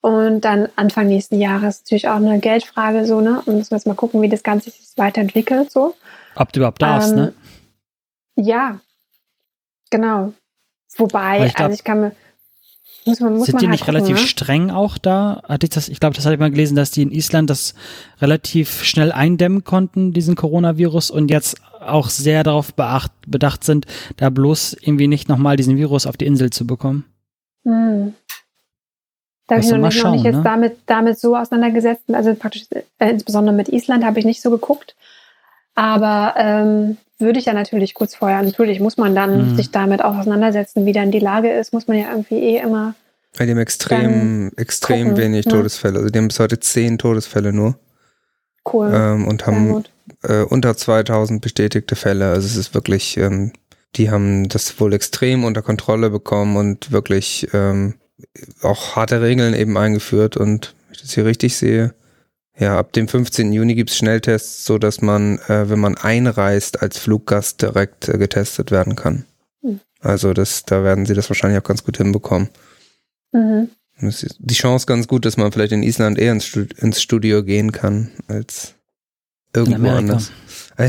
Und 0.00 0.42
dann 0.42 0.68
Anfang 0.76 1.08
nächsten 1.08 1.38
Jahres 1.40 1.80
natürlich 1.82 2.08
auch 2.08 2.16
eine 2.16 2.38
Geldfrage, 2.38 3.04
so, 3.06 3.20
ne? 3.20 3.42
Und 3.44 3.56
müssen 3.56 3.72
wir 3.72 3.76
jetzt 3.76 3.86
mal 3.86 3.94
gucken, 3.94 4.22
wie 4.22 4.28
das 4.28 4.42
Ganze 4.42 4.70
sich 4.70 4.86
weiterentwickelt, 4.96 5.70
so. 5.70 5.94
Ob 6.36 6.52
du 6.52 6.60
überhaupt 6.60 6.80
darfst, 6.80 7.10
Ähm, 7.10 7.16
ne? 7.16 7.34
Ja, 8.36 8.80
genau. 9.90 10.32
Wobei, 10.96 11.46
ich 11.46 11.54
glaub, 11.54 11.66
also 11.66 11.74
ich 11.74 11.84
kann 11.84 12.00
mir, 12.00 12.12
muss 13.06 13.20
man, 13.20 13.36
muss 13.36 13.46
Sind 13.46 13.60
die 13.60 13.66
halt 13.66 13.72
nicht 13.72 13.84
gucken, 13.84 13.96
relativ 13.96 14.16
ne? 14.16 14.26
streng 14.26 14.70
auch 14.70 14.98
da? 14.98 15.42
Hatte 15.48 15.66
ich 15.66 15.70
das, 15.70 15.88
ich 15.88 16.00
glaube, 16.00 16.16
das 16.16 16.24
hatte 16.24 16.34
ich 16.34 16.40
mal 16.40 16.50
gelesen, 16.50 16.76
dass 16.76 16.90
die 16.90 17.02
in 17.02 17.12
Island 17.12 17.48
das 17.50 17.74
relativ 18.20 18.82
schnell 18.82 19.12
eindämmen 19.12 19.64
konnten, 19.64 20.12
diesen 20.12 20.34
Coronavirus, 20.34 21.10
und 21.10 21.30
jetzt 21.30 21.56
auch 21.80 22.08
sehr 22.08 22.42
darauf 22.42 22.74
beacht, 22.74 23.12
bedacht 23.26 23.64
sind, 23.64 23.86
da 24.16 24.30
bloß 24.30 24.76
irgendwie 24.80 25.08
nicht 25.08 25.28
nochmal 25.28 25.56
diesen 25.56 25.76
Virus 25.76 26.06
auf 26.06 26.16
die 26.16 26.26
Insel 26.26 26.50
zu 26.50 26.66
bekommen. 26.66 27.04
Hm. 27.64 28.14
Da 29.46 29.56
habe 29.56 29.64
ich 29.64 29.70
noch 29.70 29.78
nicht, 29.78 29.82
noch 29.82 29.88
nicht 29.90 30.00
schauen, 30.00 30.24
jetzt 30.24 30.36
ne? 30.36 30.42
damit, 30.42 30.78
damit 30.86 31.20
so 31.20 31.36
auseinandergesetzt. 31.36 32.02
Also 32.12 32.34
praktisch, 32.34 32.64
äh, 32.98 33.10
insbesondere 33.10 33.54
mit 33.54 33.68
Island 33.68 34.04
habe 34.04 34.18
ich 34.18 34.24
nicht 34.24 34.42
so 34.42 34.50
geguckt. 34.50 34.96
Aber 35.76 36.34
ähm, 36.36 36.96
würde 37.18 37.38
ich 37.38 37.44
ja 37.44 37.52
natürlich 37.52 37.94
kurz 37.94 38.14
vorher, 38.14 38.42
natürlich 38.42 38.80
muss 38.80 38.96
man 38.96 39.14
dann 39.14 39.50
Mhm. 39.50 39.56
sich 39.56 39.70
damit 39.70 40.02
auch 40.02 40.16
auseinandersetzen, 40.16 40.84
wie 40.86 40.92
dann 40.92 41.10
die 41.10 41.18
Lage 41.20 41.50
ist, 41.52 41.72
muss 41.72 41.86
man 41.86 41.96
ja 41.98 42.10
irgendwie 42.10 42.38
eh 42.38 42.58
immer. 42.58 42.94
Bei 43.38 43.46
dem 43.46 43.58
extrem, 43.58 44.50
extrem 44.56 45.08
gucken, 45.08 45.22
wenig 45.22 45.46
ne? 45.46 45.52
Todesfälle. 45.52 45.98
Also 45.98 46.10
die 46.10 46.18
haben 46.18 46.28
bis 46.28 46.40
heute 46.40 46.58
zehn 46.58 46.96
Todesfälle 46.98 47.52
nur 47.52 47.78
Cool. 48.72 48.90
ähm, 48.92 49.28
und 49.28 49.46
haben 49.46 49.84
äh, 50.22 50.42
unter 50.42 50.76
2000 50.76 51.42
bestätigte 51.42 51.96
Fälle. 51.96 52.30
Also 52.30 52.46
es 52.46 52.56
ist 52.56 52.74
wirklich, 52.74 53.16
ähm, 53.18 53.52
die 53.96 54.10
haben 54.10 54.48
das 54.48 54.80
wohl 54.80 54.94
extrem 54.94 55.44
unter 55.44 55.60
Kontrolle 55.62 56.08
bekommen 56.10 56.56
und 56.56 56.92
wirklich 56.92 57.48
ähm, 57.52 57.94
auch 58.62 58.96
harte 58.96 59.20
Regeln 59.20 59.52
eben 59.54 59.76
eingeführt. 59.76 60.36
Und 60.38 60.74
wenn 60.88 60.94
ich 60.94 61.02
das 61.02 61.12
hier 61.12 61.26
richtig 61.26 61.56
sehe, 61.56 61.94
ja, 62.58 62.78
ab 62.78 62.92
dem 62.92 63.08
15. 63.08 63.52
Juni 63.52 63.74
gibt's 63.74 63.96
Schnelltests, 63.96 64.64
so 64.64 64.78
dass 64.78 65.02
man, 65.02 65.38
äh, 65.48 65.68
wenn 65.68 65.78
man 65.80 65.96
einreist, 65.96 66.82
als 66.82 66.98
Fluggast 66.98 67.62
direkt 67.62 68.08
äh, 68.08 68.18
getestet 68.18 68.70
werden 68.70 68.96
kann. 68.96 69.24
Hm. 69.62 69.80
Also 70.00 70.32
das, 70.32 70.64
da 70.64 70.82
werden 70.84 71.06
sie 71.06 71.14
das 71.14 71.28
wahrscheinlich 71.28 71.60
auch 71.60 71.66
ganz 71.66 71.84
gut 71.84 71.98
hinbekommen. 71.98 72.48
Mhm. 73.32 73.68
Es 73.98 74.26
die 74.38 74.54
Chance 74.54 74.86
ganz 74.86 75.08
gut, 75.08 75.24
dass 75.24 75.36
man 75.38 75.50
vielleicht 75.52 75.72
in 75.72 75.82
Island 75.82 76.18
eher 76.18 76.32
ins 76.32 76.44
Stu- 76.44 76.66
ins 76.78 77.00
Studio 77.00 77.42
gehen 77.42 77.72
kann 77.72 78.10
als 78.28 78.74
irgendwo 79.54 79.88
anders. 79.88 80.32
Ah 80.76 80.84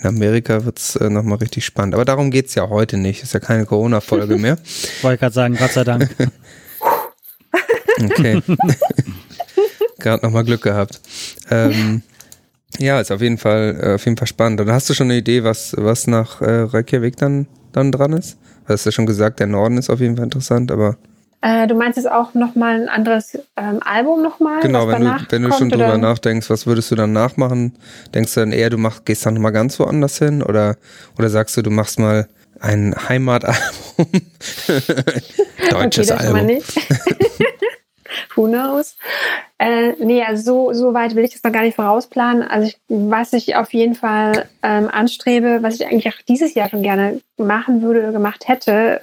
In 0.00 0.06
Amerika 0.06 0.64
wird's 0.64 0.96
äh, 0.96 1.10
nochmal 1.10 1.38
richtig 1.38 1.66
spannend. 1.66 1.94
Aber 1.94 2.06
darum 2.06 2.30
geht's 2.30 2.54
ja 2.54 2.68
heute 2.70 2.96
nicht. 2.96 3.22
Ist 3.22 3.34
ja 3.34 3.40
keine 3.40 3.66
Corona-Folge 3.66 4.36
mehr. 4.38 4.58
Wollte 5.02 5.18
gerade 5.20 5.34
sagen, 5.34 5.56
Gott 5.56 5.72
sei 5.72 5.84
Dank. 5.84 6.14
Okay. 8.02 8.42
Gerade 10.04 10.22
nochmal 10.22 10.44
Glück 10.44 10.60
gehabt. 10.60 11.00
Ähm, 11.50 12.02
ja, 12.78 13.00
ist 13.00 13.10
auf 13.10 13.22
jeden 13.22 13.38
Fall 13.38 13.80
äh, 13.82 13.94
auf 13.94 14.04
jeden 14.04 14.18
Fall 14.18 14.26
spannend. 14.26 14.60
Und 14.60 14.70
hast 14.70 14.90
du 14.90 14.92
schon 14.92 15.06
eine 15.06 15.16
Idee, 15.16 15.44
was 15.44 15.74
was 15.78 16.06
nach 16.06 16.42
äh, 16.42 16.60
Reykjavik 16.60 17.16
dann 17.16 17.46
dann 17.72 17.90
dran 17.90 18.12
ist? 18.12 18.36
Du 18.66 18.74
hast 18.74 18.84
ja 18.84 18.92
schon 18.92 19.06
gesagt, 19.06 19.40
der 19.40 19.46
Norden 19.46 19.78
ist 19.78 19.88
auf 19.88 20.00
jeden 20.00 20.16
Fall 20.16 20.24
interessant, 20.24 20.70
aber. 20.70 20.98
Äh, 21.40 21.66
du 21.66 21.74
meinst 21.74 21.96
jetzt 21.96 22.10
auch 22.10 22.34
nochmal 22.34 22.82
ein 22.82 22.88
anderes 22.90 23.38
ähm, 23.56 23.80
Album 23.82 24.22
nochmal? 24.22 24.60
Genau, 24.60 24.88
wenn 24.88 25.04
du, 25.04 25.16
wenn 25.30 25.42
du 25.42 25.52
schon 25.52 25.70
drüber 25.70 25.88
oder? 25.88 25.98
nachdenkst, 25.98 26.50
was 26.50 26.66
würdest 26.66 26.90
du 26.90 26.96
dann 26.96 27.12
nachmachen? 27.12 27.72
Denkst 28.14 28.34
du 28.34 28.40
dann 28.40 28.52
eher, 28.52 28.68
du 28.68 28.76
mach, 28.76 29.06
gehst 29.06 29.24
dann 29.24 29.34
nochmal 29.34 29.52
ganz 29.52 29.80
woanders 29.80 30.18
hin? 30.18 30.42
Oder, 30.42 30.76
oder 31.18 31.30
sagst 31.30 31.56
du, 31.56 31.62
du 31.62 31.70
machst 31.70 31.98
mal 31.98 32.28
ein 32.60 32.94
Heimatalbum? 33.08 33.56
Deutsches 35.70 36.10
okay, 36.10 36.26
Album. 36.26 36.58
Who 38.34 38.48
knows? 38.48 38.96
Äh, 39.58 39.92
nee, 39.98 40.22
also 40.22 40.42
so, 40.42 40.72
so 40.72 40.94
weit 40.94 41.14
will 41.14 41.24
ich 41.24 41.32
das 41.32 41.42
noch 41.42 41.52
gar 41.52 41.62
nicht 41.62 41.76
vorausplanen. 41.76 42.42
Also 42.42 42.68
ich, 42.68 42.78
was 42.88 43.32
ich 43.32 43.56
auf 43.56 43.72
jeden 43.72 43.94
Fall 43.94 44.48
ähm, 44.62 44.88
anstrebe, 44.90 45.62
was 45.62 45.76
ich 45.76 45.86
eigentlich 45.86 46.08
auch 46.08 46.20
dieses 46.28 46.54
Jahr 46.54 46.68
schon 46.68 46.82
gerne 46.82 47.20
machen 47.36 47.82
würde 47.82 48.00
oder 48.00 48.12
gemacht 48.12 48.48
hätte, 48.48 49.02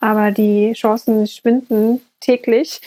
aber 0.00 0.30
die 0.30 0.72
Chancen 0.72 1.26
schwinden 1.26 2.00
täglich, 2.20 2.80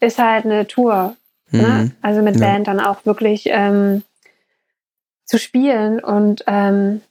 ist 0.00 0.18
halt 0.18 0.44
eine 0.44 0.66
Tour. 0.66 1.16
Ne? 1.50 1.62
Mhm. 1.62 1.68
Ne? 1.68 1.90
Also 2.02 2.22
mit 2.22 2.36
ja. 2.36 2.46
Band 2.46 2.66
dann 2.66 2.80
auch 2.80 3.04
wirklich 3.06 3.44
ähm, 3.46 4.02
zu 5.24 5.38
spielen 5.38 6.00
und 6.00 6.44
ähm, 6.46 7.02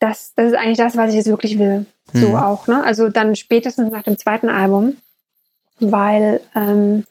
das, 0.00 0.32
das 0.34 0.52
ist 0.52 0.54
eigentlich 0.58 0.78
das, 0.78 0.96
was 0.96 1.10
ich 1.10 1.16
jetzt 1.16 1.28
wirklich 1.28 1.58
will. 1.58 1.86
So 2.12 2.30
mhm. 2.30 2.36
auch, 2.36 2.66
ne? 2.66 2.82
Also 2.82 3.08
dann 3.08 3.36
spätestens 3.36 3.92
nach 3.92 4.02
dem 4.02 4.18
zweiten 4.18 4.48
Album, 4.48 4.96
weil 5.78 6.40
ähm, 6.54 7.04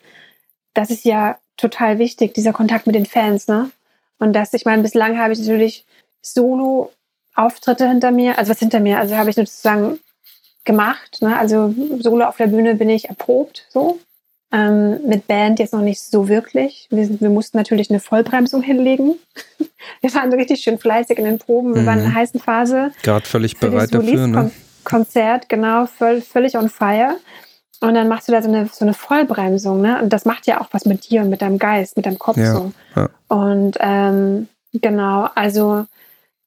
das 0.74 0.90
ist 0.90 1.04
ja 1.04 1.38
total 1.56 1.98
wichtig, 1.98 2.34
dieser 2.34 2.52
Kontakt 2.52 2.86
mit 2.86 2.94
den 2.94 3.06
Fans, 3.06 3.48
ne? 3.48 3.70
Und 4.18 4.34
das, 4.34 4.52
ich 4.52 4.64
meine, 4.64 4.82
bislang 4.82 5.18
habe 5.18 5.32
ich 5.32 5.38
natürlich 5.38 5.84
Solo-Auftritte 6.22 7.88
hinter 7.88 8.10
mir, 8.10 8.38
also 8.38 8.50
was 8.50 8.58
hinter 8.58 8.80
mir, 8.80 8.98
also 8.98 9.16
habe 9.16 9.30
ich 9.30 9.36
sozusagen 9.36 9.98
gemacht, 10.64 11.18
ne? 11.20 11.38
Also 11.38 11.74
Solo 12.00 12.26
auf 12.26 12.36
der 12.36 12.48
Bühne 12.48 12.74
bin 12.74 12.88
ich 12.88 13.08
erprobt, 13.08 13.66
so. 13.70 13.98
Ähm, 14.52 14.98
mit 15.06 15.28
Band 15.28 15.60
jetzt 15.60 15.72
noch 15.72 15.80
nicht 15.80 16.00
so 16.00 16.28
wirklich. 16.28 16.88
Wir, 16.90 17.08
wir 17.20 17.30
mussten 17.30 17.56
natürlich 17.56 17.88
eine 17.88 18.00
Vollbremsung 18.00 18.62
hinlegen. 18.62 19.14
wir 20.00 20.14
waren 20.14 20.32
richtig 20.32 20.60
schön 20.60 20.76
fleißig 20.76 21.18
in 21.18 21.24
den 21.24 21.38
Proben. 21.38 21.74
Wir 21.74 21.82
mhm. 21.82 21.86
waren 21.86 21.98
in 22.00 22.06
einer 22.06 22.14
heißen 22.14 22.40
Phase. 22.40 22.90
Gerade 23.02 23.26
völlig 23.26 23.58
bereit 23.58 23.94
dafür, 23.94 24.26
ne? 24.26 24.50
Konzert, 24.82 25.48
genau, 25.48 25.86
völ 25.86 26.20
völlig 26.20 26.56
on 26.56 26.68
fire. 26.68 27.16
Und 27.80 27.94
dann 27.94 28.08
machst 28.08 28.28
du 28.28 28.32
da 28.32 28.42
so 28.42 28.48
eine, 28.48 28.66
so 28.66 28.84
eine 28.84 28.92
Vollbremsung, 28.94 29.80
ne? 29.80 30.02
Und 30.02 30.12
das 30.12 30.26
macht 30.26 30.46
ja 30.46 30.60
auch 30.60 30.68
was 30.72 30.84
mit 30.84 31.08
dir 31.08 31.22
und 31.22 31.30
mit 31.30 31.40
deinem 31.40 31.58
Geist, 31.58 31.96
mit 31.96 32.04
deinem 32.04 32.18
Kopf 32.18 32.36
ja, 32.36 32.52
so. 32.52 32.72
Ja. 32.94 33.08
Und 33.28 33.78
ähm, 33.80 34.48
genau, 34.72 35.28
also 35.34 35.86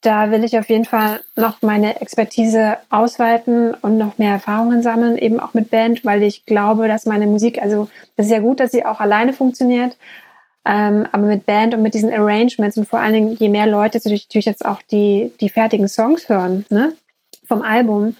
da 0.03 0.31
will 0.31 0.43
ich 0.43 0.57
auf 0.59 0.69
jeden 0.69 0.85
Fall 0.85 1.21
noch 1.35 1.61
meine 1.61 2.01
Expertise 2.01 2.77
ausweiten 2.89 3.73
und 3.73 3.97
noch 3.97 4.17
mehr 4.17 4.33
Erfahrungen 4.33 4.83
sammeln, 4.83 5.17
eben 5.17 5.39
auch 5.39 5.53
mit 5.53 5.71
Band, 5.71 6.03
weil 6.05 6.21
ich 6.23 6.45
glaube, 6.45 6.87
dass 6.87 7.05
meine 7.05 7.25
Musik, 7.25 7.61
also 7.61 7.89
das 8.15 8.27
ist 8.27 8.31
ja 8.31 8.39
gut, 8.39 8.59
dass 8.59 8.71
sie 8.71 8.85
auch 8.85 8.99
alleine 8.99 9.33
funktioniert, 9.33 9.95
ähm, 10.65 11.07
aber 11.11 11.23
mit 11.23 11.45
Band 11.45 11.73
und 11.73 11.81
mit 11.81 11.93
diesen 11.93 12.13
Arrangements 12.13 12.77
und 12.77 12.87
vor 12.87 12.99
allen 12.99 13.13
Dingen, 13.13 13.35
je 13.35 13.49
mehr 13.49 13.65
Leute 13.65 13.97
natürlich, 13.97 14.27
natürlich 14.27 14.45
jetzt 14.45 14.65
auch 14.65 14.81
die, 14.81 15.31
die 15.39 15.49
fertigen 15.49 15.87
Songs 15.87 16.27
hören, 16.29 16.65
ne, 16.69 16.93
vom 17.45 17.61
Album, 17.61 18.15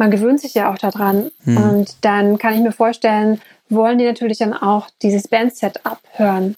man 0.00 0.10
gewöhnt 0.10 0.40
sich 0.40 0.54
ja 0.54 0.72
auch 0.72 0.78
daran. 0.78 1.30
Hm. 1.44 1.56
Und 1.58 1.96
dann 2.00 2.38
kann 2.38 2.54
ich 2.54 2.60
mir 2.60 2.72
vorstellen, 2.72 3.40
wollen 3.68 3.98
die 3.98 4.06
natürlich 4.06 4.38
dann 4.38 4.54
auch 4.54 4.88
dieses 5.02 5.28
Band-Setup 5.28 5.98
hören. 6.12 6.56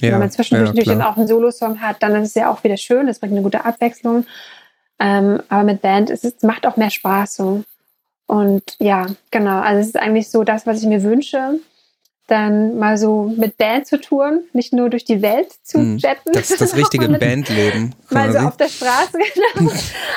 Ja, 0.00 0.12
Wenn 0.12 0.20
man 0.20 0.30
zwischendurch 0.30 0.70
ja, 0.70 0.74
natürlich 0.74 0.98
dann 0.98 1.06
auch 1.06 1.18
einen 1.18 1.28
Solo-Song 1.28 1.82
hat, 1.82 2.02
dann 2.02 2.16
ist 2.16 2.30
es 2.30 2.34
ja 2.34 2.50
auch 2.50 2.64
wieder 2.64 2.78
schön, 2.78 3.06
das 3.06 3.18
bringt 3.18 3.34
eine 3.34 3.42
gute 3.42 3.64
Abwechslung. 3.64 4.24
Ähm, 4.98 5.42
aber 5.50 5.64
mit 5.64 5.82
Band 5.82 6.08
ist 6.08 6.24
es 6.24 6.42
macht 6.42 6.66
auch 6.66 6.76
mehr 6.76 6.90
Spaß 6.90 7.36
so. 7.36 7.62
Und 8.26 8.76
ja, 8.78 9.06
genau. 9.30 9.60
Also 9.60 9.80
es 9.80 9.86
ist 9.88 9.98
eigentlich 9.98 10.30
so 10.30 10.42
das, 10.42 10.66
was 10.66 10.80
ich 10.80 10.88
mir 10.88 11.02
wünsche 11.02 11.60
dann 12.28 12.78
mal 12.78 12.98
so 12.98 13.32
mit 13.36 13.56
Band 13.56 13.86
zu 13.86 14.00
touren, 14.00 14.42
nicht 14.52 14.72
nur 14.72 14.90
durch 14.90 15.04
die 15.04 15.22
Welt 15.22 15.48
zu 15.62 15.78
hm, 15.78 15.96
jetten. 15.96 16.32
Das 16.32 16.50
ist 16.50 16.60
das 16.60 16.76
richtige 16.76 17.08
Bandleben. 17.08 17.94
Mal 18.10 18.32
so 18.32 18.38
auf 18.38 18.56
der 18.56 18.68
Straße, 18.68 19.18
genau. 19.54 19.72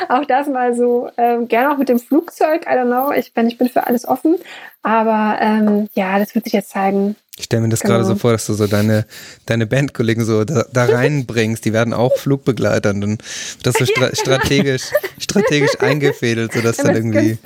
auch 0.09 0.25
das 0.25 0.47
mal 0.47 0.75
so, 0.75 1.09
ähm, 1.17 1.47
gerne 1.47 1.71
auch 1.71 1.77
mit 1.77 1.89
dem 1.89 1.99
Flugzeug, 1.99 2.65
I 2.65 2.73
don't 2.73 2.85
know. 2.85 3.11
Ich 3.11 3.33
bin, 3.33 3.47
ich 3.47 3.57
bin 3.57 3.69
für 3.69 3.87
alles 3.87 4.07
offen. 4.07 4.35
Aber 4.83 5.37
ähm, 5.41 5.87
ja, 5.93 6.19
das 6.19 6.35
wird 6.35 6.45
sich 6.45 6.53
jetzt 6.53 6.69
zeigen. 6.69 7.15
Ich 7.37 7.45
stelle 7.45 7.63
mir 7.63 7.69
das 7.69 7.79
genau. 7.79 7.93
gerade 7.95 8.05
so 8.05 8.15
vor, 8.15 8.33
dass 8.33 8.45
du 8.45 8.53
so 8.53 8.67
deine, 8.67 9.05
deine 9.45 9.65
Bandkollegen 9.65 10.25
so 10.25 10.43
da, 10.43 10.65
da 10.71 10.85
reinbringst. 10.89 11.63
Die 11.63 11.71
werden 11.71 11.93
auch 11.93 12.17
Flugbegleiter 12.17 12.89
und 12.89 13.01
dann 13.01 13.11
wird 13.11 13.65
das 13.65 13.75
so 13.75 13.85
stra 13.85 14.09
strategisch, 14.15 14.83
strategisch 15.17 15.79
eingefädelt, 15.79 16.53
sodass 16.53 16.77
dann 16.77 16.95
irgendwie, 16.95 17.37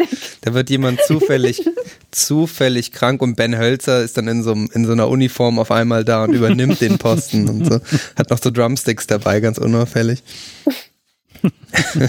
da 0.41 0.55
wird 0.55 0.71
jemand 0.71 1.01
zufällig, 1.01 1.63
zufällig 2.09 2.93
krank 2.93 3.21
und 3.21 3.36
Ben 3.36 3.57
Hölzer 3.57 4.01
ist 4.01 4.17
dann 4.17 4.27
in 4.27 4.41
so, 4.41 4.53
in 4.53 4.86
so 4.86 4.91
einer 4.91 5.07
Uniform 5.07 5.59
auf 5.59 5.69
einmal 5.69 6.03
da 6.03 6.23
und 6.23 6.33
übernimmt 6.33 6.81
den 6.81 6.97
Posten 6.97 7.47
und 7.47 7.65
so. 7.65 7.79
Hat 8.15 8.31
noch 8.31 8.41
so 8.41 8.49
Drumsticks 8.49 9.05
dabei, 9.05 9.39
ganz 9.39 9.59
unauffällig. 9.59 10.23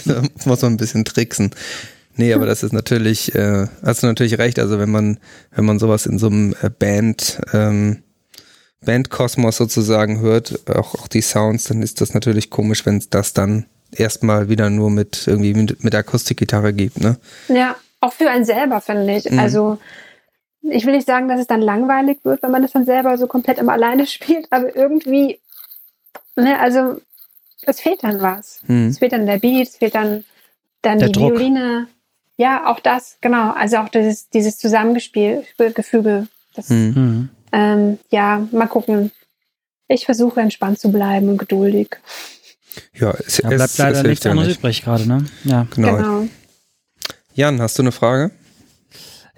da 0.07 0.23
muss 0.47 0.63
man 0.63 0.73
ein 0.73 0.77
bisschen 0.79 1.05
tricksen. 1.05 1.51
Nee, 2.17 2.33
aber 2.33 2.47
das 2.47 2.63
ist 2.63 2.73
natürlich, 2.73 3.35
äh, 3.35 3.67
hast 3.85 4.03
du 4.03 4.07
natürlich 4.07 4.39
recht. 4.39 4.59
Also 4.59 4.79
wenn 4.79 4.91
man, 4.91 5.19
wenn 5.55 5.65
man 5.65 5.79
sowas 5.79 6.07
in 6.07 6.19
so 6.19 6.27
einem 6.29 6.55
äh, 6.63 6.71
Band, 6.71 7.41
ähm, 7.53 8.03
Bandkosmos 8.85 9.57
sozusagen 9.57 10.21
hört, 10.21 10.69
auch, 10.71 10.95
auch 10.95 11.09
die 11.09 11.21
Sounds, 11.21 11.65
dann 11.65 11.83
ist 11.83 12.01
das 12.01 12.15
natürlich 12.15 12.51
komisch, 12.51 12.87
wenn 12.87 12.99
es 12.99 13.11
das 13.11 13.33
dann 13.33 13.67
erstmal 13.93 14.49
wieder 14.49 14.71
nur 14.71 14.91
mit 14.91 15.27
irgendwie 15.27 15.55
mit, 15.55 15.83
mit 15.85 15.95
Akustikgitarre 15.95 16.73
gibt, 16.73 17.01
ne? 17.01 17.19
Ja, 17.49 17.77
auch 18.01 18.13
für 18.13 18.31
einen 18.31 18.45
selber, 18.45 18.81
finde 18.81 19.17
ich. 19.17 19.31
Mhm. 19.31 19.39
Also 19.39 19.79
ich 20.63 20.87
will 20.87 20.95
nicht 20.95 21.07
sagen, 21.07 21.29
dass 21.29 21.41
es 21.41 21.47
dann 21.47 21.61
langweilig 21.61 22.19
wird, 22.25 22.43
wenn 22.43 22.51
man 22.51 22.63
das 22.63 22.73
dann 22.73 22.85
selber 22.85 23.17
so 23.19 23.27
komplett 23.27 23.59
immer 23.59 23.73
alleine 23.73 24.07
spielt, 24.07 24.47
aber 24.51 24.75
irgendwie, 24.75 25.41
ne, 26.37 26.59
also 26.59 27.01
es 27.63 27.81
fehlt 27.81 28.03
dann 28.03 28.21
was. 28.21 28.61
Mhm. 28.67 28.89
Es 28.89 28.99
fehlt 28.99 29.13
dann 29.13 29.27
der 29.27 29.39
Beat, 29.39 29.69
es 29.69 29.77
fehlt 29.77 29.95
dann, 29.95 30.25
dann 30.83 30.99
der 30.99 31.09
die 31.09 31.13
Druck. 31.13 31.33
Violine. 31.33 31.89
Ja, 32.37 32.67
auch 32.67 32.81
das, 32.81 33.19
genau. 33.21 33.53
Also 33.53 33.79
auch 33.79 33.89
dieses, 33.89 34.29
dieses 34.29 34.59
Zusammengespiel, 34.59 35.45
Gefüge. 35.75 36.29
Das, 36.55 36.69
mhm. 36.69 37.31
ähm, 37.53 37.99
ja, 38.11 38.47
mal 38.53 38.67
gucken. 38.67 39.11
Ich 39.89 40.05
versuche 40.05 40.41
entspannt 40.41 40.79
zu 40.79 40.91
bleiben 40.91 41.29
und 41.29 41.39
geduldig. 41.39 41.97
Ja, 42.95 43.15
es, 43.27 43.39
ja, 43.39 43.49
bleibt 43.49 43.71
es, 43.71 43.79
leider 43.79 44.01
es 44.01 44.07
nichts 44.07 44.27
anderes 44.27 44.57
übrig 44.57 44.83
gerade, 44.83 45.07
ne? 45.07 45.25
Ja, 45.45 45.67
genau. 45.75 45.97
genau. 45.97 46.29
Jan, 47.35 47.61
hast 47.61 47.79
du 47.79 47.83
eine 47.83 47.93
Frage? 47.93 48.33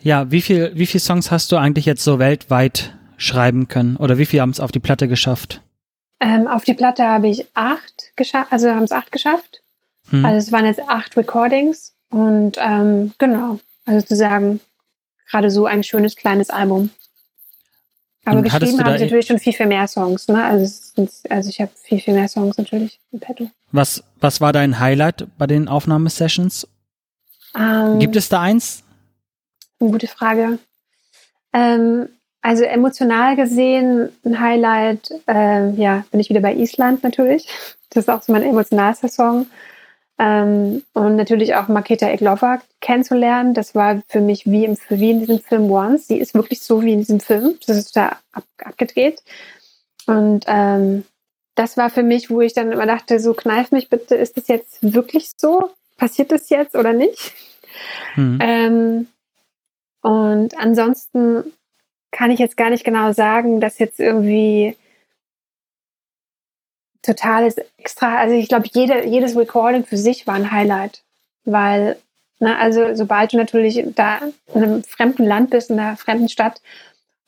Ja, 0.00 0.30
wie 0.30 0.40
viel, 0.40 0.72
wie 0.74 0.86
viele 0.86 1.02
Songs 1.02 1.30
hast 1.30 1.52
du 1.52 1.56
eigentlich 1.56 1.84
jetzt 1.84 2.02
so 2.02 2.18
weltweit 2.18 2.96
schreiben 3.16 3.68
können? 3.68 3.96
Oder 3.96 4.18
wie 4.18 4.26
viele 4.26 4.42
haben 4.42 4.50
es 4.50 4.60
auf 4.60 4.72
die 4.72 4.78
Platte 4.80 5.08
geschafft? 5.08 5.60
Ähm, 6.20 6.48
auf 6.48 6.64
die 6.64 6.74
Platte 6.74 7.04
habe 7.04 7.28
ich 7.28 7.46
acht 7.54 8.12
geschafft, 8.16 8.52
also 8.52 8.70
haben 8.70 8.84
es 8.84 8.92
acht 8.92 9.12
geschafft. 9.12 9.62
Hm. 10.10 10.24
Also 10.24 10.38
es 10.38 10.52
waren 10.52 10.64
jetzt 10.64 10.80
acht 10.88 11.16
Recordings 11.16 11.94
und 12.10 12.56
ähm, 12.58 13.12
genau, 13.18 13.58
also 13.84 14.06
zu 14.06 14.16
sagen, 14.16 14.60
gerade 15.30 15.50
so 15.50 15.66
ein 15.66 15.82
schönes 15.82 16.16
kleines 16.16 16.50
Album. 16.50 16.90
Aber 18.24 18.42
geschrieben 18.42 18.84
habe 18.84 18.96
ich 18.96 19.02
natürlich 19.02 19.26
schon 19.26 19.38
viel, 19.38 19.54
viel 19.54 19.66
mehr 19.66 19.86
Songs. 19.86 20.28
Ne? 20.28 20.44
Also, 20.44 21.08
also 21.30 21.48
ich 21.48 21.60
habe 21.60 21.70
viel, 21.82 22.00
viel 22.00 22.14
mehr 22.14 22.28
Songs 22.28 22.58
natürlich 22.58 23.00
im 23.10 23.20
Petto. 23.20 23.50
Was, 23.72 24.02
was 24.20 24.40
war 24.40 24.52
dein 24.52 24.78
Highlight 24.78 25.26
bei 25.38 25.46
den 25.46 25.68
Aufnahmesessions? 25.68 26.68
Ähm, 27.56 27.98
Gibt 27.98 28.16
es 28.16 28.28
da 28.28 28.42
eins? 28.42 28.82
Eine 29.80 29.90
gute 29.90 30.08
Frage. 30.08 30.58
Ähm, 31.52 32.08
also 32.42 32.64
emotional 32.64 33.36
gesehen 33.36 34.10
ein 34.24 34.40
Highlight, 34.40 35.10
äh, 35.26 35.70
ja, 35.72 36.04
bin 36.10 36.20
ich 36.20 36.28
wieder 36.28 36.40
bei 36.40 36.54
Island 36.54 37.02
natürlich. 37.02 37.48
Das 37.90 38.04
ist 38.04 38.08
auch 38.10 38.22
so 38.22 38.32
mein 38.32 38.42
emotionalster 38.42 39.08
Song. 39.08 39.46
Ähm, 40.18 40.82
und 40.94 41.16
natürlich 41.16 41.54
auch 41.54 41.68
Maketa 41.68 42.08
Eglova 42.08 42.60
kennenzulernen. 42.80 43.54
Das 43.54 43.74
war 43.74 44.02
für 44.08 44.20
mich 44.20 44.46
wie, 44.46 44.64
im, 44.64 44.76
wie 44.88 45.10
in 45.10 45.20
diesem 45.20 45.38
Film 45.38 45.70
Once. 45.70 46.08
Sie 46.08 46.18
ist 46.18 46.34
wirklich 46.34 46.60
so 46.60 46.82
wie 46.82 46.92
in 46.92 46.98
diesem 46.98 47.20
Film. 47.20 47.56
Das 47.66 47.76
ist 47.76 47.96
da 47.96 48.18
ab, 48.32 48.44
abgedreht. 48.58 49.22
Und 50.06 50.44
ähm, 50.48 51.04
das 51.54 51.76
war 51.76 51.90
für 51.90 52.02
mich, 52.02 52.30
wo 52.30 52.40
ich 52.40 52.52
dann 52.52 52.72
immer 52.72 52.86
dachte, 52.86 53.20
so 53.20 53.34
kneif 53.34 53.70
mich 53.70 53.88
bitte, 53.88 54.16
ist 54.16 54.36
das 54.36 54.48
jetzt 54.48 54.78
wirklich 54.94 55.30
so? 55.36 55.70
Passiert 55.96 56.32
das 56.32 56.48
jetzt 56.50 56.74
oder 56.74 56.92
nicht? 56.92 57.32
Mhm. 58.16 58.38
Ähm, 58.40 59.06
und 60.02 60.58
ansonsten 60.58 61.52
kann 62.10 62.30
ich 62.30 62.38
jetzt 62.38 62.56
gar 62.56 62.70
nicht 62.70 62.84
genau 62.84 63.12
sagen, 63.12 63.60
dass 63.60 63.78
jetzt 63.78 64.00
irgendwie 64.00 64.76
totales 67.08 67.56
extra, 67.78 68.18
also 68.18 68.34
ich 68.34 68.48
glaube, 68.48 68.66
jede, 68.72 69.06
jedes 69.06 69.36
Recording 69.36 69.84
für 69.84 69.96
sich 69.96 70.26
war 70.26 70.34
ein 70.34 70.50
Highlight, 70.50 71.02
weil, 71.44 71.96
ne, 72.38 72.56
also 72.58 72.94
sobald 72.94 73.32
du 73.32 73.36
natürlich 73.36 73.82
da 73.94 74.18
in 74.54 74.62
einem 74.62 74.84
fremden 74.84 75.24
Land 75.24 75.50
bist, 75.50 75.70
in 75.70 75.78
einer 75.80 75.96
fremden 75.96 76.28
Stadt 76.28 76.60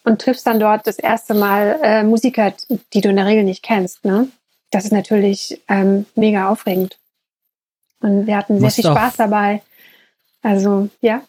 und 0.05 0.21
triffst 0.21 0.47
dann 0.47 0.61
dort 0.61 0.87
das 0.87 0.99
erste 0.99 1.35
Mal 1.35 1.79
äh, 1.83 2.03
Musiker, 2.03 2.53
die 2.93 3.01
du 3.01 3.09
in 3.09 3.17
der 3.17 3.27
Regel 3.27 3.45
nicht 3.45 3.63
kennst, 3.63 4.05
ne, 4.05 4.29
das 4.71 4.85
ist 4.85 4.93
natürlich 4.93 5.61
ähm, 5.69 6.07
mega 6.15 6.49
aufregend. 6.49 6.97
Und 8.01 8.27
wir 8.27 8.37
hatten 8.37 8.61
sehr 8.61 8.71
viel 8.71 8.85
Spaß 8.85 9.17
dabei. 9.17 9.63
Also, 10.43 10.89
ja. 11.01 11.23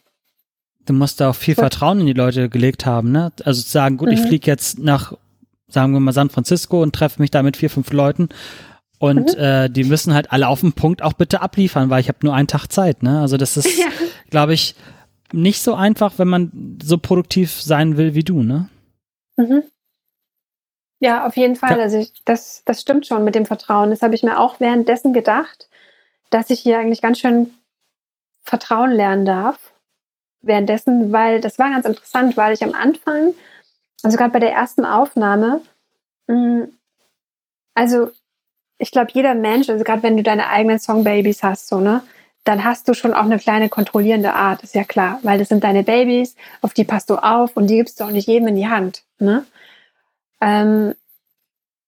Du 0.86 0.94
musst 0.94 1.20
da 1.20 1.30
auch 1.30 1.36
viel. 1.36 1.56
Vertrauen 1.56 2.00
in 2.00 2.06
die 2.06 2.14
Leute 2.14 2.50
gelegt 2.50 2.86
haben, 2.86 3.12
ne? 3.12 3.32
Also 3.44 3.62
zu 3.62 3.70
sagen, 3.70 3.98
gut, 3.98 4.12
ich 4.12 4.22
Mhm. 4.22 4.28
fliege 4.28 4.48
jetzt 4.48 4.80
nach, 4.80 5.14
sagen 5.74 5.94
wir 5.94 6.00
mal, 6.00 6.12
San 6.12 6.30
Francisco 6.30 6.82
und 6.82 6.94
treffe 6.94 7.22
mich 7.22 7.32
da 7.32 7.44
mit 7.44 7.58
vier, 7.58 7.70
fünf 7.70 7.92
Leuten. 7.92 8.30
Und 9.00 9.34
Mhm. 9.36 9.40
äh, 9.40 9.70
die 9.70 9.84
müssen 9.84 10.14
halt 10.14 10.32
alle 10.32 10.48
auf 10.48 10.62
den 10.62 10.74
Punkt 10.74 11.02
auch 11.02 11.14
bitte 11.14 11.42
abliefern, 11.42 11.90
weil 11.90 12.02
ich 12.02 12.08
habe 12.08 12.20
nur 12.22 12.36
einen 12.36 12.48
Tag 12.48 12.68
Zeit, 12.68 13.02
ne? 13.02 13.20
Also 13.20 13.38
das 13.38 13.58
ist, 13.58 13.66
Ja. 13.80 13.88
glaube 14.30 14.54
ich, 14.54 14.76
nicht 15.34 15.62
so 15.64 15.74
einfach, 15.74 16.14
wenn 16.18 16.28
man 16.28 16.78
so 16.84 16.98
produktiv 16.98 17.62
sein 17.62 17.98
will 17.98 18.14
wie 18.16 18.24
du, 18.24 18.44
ne? 18.44 18.70
Mhm. 19.38 19.64
Ja, 21.00 21.26
auf 21.26 21.36
jeden 21.36 21.56
Fall. 21.56 21.78
Ja. 21.78 21.84
Also 21.84 21.98
ich, 21.98 22.14
das, 22.26 22.62
das 22.66 22.82
stimmt 22.82 23.08
schon 23.08 23.24
mit 23.24 23.34
dem 23.34 23.48
Vertrauen. 23.48 23.90
Das 23.90 24.04
habe 24.04 24.14
ich 24.14 24.22
mir 24.22 24.38
auch 24.40 24.60
währenddessen 24.60 25.14
gedacht, 25.14 25.68
dass 26.30 26.52
ich 26.52 26.60
hier 26.60 26.78
eigentlich 26.78 27.02
ganz 27.02 27.18
schön 27.20 27.50
Vertrauen 28.44 28.92
lernen 28.92 29.26
darf. 29.26 29.74
Währenddessen, 30.44 31.12
weil 31.12 31.42
das 31.42 31.58
war 31.58 31.70
ganz 31.72 31.86
interessant, 31.88 32.38
weil 32.38 32.54
ich 32.54 32.64
am 32.64 32.74
Anfang, 32.74 33.34
also 34.04 34.18
gerade 34.18 34.32
bei 34.32 34.40
der 34.40 34.54
ersten 34.54 34.86
Aufnahme, 34.86 35.62
mh, 36.28 36.68
also 37.76 38.12
ich 38.78 38.92
glaube, 38.92 39.12
jeder 39.14 39.36
Mensch, 39.36 39.70
also 39.70 39.84
gerade 39.84 40.04
wenn 40.04 40.18
du 40.18 40.24
deine 40.24 40.50
eigenen 40.50 40.80
Songbabys 40.80 41.44
hast, 41.44 41.68
so, 41.68 41.80
ne, 41.80 42.02
dann 42.44 42.64
hast 42.64 42.88
du 42.88 42.94
schon 42.94 43.14
auch 43.14 43.26
eine 43.26 43.38
kleine 43.38 43.70
kontrollierende 43.70 44.34
Art, 44.34 44.64
ist 44.64 44.74
ja 44.74 44.84
klar, 44.84 45.20
weil 45.22 45.38
das 45.38 45.50
sind 45.50 45.64
deine 45.64 45.84
Babys, 45.84 46.36
auf 46.62 46.74
die 46.74 46.84
passt 46.84 47.10
du 47.10 47.16
auf 47.18 47.56
und 47.56 47.68
die 47.68 47.78
gibst 47.78 48.00
du 48.00 48.04
auch 48.04 48.12
nicht 48.12 48.28
jedem 48.28 48.48
in 48.48 48.56
die 48.56 48.68
Hand, 48.68 49.04
ne? 49.20 49.46
Ähm, 50.42 50.96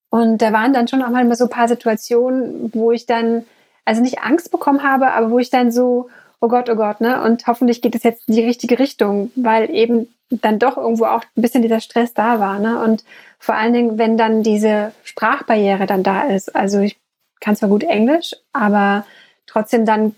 und 0.10 0.44
da 0.44 0.54
waren 0.54 0.74
dann 0.74 0.88
schon 0.88 1.02
auch 1.02 1.10
mal 1.10 1.36
so 1.36 1.46
ein 1.46 1.50
paar 1.50 1.68
Situationen, 1.68 2.72
wo 2.76 2.92
ich 2.92 3.08
dann, 3.08 3.46
also 3.84 4.00
nicht 4.00 4.22
Angst 4.22 4.52
bekommen 4.52 4.84
habe, 4.84 5.12
aber 5.14 5.32
wo 5.32 5.40
ich 5.40 5.50
dann 5.50 5.72
so, 5.72 6.10
oh 6.44 6.50
Gott, 6.50 6.70
oh 6.70 6.76
Gott, 6.76 7.00
ne? 7.00 7.22
Und 7.24 7.48
hoffentlich 7.48 7.82
geht 7.82 7.96
es 7.96 8.04
jetzt 8.04 8.28
in 8.28 8.36
die 8.36 8.44
richtige 8.44 8.78
Richtung, 8.78 9.32
weil 9.36 9.70
eben 9.74 10.14
dann 10.30 10.60
doch 10.60 10.76
irgendwo 10.78 11.06
auch 11.06 11.24
ein 11.38 11.42
bisschen 11.42 11.62
dieser 11.62 11.80
Stress 11.80 12.14
da 12.14 12.40
war, 12.40 12.60
ne? 12.60 12.84
Und 12.84 13.04
vor 13.40 13.56
allen 13.56 13.72
Dingen, 13.74 13.98
wenn 13.98 14.18
dann 14.18 14.44
diese 14.44 14.92
Sprachbarriere 15.04 15.86
dann 15.86 16.04
da 16.04 16.24
ist. 16.24 16.54
Also 16.56 16.80
ich 16.80 16.98
kann 17.40 17.56
zwar 17.56 17.70
gut 17.70 17.84
Englisch, 17.84 18.36
aber 18.52 19.06
trotzdem 19.48 19.86
dann 19.86 20.16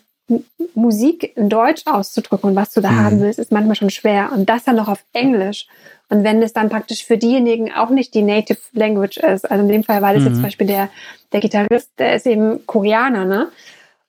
Musik 0.73 1.36
in 1.38 1.49
Deutsch 1.49 1.84
auszudrücken 1.86 2.49
und 2.49 2.55
was 2.55 2.71
du 2.73 2.82
da 2.82 2.89
Mhm. 2.91 3.03
haben 3.03 3.21
willst, 3.21 3.38
ist 3.39 3.51
manchmal 3.51 3.76
schon 3.76 3.91
schwer. 3.91 4.32
Und 4.34 4.49
das 4.49 4.63
dann 4.63 4.76
noch 4.76 4.88
auf 4.88 5.03
Englisch. 5.13 5.67
Und 6.09 6.23
wenn 6.23 6.41
es 6.41 6.53
dann 6.53 6.69
praktisch 6.69 7.05
für 7.05 7.17
diejenigen 7.17 7.71
auch 7.71 7.89
nicht 7.89 8.13
die 8.15 8.21
Native 8.23 8.59
Language 8.73 9.17
ist, 9.17 9.49
also 9.49 9.63
in 9.63 9.69
dem 9.69 9.84
Fall 9.84 10.01
war 10.01 10.13
das 10.13 10.23
jetzt 10.23 10.34
Mhm. 10.34 10.36
zum 10.38 10.43
Beispiel 10.43 10.67
der, 10.67 10.89
der 11.32 11.39
Gitarrist, 11.41 11.91
der 11.99 12.15
ist 12.15 12.26
eben 12.26 12.65
Koreaner, 12.65 13.26
ne? 13.26 13.49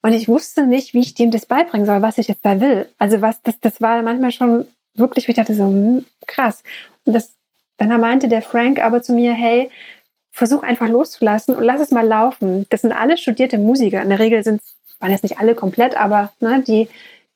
Und 0.07 0.13
ich 0.13 0.29
wusste 0.29 0.69
nicht, 0.69 0.95
wie 0.95 1.01
ich 1.01 1.15
dem 1.15 1.33
das 1.33 1.47
beibringen 1.47 1.85
soll, 1.85 2.01
was 2.01 2.17
ich 2.17 2.29
jetzt 2.29 2.45
da 2.45 2.61
will. 2.61 2.89
Also 2.97 3.23
was, 3.23 3.43
das, 3.43 3.59
das 3.59 3.81
war 3.81 4.01
manchmal 4.03 4.31
schon 4.31 4.69
wirklich, 4.95 5.29
ich 5.29 5.35
dachte 5.35 5.53
so, 5.53 5.65
hm, 5.65 6.05
krass. 6.29 6.63
Und 7.05 7.13
das, 7.13 7.35
dann 7.77 8.01
meinte 8.01 8.29
der 8.29 8.41
Frank 8.41 8.79
aber 8.79 9.03
zu 9.03 9.13
mir, 9.13 9.33
hey, 9.33 9.69
versuch 10.31 10.63
einfach 10.63 10.87
loszulassen 10.89 11.57
und 11.57 11.65
lass 11.65 11.81
es 11.81 11.91
mal 11.91 12.07
laufen. 12.07 12.67
Das 12.69 12.83
sind 12.83 12.93
alle 12.93 13.17
studierte 13.17 13.59
Musiker. 13.59 14.01
In 14.01 14.11
der 14.11 14.21
Regel 14.21 14.45
sind 14.45 14.63
waren 15.01 15.11
jetzt 15.11 15.25
nicht 15.25 15.41
alle 15.41 15.57
komplett, 15.57 15.97
aber 15.97 16.31
ne, 16.39 16.63
die, 16.65 16.89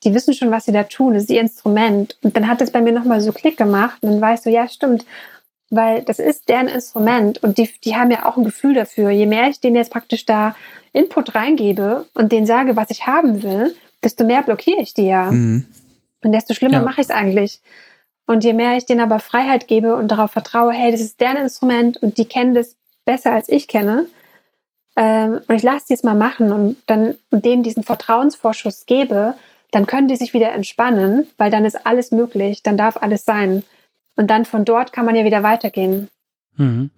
die 0.04 0.14
wissen 0.14 0.32
schon, 0.32 0.52
was 0.52 0.66
sie 0.66 0.72
da 0.72 0.84
tun. 0.84 1.14
Das 1.14 1.24
ist 1.24 1.30
ihr 1.30 1.40
Instrument. 1.40 2.18
Und 2.22 2.36
dann 2.36 2.46
hat 2.46 2.60
es 2.60 2.70
bei 2.70 2.80
mir 2.80 2.92
nochmal 2.92 3.20
so 3.20 3.32
Klick 3.32 3.56
gemacht 3.56 3.98
und 4.00 4.12
dann 4.12 4.20
weißt 4.20 4.46
du, 4.46 4.50
ja, 4.50 4.68
stimmt. 4.68 5.04
Weil 5.70 6.02
das 6.02 6.20
ist 6.20 6.48
deren 6.48 6.68
Instrument 6.68 7.42
und 7.42 7.58
die, 7.58 7.68
die 7.84 7.96
haben 7.96 8.12
ja 8.12 8.26
auch 8.26 8.36
ein 8.36 8.44
Gefühl 8.44 8.74
dafür. 8.74 9.10
Je 9.10 9.26
mehr 9.26 9.48
ich 9.48 9.58
denen 9.58 9.74
jetzt 9.74 9.90
praktisch 9.90 10.24
da 10.24 10.54
Input 10.92 11.34
reingebe 11.34 12.06
und 12.14 12.32
denen 12.32 12.46
sage, 12.46 12.76
was 12.76 12.90
ich 12.90 13.06
haben 13.06 13.42
will, 13.42 13.74
desto 14.02 14.24
mehr 14.24 14.42
blockiere 14.42 14.80
ich 14.80 14.94
die 14.94 15.06
ja. 15.06 15.30
Mhm. 15.30 15.66
Und 16.22 16.32
desto 16.32 16.54
schlimmer 16.54 16.78
Ja. 16.78 16.82
mache 16.82 17.00
ich 17.00 17.08
es 17.08 17.10
eigentlich. 17.10 17.60
Und 18.26 18.44
je 18.44 18.52
mehr 18.52 18.76
ich 18.76 18.86
denen 18.86 19.00
aber 19.00 19.18
Freiheit 19.18 19.66
gebe 19.68 19.96
und 19.96 20.08
darauf 20.08 20.30
vertraue, 20.30 20.72
hey, 20.72 20.92
das 20.92 21.00
ist 21.00 21.20
deren 21.20 21.36
Instrument 21.38 21.96
und 22.02 22.18
die 22.18 22.26
kennen 22.26 22.54
das 22.54 22.76
besser 23.04 23.32
als 23.32 23.48
ich 23.48 23.66
kenne, 23.68 24.06
ähm, 24.96 25.40
und 25.48 25.54
ich 25.54 25.62
lasse 25.62 25.86
die 25.88 25.94
es 25.94 26.02
mal 26.02 26.14
machen 26.14 26.52
und 26.52 26.76
dann 26.86 27.14
und 27.30 27.44
denen 27.44 27.62
diesen 27.62 27.82
Vertrauensvorschuss 27.82 28.86
gebe, 28.86 29.34
dann 29.70 29.86
können 29.86 30.08
die 30.08 30.16
sich 30.16 30.34
wieder 30.34 30.52
entspannen, 30.52 31.26
weil 31.38 31.50
dann 31.50 31.64
ist 31.64 31.86
alles 31.86 32.10
möglich, 32.10 32.62
dann 32.62 32.76
darf 32.76 32.96
alles 32.96 33.24
sein. 33.24 33.62
Und 34.16 34.28
dann 34.30 34.44
von 34.44 34.64
dort 34.64 34.92
kann 34.92 35.06
man 35.06 35.14
ja 35.14 35.24
wieder 35.24 35.42
weitergehen. 35.42 36.08
Mhm. 36.56 36.90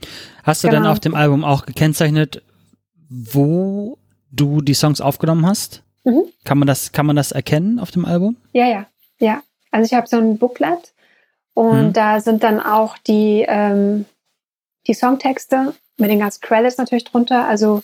Hast 0.43 0.65
du 0.65 0.69
dann 0.69 0.83
Genau. 0.83 0.93
auf 0.93 1.01
dem 1.01 1.15
Album 1.15 1.45
auch 1.45 1.67
gekennzeichnet, 1.67 2.43
wo 3.13 3.99
du 4.31 4.61
die 4.63 4.75
Songs 4.75 5.01
aufgenommen 5.01 5.47
hast? 5.47 5.83
Mhm. 6.05 6.25
Kann 6.45 6.59
man 6.59 6.67
das, 6.67 6.93
kann 6.93 7.07
man 7.07 7.17
das 7.17 7.33
erkennen 7.33 7.79
auf 7.79 7.91
dem 7.91 8.05
Album? 8.05 8.37
Ja, 8.53 8.67
ja, 8.67 8.87
ja. 9.19 9.43
Also 9.71 9.87
ich 9.87 9.95
habe 9.95 10.07
so 10.09 10.17
ein 10.17 10.39
Booklet 10.39 10.93
und 11.55 11.89
Mhm. 11.89 11.93
da 11.93 12.21
sind 12.21 12.43
dann 12.43 12.61
auch 12.61 12.97
die, 12.99 13.45
ähm, 13.47 14.07
die 14.87 14.95
Songtexte 14.95 15.75
mit 15.99 16.11
den 16.11 16.19
ganzen 16.19 16.41
Credits 16.41 16.79
natürlich 16.79 17.05
drunter. 17.05 17.47
Also 17.47 17.83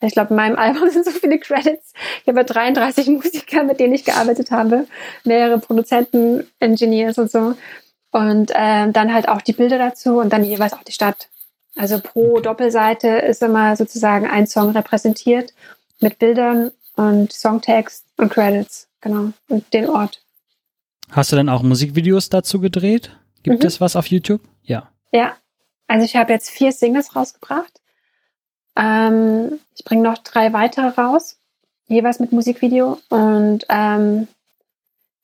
ich 0.00 0.12
glaube, 0.12 0.30
in 0.30 0.36
meinem 0.36 0.56
Album 0.58 0.90
sind 0.90 1.04
so 1.04 1.12
viele 1.12 1.38
Credits. 1.38 1.92
Ich 2.22 2.28
habe 2.28 2.38
ja 2.40 2.44
33 2.44 3.06
Musiker, 3.08 3.62
mit 3.62 3.80
denen 3.80 3.94
ich 3.94 4.04
gearbeitet 4.04 4.50
habe, 4.50 4.86
mehrere 5.24 5.58
Produzenten, 5.58 6.46
Engineers 6.58 7.16
und 7.18 7.30
so. 7.30 7.54
Und 8.10 8.52
ähm, 8.54 8.92
dann 8.92 9.12
halt 9.14 9.28
auch 9.28 9.42
die 9.42 9.54
Bilder 9.54 9.78
dazu 9.78 10.18
und 10.18 10.32
dann 10.32 10.44
jeweils 10.44 10.72
auch 10.72 10.82
die 10.84 10.92
Stadt. 10.92 11.28
Also 11.76 12.00
pro 12.00 12.40
Doppelseite 12.40 13.08
ist 13.08 13.42
immer 13.42 13.76
sozusagen 13.76 14.26
ein 14.26 14.46
Song 14.46 14.70
repräsentiert 14.70 15.52
mit 16.00 16.18
Bildern 16.18 16.70
und 16.96 17.32
Songtext 17.32 18.04
und 18.16 18.30
Credits, 18.32 18.88
genau, 19.00 19.32
und 19.48 19.72
den 19.72 19.88
Ort. 19.88 20.22
Hast 21.10 21.32
du 21.32 21.36
dann 21.36 21.48
auch 21.48 21.62
Musikvideos 21.62 22.28
dazu 22.30 22.60
gedreht? 22.60 23.10
Gibt 23.42 23.62
Mhm. 23.62 23.66
es 23.66 23.80
was 23.80 23.96
auf 23.96 24.06
YouTube? 24.06 24.40
Ja. 24.62 24.88
Ja, 25.12 25.36
also 25.88 26.04
ich 26.04 26.16
habe 26.16 26.32
jetzt 26.32 26.50
vier 26.50 26.72
Singles 26.72 27.14
rausgebracht. 27.16 27.80
Ähm, 28.76 29.58
ich 29.76 29.84
bringe 29.84 30.02
noch 30.02 30.18
drei 30.18 30.52
weitere 30.52 30.88
raus, 30.88 31.38
jeweils 31.86 32.20
mit 32.20 32.32
Musikvideo. 32.32 32.98
Und 33.10 33.66
ähm, 33.68 34.28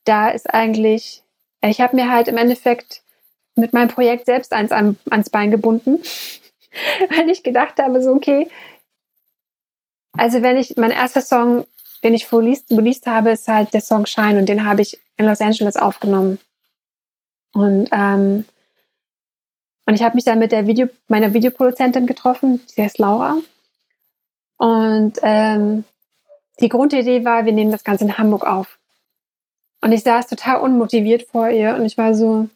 da 0.04 0.28
ist 0.30 0.52
eigentlich, 0.52 1.22
ich 1.62 1.80
habe 1.80 1.96
mir 1.96 2.10
halt 2.10 2.28
im 2.28 2.36
Endeffekt 2.36 3.02
mit 3.56 3.72
meinem 3.72 3.88
Projekt 3.88 4.26
selbst 4.26 4.52
eins 4.52 4.70
an, 4.72 4.96
ans 5.10 5.30
Bein 5.30 5.50
gebunden, 5.50 6.00
weil 7.16 7.30
ich 7.30 7.42
gedacht 7.42 7.78
habe, 7.78 8.02
so 8.02 8.12
okay, 8.12 8.48
also 10.12 10.42
wenn 10.42 10.56
ich, 10.56 10.76
mein 10.76 10.90
erster 10.90 11.20
Song, 11.20 11.66
den 12.02 12.14
ich 12.14 12.32
released, 12.32 12.70
released 12.70 13.06
habe, 13.06 13.30
ist 13.30 13.48
halt 13.48 13.72
der 13.74 13.80
Song 13.80 14.06
Shine 14.06 14.38
und 14.38 14.48
den 14.48 14.64
habe 14.64 14.82
ich 14.82 14.98
in 15.16 15.26
Los 15.26 15.40
Angeles 15.40 15.76
aufgenommen. 15.76 16.38
Und 17.52 17.88
ähm, 17.92 18.44
und 19.90 19.96
ich 19.96 20.04
habe 20.04 20.14
mich 20.14 20.24
dann 20.24 20.38
mit 20.38 20.52
der 20.52 20.68
Video, 20.68 20.88
meiner 21.08 21.34
Videoproduzentin 21.34 22.06
getroffen, 22.06 22.60
sie 22.66 22.80
heißt 22.80 22.98
Laura. 22.98 23.38
Und 24.56 25.18
ähm, 25.22 25.82
die 26.60 26.68
Grundidee 26.68 27.24
war, 27.24 27.44
wir 27.44 27.52
nehmen 27.52 27.72
das 27.72 27.82
Ganze 27.82 28.04
in 28.04 28.16
Hamburg 28.16 28.46
auf. 28.46 28.78
Und 29.80 29.90
ich 29.90 30.04
saß 30.04 30.28
total 30.28 30.60
unmotiviert 30.60 31.24
vor 31.24 31.48
ihr 31.48 31.74
und 31.74 31.84
ich 31.86 31.98
war 31.98 32.14
so, 32.14 32.48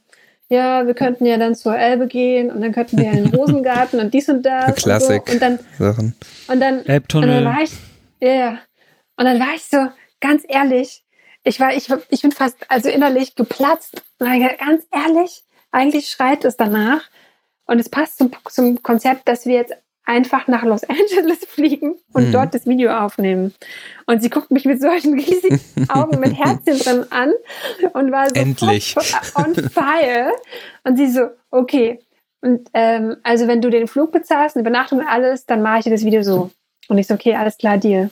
ja, 0.49 0.87
wir 0.87 0.95
könnten 0.95 1.27
ja 1.27 1.37
dann 1.37 1.55
zur 1.55 1.77
Elbe 1.77 2.07
gehen 2.07 2.51
und 2.51 2.61
dann 2.61 2.73
könnten 2.73 2.99
wir 2.99 3.11
in 3.11 3.25
den 3.25 3.35
Rosengarten 3.35 4.01
und 4.01 4.13
dies 4.13 4.29
und 4.29 4.43
das. 4.43 4.75
Klassik. 4.77 5.23
Und, 5.23 5.27
so. 5.29 5.33
und 5.35 5.43
dann, 5.43 5.59
Sachen. 5.79 6.15
und 6.49 6.61
dann, 6.61 6.79
und 6.79 6.87
dann 6.87 6.95
Elbtunnel. 6.95 7.45
war 7.45 7.63
ich, 7.63 7.73
ja, 8.21 8.33
ja. 8.33 8.59
Und 9.17 9.25
dann 9.27 9.41
war 9.41 9.55
ich 9.55 9.65
so, 9.65 9.79
ganz 10.21 10.45
ehrlich, 10.49 11.05
ich 11.45 11.61
war, 11.61 11.75
ich, 11.75 11.89
ich 12.09 12.23
bin 12.23 12.33
fast, 12.33 12.57
also 12.69 12.89
innerlich 12.89 13.35
geplatzt. 13.35 14.03
Gesagt, 14.19 14.59
ganz 14.59 14.85
ehrlich, 14.91 15.45
eigentlich 15.71 16.09
schreit 16.09 16.45
es 16.45 16.57
danach. 16.57 17.03
Und 17.67 17.79
es 17.79 17.89
passt 17.89 18.19
zum, 18.19 18.31
zum 18.49 18.83
Konzept, 18.83 19.29
dass 19.29 19.47
wir 19.47 19.55
jetzt 19.55 19.75
einfach 20.07 20.49
nach 20.49 20.63
Los 20.65 20.83
Angeles 20.85 21.39
fliegen 21.49 21.95
und 22.13 22.29
Mhm. 22.29 22.33
dort 22.33 22.55
das 22.55 22.67
Video 22.67 22.93
aufnehmen. 22.93 23.55
Und 24.07 24.23
sie 24.23 24.31
guckt 24.31 24.51
mich 24.51 24.65
mit 24.65 24.81
solchen 24.81 25.15
riesigen 25.15 25.61
Augen 25.89 26.21
mit 26.21 26.39
Herzchen 26.39 26.79
drin 26.79 27.07
an 27.11 27.33
und 27.95 28.13
war 28.13 28.29
so 28.29 28.35
Endlich. 28.35 28.95
on 29.35 29.55
fire. 29.71 30.33
Und 30.85 30.97
sie 30.97 31.11
so, 31.11 31.29
okay. 31.51 32.01
Und 32.43 32.69
ähm, 32.75 33.17
also 33.23 33.49
wenn 33.49 33.63
du 33.63 33.71
den 33.71 33.89
Flug 33.89 34.13
bezahlst, 34.13 34.57
eine 34.57 34.61
Übernachtung 34.63 34.99
und 34.99 35.07
alles, 35.07 35.47
dann 35.47 35.63
mache 35.63 35.79
ich 35.79 35.85
dir 35.85 35.91
das 35.91 36.05
Video 36.05 36.23
so. 36.23 36.51
Und 36.89 36.99
ich 36.99 37.07
so, 37.07 37.15
okay, 37.15 37.35
alles 37.35 37.57
klar, 37.57 37.79
Deal. 37.79 38.11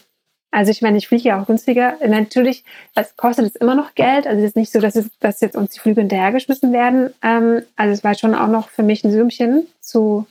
Also 0.51 0.71
ich 0.71 0.81
meine, 0.83 0.97
ich 0.99 1.09
fliege 1.09 1.29
ja 1.31 1.41
auch 1.41 1.47
günstiger. 1.47 1.97
Natürlich, 2.07 2.65
das 2.95 3.17
kostet 3.17 3.47
es 3.47 3.57
immer 3.57 3.75
noch 3.75 3.95
Geld. 3.95 4.27
Also 4.27 4.41
es 4.43 4.49
ist 4.51 4.57
nicht 4.57 4.73
so, 4.73 4.81
dass, 4.81 4.97
es, 4.97 5.07
dass 5.21 5.41
jetzt 5.43 5.57
uns 5.57 5.73
die 5.73 5.81
Flüge 5.81 6.01
hinterhergeschmissen 6.01 6.73
werden. 6.73 7.13
Ähm, 7.23 7.63
also 7.77 7.93
es 7.93 8.05
war 8.05 8.15
schon 8.15 8.35
auch 8.35 8.49
noch 8.49 8.69
für 8.71 8.83
mich 8.83 9.05
ein 9.05 9.13
Sümmchen 9.13 9.67
zu, 9.81 10.27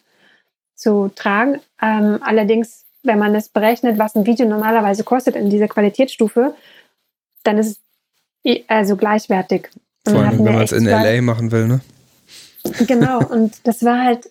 zu 0.82 1.12
tragen. 1.16 1.62
Ähm, 1.82 2.20
allerdings, 2.22 2.86
wenn 3.04 3.20
man 3.20 3.34
das 3.34 3.50
berechnet, 3.50 3.98
was 3.98 4.16
ein 4.16 4.26
Video 4.26 4.48
normalerweise 4.48 5.04
kostet 5.04 5.36
in 5.36 5.50
dieser 5.50 5.68
Qualitätsstufe, 5.68 6.56
dann 7.44 7.58
ist 7.58 7.80
es 8.44 8.62
also 8.68 8.96
gleichwertig. 8.96 9.70
Und 10.06 10.14
Vor 10.14 10.24
allem, 10.24 10.46
wenn 10.46 10.54
man 10.54 10.64
es 10.64 10.72
in 10.72 10.86
LA 10.86 11.22
machen 11.22 11.52
will, 11.52 11.68
ne? 11.68 11.82
Genau, 12.88 13.20
und 13.30 13.66
das 13.68 13.84
war 13.84 14.04
halt, 14.04 14.30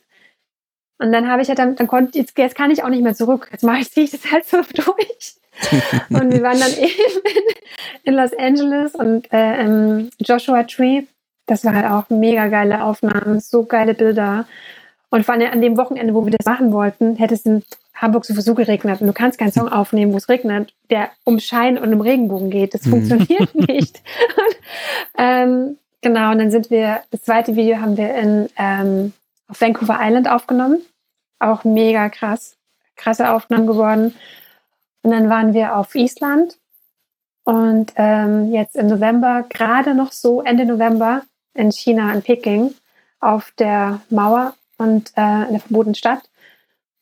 und 0.98 1.12
dann 1.12 1.28
habe 1.28 1.42
ich 1.42 1.48
halt 1.48 1.58
dann, 1.58 1.76
dann 1.76 1.86
konnte, 1.86 2.18
jetzt, 2.18 2.36
jetzt 2.36 2.56
kann 2.56 2.70
ich 2.70 2.82
auch 2.84 2.88
nicht 2.88 3.02
mehr 3.02 3.14
zurück. 3.14 3.48
Jetzt 3.52 3.64
mache 3.64 3.78
ich, 3.78 3.90
ziehe 3.90 4.04
ich 4.04 4.10
das 4.10 4.30
halt 4.30 4.46
so 4.46 4.58
durch. 4.74 5.36
und 6.10 6.32
wir 6.32 6.42
waren 6.42 6.58
dann 6.58 6.72
eben 6.72 7.20
in, 7.24 8.12
in 8.12 8.14
Los 8.14 8.32
Angeles 8.38 8.94
und 8.94 9.30
äh, 9.32 9.60
im 9.62 10.10
Joshua 10.18 10.62
Tree 10.62 11.02
Das 11.46 11.64
war 11.64 11.74
halt 11.74 11.86
auch 11.86 12.08
mega 12.08 12.46
geile 12.48 12.82
Aufnahmen, 12.82 13.40
so 13.40 13.64
geile 13.64 13.94
Bilder. 13.94 14.46
Und 15.10 15.26
vor 15.26 15.34
allem 15.34 15.52
an 15.52 15.60
dem 15.60 15.76
Wochenende, 15.76 16.14
wo 16.14 16.24
wir 16.24 16.32
das 16.32 16.46
machen 16.46 16.72
wollten, 16.72 17.16
hätte 17.16 17.34
es 17.34 17.44
in 17.44 17.62
Hamburg 17.94 18.24
sowieso 18.24 18.54
geregnet. 18.54 19.00
Und 19.00 19.08
du 19.08 19.12
kannst 19.12 19.38
keinen 19.38 19.52
Song 19.52 19.68
aufnehmen, 19.68 20.12
wo 20.12 20.16
es 20.16 20.28
regnet, 20.28 20.72
der 20.88 21.10
um 21.24 21.40
Schein 21.40 21.76
und 21.78 21.92
um 21.92 22.00
Regenbogen 22.00 22.50
geht. 22.50 22.74
Das 22.74 22.86
mhm. 22.86 22.90
funktioniert 22.90 23.54
nicht. 23.68 24.00
und, 24.36 24.56
ähm, 25.18 25.78
genau, 26.00 26.30
und 26.30 26.38
dann 26.38 26.50
sind 26.50 26.70
wir, 26.70 27.02
das 27.10 27.22
zweite 27.22 27.56
Video 27.56 27.78
haben 27.78 27.96
wir 27.96 28.14
in, 28.14 28.48
ähm, 28.56 29.12
auf 29.48 29.60
Vancouver 29.60 29.98
Island 30.00 30.28
aufgenommen. 30.30 30.80
Auch 31.40 31.64
mega 31.64 32.08
krass. 32.08 32.56
Krasse 32.96 33.32
Aufnahmen 33.32 33.66
geworden. 33.66 34.14
Und 35.02 35.10
dann 35.10 35.28
waren 35.28 35.54
wir 35.54 35.76
auf 35.76 35.94
Island. 35.94 36.56
Und 37.44 37.92
ähm, 37.96 38.52
jetzt 38.52 38.76
im 38.76 38.86
November, 38.86 39.44
gerade 39.48 39.94
noch 39.94 40.12
so 40.12 40.42
Ende 40.42 40.66
November 40.66 41.22
in 41.54 41.72
China, 41.72 42.12
in 42.12 42.22
Peking, 42.22 42.74
auf 43.18 43.52
der 43.58 44.00
Mauer 44.10 44.54
und 44.80 45.12
äh, 45.16 45.44
in 45.46 45.52
der 45.52 45.60
verbotenen 45.60 45.94
Stadt. 45.94 46.22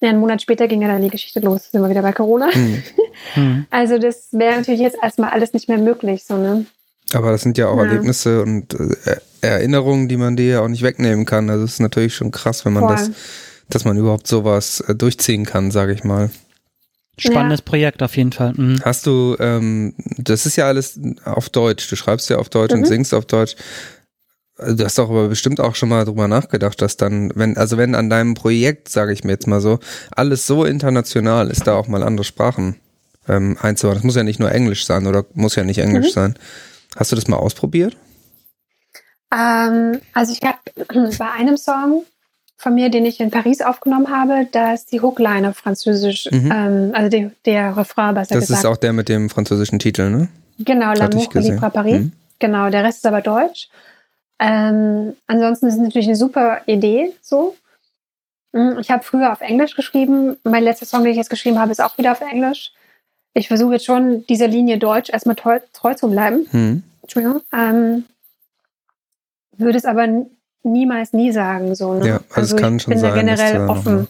Ja, 0.00 0.10
einen 0.10 0.20
Monat 0.20 0.42
später 0.42 0.68
ging 0.68 0.82
ja 0.82 0.88
dann 0.88 1.02
die 1.02 1.10
Geschichte 1.10 1.40
los, 1.40 1.70
sind 1.70 1.80
wir 1.80 1.90
wieder 1.90 2.02
bei 2.02 2.12
Corona. 2.12 2.50
Mhm. 2.54 2.82
Also 3.70 3.98
das 3.98 4.28
wäre 4.30 4.56
natürlich 4.56 4.80
jetzt 4.80 4.96
erstmal 5.02 5.30
alles 5.30 5.52
nicht 5.52 5.68
mehr 5.68 5.78
möglich, 5.78 6.24
so 6.24 6.36
ne? 6.36 6.66
Aber 7.12 7.32
das 7.32 7.42
sind 7.42 7.58
ja 7.58 7.66
auch 7.66 7.76
ja. 7.78 7.84
Erlebnisse 7.84 8.42
und 8.42 8.74
äh, 8.74 9.16
Erinnerungen, 9.40 10.08
die 10.08 10.16
man 10.16 10.36
dir 10.36 10.46
ja 10.46 10.60
auch 10.60 10.68
nicht 10.68 10.82
wegnehmen 10.82 11.24
kann. 11.24 11.50
Also 11.50 11.64
es 11.64 11.74
ist 11.74 11.80
natürlich 11.80 12.14
schon 12.14 12.30
krass, 12.30 12.64
wenn 12.64 12.74
man 12.74 12.84
Voll. 12.84 12.96
das, 12.96 13.10
dass 13.68 13.84
man 13.84 13.96
überhaupt 13.96 14.28
sowas 14.28 14.80
äh, 14.86 14.94
durchziehen 14.94 15.44
kann, 15.44 15.72
sage 15.72 15.92
ich 15.92 16.04
mal. 16.04 16.30
Spannendes 17.18 17.60
ja. 17.60 17.64
Projekt 17.64 18.02
auf 18.02 18.16
jeden 18.16 18.32
Fall. 18.32 18.52
Mhm. 18.56 18.80
Hast 18.84 19.06
du, 19.06 19.36
ähm, 19.40 19.94
das 20.16 20.46
ist 20.46 20.56
ja 20.56 20.68
alles 20.68 21.00
auf 21.24 21.48
Deutsch. 21.48 21.90
Du 21.90 21.96
schreibst 21.96 22.30
ja 22.30 22.38
auf 22.38 22.48
Deutsch 22.48 22.72
mhm. 22.72 22.80
und 22.80 22.86
singst 22.86 23.12
auf 23.12 23.26
Deutsch. 23.26 23.56
Du 24.58 24.84
hast 24.84 24.98
doch 24.98 25.08
aber 25.08 25.28
bestimmt 25.28 25.60
auch 25.60 25.76
schon 25.76 25.88
mal 25.88 26.04
drüber 26.04 26.26
nachgedacht, 26.26 26.82
dass 26.82 26.96
dann, 26.96 27.30
wenn, 27.36 27.56
also 27.56 27.76
wenn 27.76 27.94
an 27.94 28.10
deinem 28.10 28.34
Projekt, 28.34 28.88
sage 28.88 29.12
ich 29.12 29.22
mir 29.22 29.32
jetzt 29.32 29.46
mal 29.46 29.60
so, 29.60 29.78
alles 30.10 30.46
so 30.48 30.64
international 30.64 31.48
ist, 31.48 31.66
da 31.66 31.76
auch 31.76 31.86
mal 31.86 32.02
andere 32.02 32.24
Sprachen 32.24 32.76
ähm, 33.28 33.56
einzubauen. 33.60 33.96
Das 33.96 34.04
muss 34.04 34.16
ja 34.16 34.24
nicht 34.24 34.40
nur 34.40 34.50
Englisch 34.50 34.84
sein 34.84 35.06
oder 35.06 35.24
muss 35.34 35.54
ja 35.54 35.62
nicht 35.62 35.78
Englisch 35.78 36.08
mhm. 36.08 36.12
sein. 36.12 36.34
Hast 36.96 37.12
du 37.12 37.16
das 37.16 37.28
mal 37.28 37.36
ausprobiert? 37.36 37.96
Ähm, 39.32 40.00
also 40.12 40.32
ich 40.32 40.42
habe 40.42 40.58
bei 41.18 41.30
einem 41.30 41.56
Song 41.56 42.04
von 42.56 42.74
mir, 42.74 42.90
den 42.90 43.06
ich 43.06 43.20
in 43.20 43.30
Paris 43.30 43.60
aufgenommen 43.60 44.10
habe, 44.10 44.48
da 44.50 44.74
ist 44.74 44.90
die 44.90 45.00
Hookline 45.00 45.50
auf 45.50 45.56
Französisch, 45.56 46.28
mhm. 46.32 46.52
ähm, 46.52 46.90
also 46.94 47.08
die, 47.08 47.30
der 47.44 47.76
Refrain 47.76 48.14
besser 48.14 48.34
das 48.34 48.48
gesagt. 48.48 48.50
Das 48.50 48.58
ist 48.58 48.64
auch 48.64 48.76
der 48.76 48.92
mit 48.92 49.08
dem 49.08 49.30
französischen 49.30 49.78
Titel, 49.78 50.10
ne? 50.10 50.28
Genau, 50.58 50.92
L'amour 50.92 51.38
libre 51.38 51.70
Paris. 51.70 52.00
Mhm. 52.00 52.12
Genau, 52.40 52.68
der 52.70 52.82
Rest 52.82 52.98
ist 52.98 53.06
aber 53.06 53.20
deutsch. 53.20 53.68
Ähm, 54.38 55.16
ansonsten 55.26 55.66
ist 55.66 55.74
es 55.74 55.80
natürlich 55.80 56.06
eine 56.06 56.16
super 56.16 56.60
Idee, 56.66 57.12
so. 57.22 57.56
Hm, 58.54 58.78
ich 58.78 58.90
habe 58.90 59.02
früher 59.02 59.32
auf 59.32 59.40
Englisch 59.40 59.74
geschrieben. 59.74 60.36
Mein 60.44 60.62
letzter 60.62 60.86
Song, 60.86 61.02
den 61.02 61.10
ich 61.10 61.18
jetzt 61.18 61.30
geschrieben 61.30 61.58
habe, 61.58 61.72
ist 61.72 61.82
auch 61.82 61.98
wieder 61.98 62.12
auf 62.12 62.20
Englisch. 62.20 62.72
Ich 63.34 63.48
versuche 63.48 63.74
jetzt 63.74 63.84
schon, 63.84 64.26
dieser 64.26 64.48
Linie 64.48 64.78
Deutsch 64.78 65.10
erstmal 65.10 65.36
treu, 65.36 65.60
treu 65.72 65.94
zu 65.94 66.08
bleiben. 66.08 66.46
Mhm. 66.50 66.82
Entschuldigung. 67.02 67.42
Ähm, 67.52 68.04
würde 69.56 69.78
es 69.78 69.84
aber 69.84 70.06
niemals 70.62 71.12
nie 71.12 71.32
sagen, 71.32 71.74
so. 71.74 71.94
Ne? 71.94 72.06
Ja, 72.06 72.14
also, 72.30 72.34
also 72.34 72.56
es 72.56 72.62
kann 72.62 72.76
ich 72.76 72.82
schon 72.82 72.92
bin 72.92 73.00
sein. 73.00 73.10
Da 73.10 73.16
generell 73.16 73.68
offen. 73.68 74.08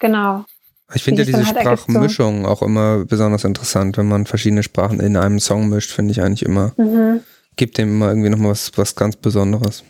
Genau. 0.00 0.44
Ich 0.92 1.04
finde 1.04 1.22
ja 1.22 1.26
diese 1.26 1.46
halt 1.46 1.60
Sprachmischung 1.60 2.46
auch 2.46 2.62
immer 2.62 3.04
besonders 3.04 3.44
interessant, 3.44 3.96
wenn 3.96 4.08
man 4.08 4.26
verschiedene 4.26 4.64
Sprachen 4.64 4.98
in 4.98 5.16
einem 5.16 5.38
Song 5.38 5.68
mischt, 5.68 5.92
finde 5.92 6.10
ich 6.10 6.20
eigentlich 6.20 6.42
immer. 6.42 6.72
Mhm 6.76 7.20
gibt 7.60 7.76
dem 7.76 7.90
immer 7.90 8.08
irgendwie 8.08 8.30
nochmal 8.30 8.52
was, 8.52 8.72
was 8.76 8.96
ganz 8.96 9.16
Besonderes. 9.16 9.84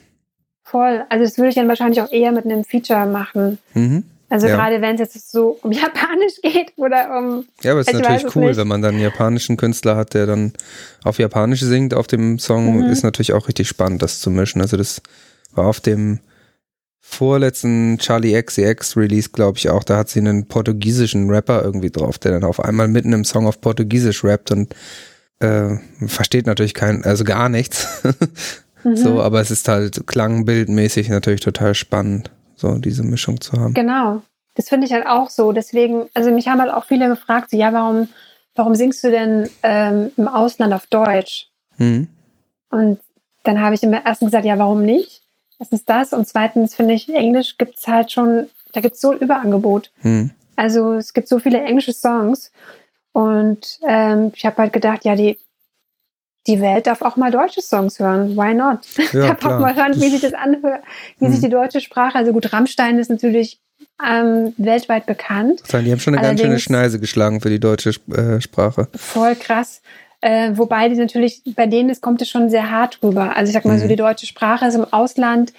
Voll. 0.64 1.04
Also 1.08 1.24
das 1.24 1.38
würde 1.38 1.50
ich 1.50 1.54
dann 1.54 1.68
wahrscheinlich 1.68 2.02
auch 2.02 2.10
eher 2.10 2.32
mit 2.32 2.44
einem 2.44 2.64
Feature 2.64 3.06
machen. 3.06 3.58
Mhm. 3.74 4.02
Also 4.28 4.48
ja. 4.48 4.56
gerade 4.56 4.80
wenn 4.80 4.96
es 4.96 5.14
jetzt 5.14 5.30
so 5.30 5.56
um 5.62 5.70
Japanisch 5.84 6.40
geht 6.42 6.72
oder 6.76 7.16
um. 7.16 7.46
Ja, 7.62 7.70
aber 7.70 7.80
es 7.80 7.86
ist 7.86 7.94
natürlich 7.94 8.34
cool, 8.34 8.46
nicht. 8.48 8.56
wenn 8.56 8.66
man 8.66 8.82
dann 8.82 8.94
einen 8.94 9.04
japanischen 9.04 9.56
Künstler 9.56 9.94
hat, 9.94 10.14
der 10.14 10.26
dann 10.26 10.52
auf 11.04 11.20
Japanisch 11.20 11.60
singt 11.60 11.94
auf 11.94 12.08
dem 12.08 12.40
Song, 12.40 12.78
mhm. 12.78 12.90
ist 12.90 13.04
natürlich 13.04 13.32
auch 13.34 13.46
richtig 13.46 13.68
spannend, 13.68 14.02
das 14.02 14.18
zu 14.18 14.30
mischen. 14.30 14.60
Also 14.60 14.76
das 14.76 15.00
war 15.52 15.66
auf 15.66 15.78
dem 15.78 16.18
vorletzten 16.98 17.98
Charlie 17.98 18.40
XCX 18.40 18.96
Release, 18.96 19.30
glaube 19.30 19.58
ich 19.58 19.70
auch, 19.70 19.84
da 19.84 19.96
hat 19.96 20.08
sie 20.08 20.18
einen 20.18 20.46
portugiesischen 20.46 21.30
Rapper 21.30 21.62
irgendwie 21.62 21.90
drauf, 21.90 22.18
der 22.18 22.32
dann 22.32 22.44
auf 22.44 22.58
einmal 22.58 22.88
mitten 22.88 23.12
im 23.12 23.24
Song 23.24 23.46
auf 23.46 23.60
Portugiesisch 23.60 24.24
rappt 24.24 24.50
und 24.50 24.74
äh, 25.40 25.76
versteht 26.06 26.46
natürlich 26.46 26.74
kein, 26.74 27.04
also 27.04 27.24
gar 27.24 27.48
nichts. 27.48 28.02
mhm. 28.84 28.96
So, 28.96 29.20
aber 29.20 29.40
es 29.40 29.50
ist 29.50 29.68
halt 29.68 30.06
klangbildmäßig 30.06 31.08
natürlich 31.08 31.40
total 31.40 31.74
spannend, 31.74 32.30
so 32.56 32.76
diese 32.76 33.02
Mischung 33.02 33.40
zu 33.40 33.52
haben. 33.52 33.74
Genau. 33.74 34.22
Das 34.54 34.68
finde 34.68 34.86
ich 34.86 34.92
halt 34.92 35.06
auch 35.06 35.30
so. 35.30 35.52
Deswegen, 35.52 36.08
also 36.14 36.30
mich 36.30 36.48
haben 36.48 36.60
halt 36.60 36.72
auch 36.72 36.84
viele 36.84 37.08
gefragt, 37.08 37.50
so, 37.50 37.56
ja, 37.56 37.72
warum, 37.72 38.08
warum 38.54 38.74
singst 38.74 39.02
du 39.02 39.10
denn 39.10 39.48
ähm, 39.62 40.12
im 40.16 40.28
Ausland 40.28 40.74
auf 40.74 40.86
Deutsch? 40.86 41.48
Mhm. 41.78 42.08
Und 42.70 43.00
dann 43.42 43.60
habe 43.60 43.74
ich 43.74 43.82
immer 43.82 44.04
erstens 44.04 44.28
gesagt, 44.28 44.44
ja, 44.44 44.58
warum 44.58 44.82
nicht? 44.82 45.22
Erstens 45.58 45.84
das 45.84 46.12
und 46.12 46.26
zweitens 46.26 46.74
finde 46.74 46.94
ich, 46.94 47.08
Englisch 47.08 47.58
gibt 47.58 47.78
es 47.78 47.86
halt 47.86 48.12
schon, 48.12 48.48
da 48.72 48.80
gibt 48.80 48.96
es 48.96 49.00
so 49.00 49.12
ein 49.12 49.18
Überangebot. 49.18 49.90
Mhm. 50.02 50.30
Also 50.56 50.94
es 50.94 51.14
gibt 51.14 51.28
so 51.28 51.38
viele 51.38 51.62
englische 51.62 51.92
Songs 51.92 52.50
und 53.12 53.80
ähm, 53.86 54.32
ich 54.34 54.44
habe 54.46 54.58
halt 54.58 54.72
gedacht, 54.72 55.04
ja, 55.04 55.16
die, 55.16 55.38
die 56.46 56.60
Welt 56.60 56.86
darf 56.86 57.02
auch 57.02 57.16
mal 57.16 57.30
deutsche 57.30 57.60
Songs 57.60 57.98
hören. 57.98 58.36
Why 58.36 58.54
not? 58.54 58.80
Ja, 59.12 59.34
darf 59.34 59.44
auch 59.44 59.58
mal 59.58 59.74
hören, 59.74 59.94
wie 59.96 60.10
sich 60.10 60.20
das 60.20 60.34
anhört, 60.34 60.82
wie 61.18 61.26
mhm. 61.26 61.32
sich 61.32 61.40
die 61.40 61.50
deutsche 61.50 61.80
Sprache, 61.80 62.16
also 62.16 62.32
gut, 62.32 62.52
Rammstein 62.52 62.98
ist 62.98 63.10
natürlich 63.10 63.60
ähm, 64.06 64.54
weltweit 64.56 65.06
bekannt. 65.06 65.62
Die 65.68 65.90
haben 65.90 66.00
schon 66.00 66.14
eine 66.14 66.22
Allerdings, 66.22 66.40
ganz 66.40 66.40
schöne 66.40 66.58
Schneise 66.58 67.00
geschlagen 67.00 67.40
für 67.40 67.50
die 67.50 67.60
deutsche 67.60 67.90
äh, 67.90 68.40
Sprache. 68.40 68.88
Voll 68.94 69.34
krass. 69.34 69.82
Äh, 70.22 70.52
wobei 70.54 70.88
die 70.88 70.96
natürlich, 70.96 71.42
bei 71.56 71.66
denen 71.66 71.88
es 71.88 72.00
kommt 72.00 72.20
es 72.20 72.28
schon 72.28 72.50
sehr 72.50 72.70
hart 72.70 73.02
rüber. 73.02 73.36
Also 73.36 73.50
ich 73.50 73.54
sag 73.54 73.64
mal 73.64 73.76
mhm. 73.76 73.80
so, 73.80 73.88
die 73.88 73.96
deutsche 73.96 74.26
Sprache 74.26 74.66
ist 74.66 74.74
im 74.74 74.84
Ausland, 74.84 75.52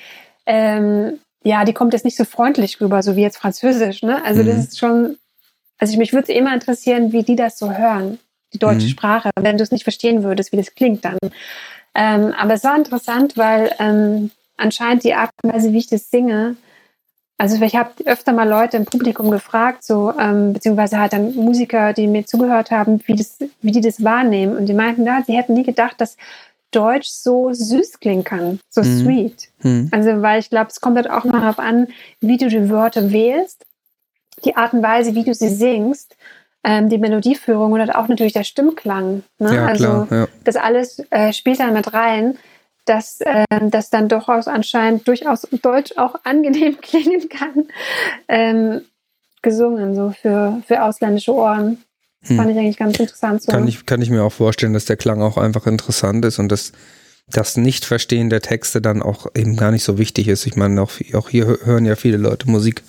ähm, 0.45 1.19
ja, 1.43 1.65
die 1.65 1.73
kommt 1.73 1.93
jetzt 1.93 2.05
nicht 2.05 2.17
so 2.17 2.25
freundlich 2.25 2.79
rüber, 2.79 3.01
so 3.01 3.15
wie 3.15 3.21
jetzt 3.21 3.37
Französisch. 3.37 4.03
Ne? 4.03 4.23
Also 4.23 4.43
mhm. 4.43 4.47
das 4.47 4.57
ist 4.57 4.79
schon 4.79 5.17
also 5.81 5.97
mich 5.97 6.13
würde 6.13 6.31
immer 6.31 6.53
interessieren, 6.53 7.11
wie 7.11 7.23
die 7.23 7.35
das 7.35 7.57
so 7.57 7.71
hören, 7.71 8.19
die 8.53 8.59
deutsche 8.59 8.85
mhm. 8.85 8.91
Sprache, 8.91 9.31
wenn 9.35 9.57
du 9.57 9.63
es 9.63 9.71
nicht 9.71 9.83
verstehen 9.83 10.23
würdest, 10.23 10.51
wie 10.51 10.57
das 10.57 10.75
klingt 10.75 11.03
dann. 11.03 11.17
Ähm, 11.95 12.33
aber 12.37 12.53
es 12.53 12.63
war 12.63 12.77
interessant, 12.77 13.35
weil 13.35 13.71
ähm, 13.79 14.29
anscheinend 14.57 15.03
die 15.03 15.15
Art 15.15 15.31
und 15.41 15.51
Weise, 15.51 15.73
wie 15.73 15.79
ich 15.79 15.87
das 15.87 16.11
singe, 16.11 16.55
also 17.39 17.59
ich 17.63 17.75
habe 17.75 17.89
öfter 18.05 18.31
mal 18.31 18.47
Leute 18.47 18.77
im 18.77 18.85
Publikum 18.85 19.31
gefragt, 19.31 19.83
so 19.83 20.13
ähm, 20.19 20.53
beziehungsweise 20.53 20.99
halt 20.99 21.13
dann 21.13 21.33
Musiker, 21.33 21.93
die 21.93 22.05
mir 22.05 22.27
zugehört 22.27 22.69
haben, 22.69 23.01
wie 23.07 23.15
das, 23.15 23.39
wie 23.63 23.71
die 23.71 23.81
das 23.81 24.03
wahrnehmen, 24.03 24.55
und 24.55 24.67
die 24.67 24.75
meinten, 24.75 25.03
ja, 25.03 25.23
sie 25.25 25.35
hätten 25.35 25.55
nie 25.55 25.63
gedacht, 25.63 25.99
dass 25.99 26.15
Deutsch 26.69 27.09
so 27.09 27.51
süß 27.51 27.99
klingen 27.99 28.23
kann, 28.23 28.59
so 28.69 28.83
mhm. 28.83 28.99
sweet. 28.99 29.49
Mhm. 29.63 29.89
Also 29.89 30.21
weil 30.21 30.39
ich 30.39 30.51
glaube, 30.51 30.69
es 30.69 30.79
kommt 30.79 30.97
halt 30.97 31.09
auch 31.09 31.23
mal 31.23 31.41
darauf 31.41 31.57
an, 31.57 31.87
wie 32.19 32.37
du 32.37 32.47
die 32.47 32.69
Wörter 32.69 33.11
wählst 33.11 33.65
die 34.45 34.55
Art 34.55 34.73
und 34.73 34.83
Weise, 34.83 35.15
wie 35.15 35.23
du 35.23 35.33
sie 35.33 35.49
singst, 35.49 36.15
ähm, 36.63 36.89
die 36.89 36.97
Melodieführung 36.97 37.71
und 37.71 37.89
auch 37.95 38.07
natürlich 38.07 38.33
der 38.33 38.43
Stimmklang. 38.43 39.23
Ne? 39.39 39.55
Ja, 39.55 39.65
also 39.65 40.05
klar, 40.05 40.07
ja. 40.11 40.27
das 40.43 40.55
alles 40.55 41.01
äh, 41.09 41.33
spielt 41.33 41.59
dann 41.59 41.73
mit 41.73 41.93
rein, 41.93 42.37
dass 42.85 43.21
äh, 43.21 43.45
das 43.69 43.89
dann 43.89 44.09
durchaus 44.09 44.47
anscheinend 44.47 45.07
durchaus 45.07 45.47
Deutsch 45.61 45.93
auch 45.97 46.15
angenehm 46.23 46.79
klingen 46.81 47.29
kann, 47.29 47.67
ähm, 48.27 48.81
gesungen, 49.41 49.95
so 49.95 50.11
für, 50.11 50.61
für 50.67 50.83
ausländische 50.83 51.33
Ohren. 51.33 51.83
Das 52.21 52.29
hm. 52.29 52.37
fand 52.37 52.51
ich 52.51 52.57
eigentlich 52.57 52.77
ganz 52.77 52.99
interessant. 52.99 53.41
So. 53.41 53.51
Kann, 53.51 53.67
ich, 53.67 53.85
kann 53.87 54.01
ich 54.01 54.11
mir 54.11 54.23
auch 54.23 54.33
vorstellen, 54.33 54.73
dass 54.73 54.85
der 54.85 54.97
Klang 54.97 55.21
auch 55.23 55.37
einfach 55.37 55.65
interessant 55.65 56.23
ist 56.25 56.37
und 56.37 56.51
dass 56.51 56.73
das 57.27 57.57
Nicht-Verstehen 57.57 58.29
der 58.29 58.41
Texte 58.41 58.81
dann 58.81 59.01
auch 59.01 59.27
eben 59.35 59.55
gar 59.55 59.71
nicht 59.71 59.83
so 59.83 59.97
wichtig 59.97 60.27
ist. 60.27 60.45
Ich 60.45 60.55
meine, 60.55 60.81
auch, 60.81 60.91
auch 61.13 61.29
hier 61.29 61.59
hören 61.63 61.85
ja 61.85 61.95
viele 61.95 62.17
Leute 62.17 62.49
Musik 62.49 62.83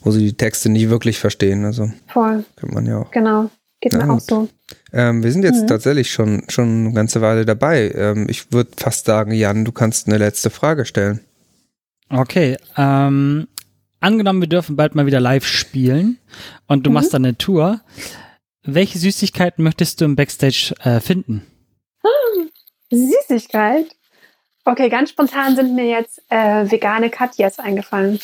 wo 0.00 0.10
sie 0.10 0.20
die 0.20 0.36
Texte 0.36 0.68
nicht 0.68 0.88
wirklich 0.88 1.18
verstehen. 1.18 1.64
Also 1.64 1.90
Voll. 2.06 2.44
Kennt 2.56 2.72
man 2.72 2.86
ja 2.86 2.98
auch. 2.98 3.10
Genau. 3.10 3.50
Geht 3.80 3.92
ja, 3.92 4.04
mir 4.04 4.12
auch 4.12 4.20
so. 4.20 4.48
Ähm, 4.92 5.22
wir 5.22 5.32
sind 5.32 5.44
jetzt 5.44 5.62
mhm. 5.62 5.66
tatsächlich 5.66 6.10
schon, 6.10 6.44
schon 6.48 6.86
eine 6.86 6.92
ganze 6.94 7.20
Weile 7.20 7.44
dabei. 7.44 7.92
Ähm, 7.94 8.26
ich 8.28 8.52
würde 8.52 8.70
fast 8.76 9.06
sagen, 9.06 9.32
Jan, 9.32 9.64
du 9.64 9.72
kannst 9.72 10.08
eine 10.08 10.18
letzte 10.18 10.50
Frage 10.50 10.86
stellen. 10.86 11.20
Okay. 12.08 12.56
Ähm, 12.76 13.48
angenommen, 14.00 14.40
wir 14.40 14.48
dürfen 14.48 14.76
bald 14.76 14.94
mal 14.94 15.06
wieder 15.06 15.20
live 15.20 15.46
spielen 15.46 16.18
und 16.66 16.86
du 16.86 16.90
mhm. 16.90 16.94
machst 16.94 17.12
dann 17.12 17.24
eine 17.24 17.36
Tour. 17.36 17.80
Welche 18.62 18.98
Süßigkeiten 18.98 19.62
möchtest 19.62 20.00
du 20.00 20.06
im 20.06 20.16
Backstage 20.16 20.74
äh, 20.82 21.00
finden? 21.00 21.42
Süßigkeit? 22.90 23.86
Okay, 24.64 24.88
ganz 24.88 25.10
spontan 25.10 25.54
sind 25.54 25.74
mir 25.74 25.86
jetzt 25.86 26.20
äh, 26.28 26.70
vegane 26.70 27.10
Katjas 27.10 27.58
eingefallen. 27.58 28.18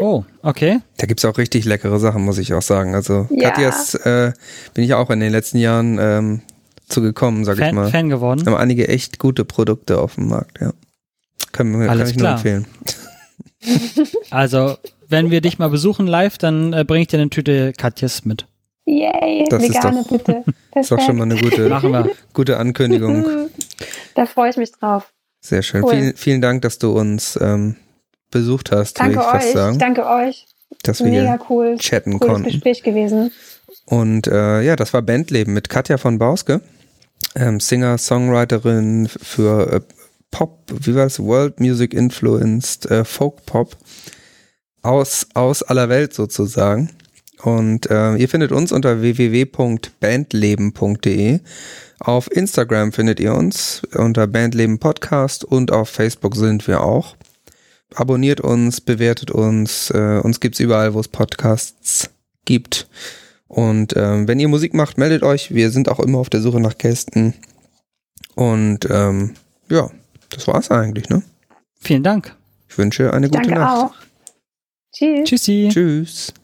Oh, 0.00 0.24
okay. 0.42 0.80
Da 0.96 1.06
gibt 1.06 1.20
es 1.20 1.24
auch 1.24 1.38
richtig 1.38 1.64
leckere 1.64 1.98
Sachen, 1.98 2.24
muss 2.24 2.38
ich 2.38 2.54
auch 2.54 2.62
sagen. 2.62 2.94
Also 2.94 3.26
ja. 3.30 3.50
Katjas 3.50 3.94
äh, 3.94 4.32
bin 4.74 4.84
ich 4.84 4.94
auch 4.94 5.10
in 5.10 5.20
den 5.20 5.32
letzten 5.32 5.58
Jahren 5.58 5.98
ähm, 6.00 6.40
zugekommen, 6.88 7.44
sag 7.44 7.58
Fan, 7.58 7.68
ich 7.68 7.74
mal. 7.74 7.90
Fan 7.90 8.08
geworden. 8.08 8.44
Haben 8.46 8.54
einige 8.56 8.88
echt 8.88 9.18
gute 9.18 9.44
Produkte 9.44 9.98
auf 10.00 10.14
dem 10.14 10.28
Markt, 10.28 10.60
ja. 10.60 10.72
Kann, 11.52 11.72
kann 11.72 11.88
Alles 11.88 12.10
ich 12.10 12.16
klar. 12.16 12.32
nur 12.42 12.52
empfehlen. 12.54 12.66
Also, 14.30 14.76
wenn 15.08 15.30
wir 15.30 15.40
dich 15.40 15.58
mal 15.58 15.68
besuchen 15.68 16.06
live, 16.06 16.38
dann 16.38 16.72
äh, 16.72 16.84
bringe 16.84 17.02
ich 17.02 17.08
dir 17.08 17.18
eine 17.18 17.28
Tüte 17.28 17.72
Katjes 17.72 18.24
mit. 18.24 18.46
Yay, 18.84 19.44
Das 19.50 19.62
ist 19.64 19.70
vegane 19.74 20.02
doch- 20.04 20.08
bitte. 20.10 20.44
Ist 20.76 20.92
doch 20.92 21.00
schon 21.00 21.16
mal 21.16 21.24
eine 21.24 21.36
gute, 21.36 21.68
Machen 21.68 21.90
wir. 21.90 22.08
gute 22.32 22.56
Ankündigung. 22.58 23.48
Da 24.14 24.26
freue 24.26 24.50
ich 24.50 24.56
mich 24.56 24.70
drauf. 24.70 25.12
Sehr 25.40 25.62
schön. 25.62 25.82
Cool. 25.82 25.90
Vielen, 25.90 26.16
vielen 26.16 26.40
Dank, 26.40 26.62
dass 26.62 26.78
du 26.78 26.92
uns 26.96 27.36
ähm, 27.42 27.74
besucht 28.30 28.70
hast, 28.72 28.98
Danke 29.00 29.20
ich 29.20 29.34
euch. 29.34 29.52
sagen. 29.52 29.78
Danke 29.78 30.06
euch. 30.06 30.46
dass 30.82 31.02
wir 31.02 31.10
Mega 31.10 31.38
cool. 31.48 31.76
chatten 31.78 32.18
Cooles 32.18 32.32
konnten. 32.32 32.50
Gespräch 32.50 32.82
gewesen. 32.82 33.32
Und 33.86 34.26
äh, 34.26 34.62
ja, 34.62 34.76
das 34.76 34.92
war 34.92 35.02
Bandleben 35.02 35.54
mit 35.54 35.68
Katja 35.68 35.98
von 35.98 36.18
Bauske, 36.18 36.60
ähm, 37.34 37.60
Singer, 37.60 37.98
Songwriterin 37.98 39.08
für 39.08 39.72
äh, 39.72 39.80
Pop, 40.30 40.58
wie 40.70 40.94
war 40.94 41.06
es, 41.06 41.18
World 41.20 41.58
Music 41.60 41.94
Influenced 41.94 42.90
äh, 42.90 43.04
Folk 43.04 43.44
Pop 43.46 43.76
aus, 44.82 45.26
aus 45.34 45.62
aller 45.62 45.88
Welt 45.88 46.12
sozusagen. 46.14 46.90
Und 47.42 47.88
äh, 47.90 48.16
ihr 48.16 48.28
findet 48.28 48.52
uns 48.52 48.72
unter 48.72 49.00
www.bandleben.de. 49.00 51.40
Auf 52.00 52.30
Instagram 52.30 52.92
findet 52.92 53.20
ihr 53.20 53.34
uns 53.34 53.82
unter 53.94 54.26
Bandleben 54.26 54.78
Podcast 54.78 55.44
und 55.44 55.72
auf 55.72 55.88
Facebook 55.88 56.36
sind 56.36 56.66
wir 56.68 56.82
auch. 56.82 57.16
Abonniert 57.94 58.40
uns, 58.40 58.80
bewertet 58.80 59.30
uns. 59.30 59.90
Äh, 59.90 60.20
uns 60.22 60.40
gibt's 60.40 60.60
überall, 60.60 60.94
wo 60.94 61.00
es 61.00 61.08
Podcasts 61.08 62.10
gibt. 62.44 62.88
Und 63.46 63.94
ähm, 63.96 64.28
wenn 64.28 64.38
ihr 64.40 64.48
Musik 64.48 64.74
macht, 64.74 64.98
meldet 64.98 65.22
euch. 65.22 65.54
Wir 65.54 65.70
sind 65.70 65.88
auch 65.88 66.00
immer 66.00 66.18
auf 66.18 66.28
der 66.28 66.42
Suche 66.42 66.60
nach 66.60 66.76
Gästen. 66.76 67.34
Und 68.34 68.86
ähm, 68.90 69.34
ja, 69.70 69.90
das 70.30 70.46
war's 70.46 70.70
eigentlich, 70.70 71.08
ne? 71.08 71.22
Vielen 71.80 72.02
Dank. 72.02 72.36
Ich 72.68 72.76
wünsche 72.76 73.12
eine 73.12 73.28
gute 73.28 73.42
Danke 73.42 73.58
Nacht. 73.58 73.76
auch. 73.76 73.94
Tschüss. 74.92 75.28
Tschüssi. 75.28 75.68
Tschüss. 75.72 76.34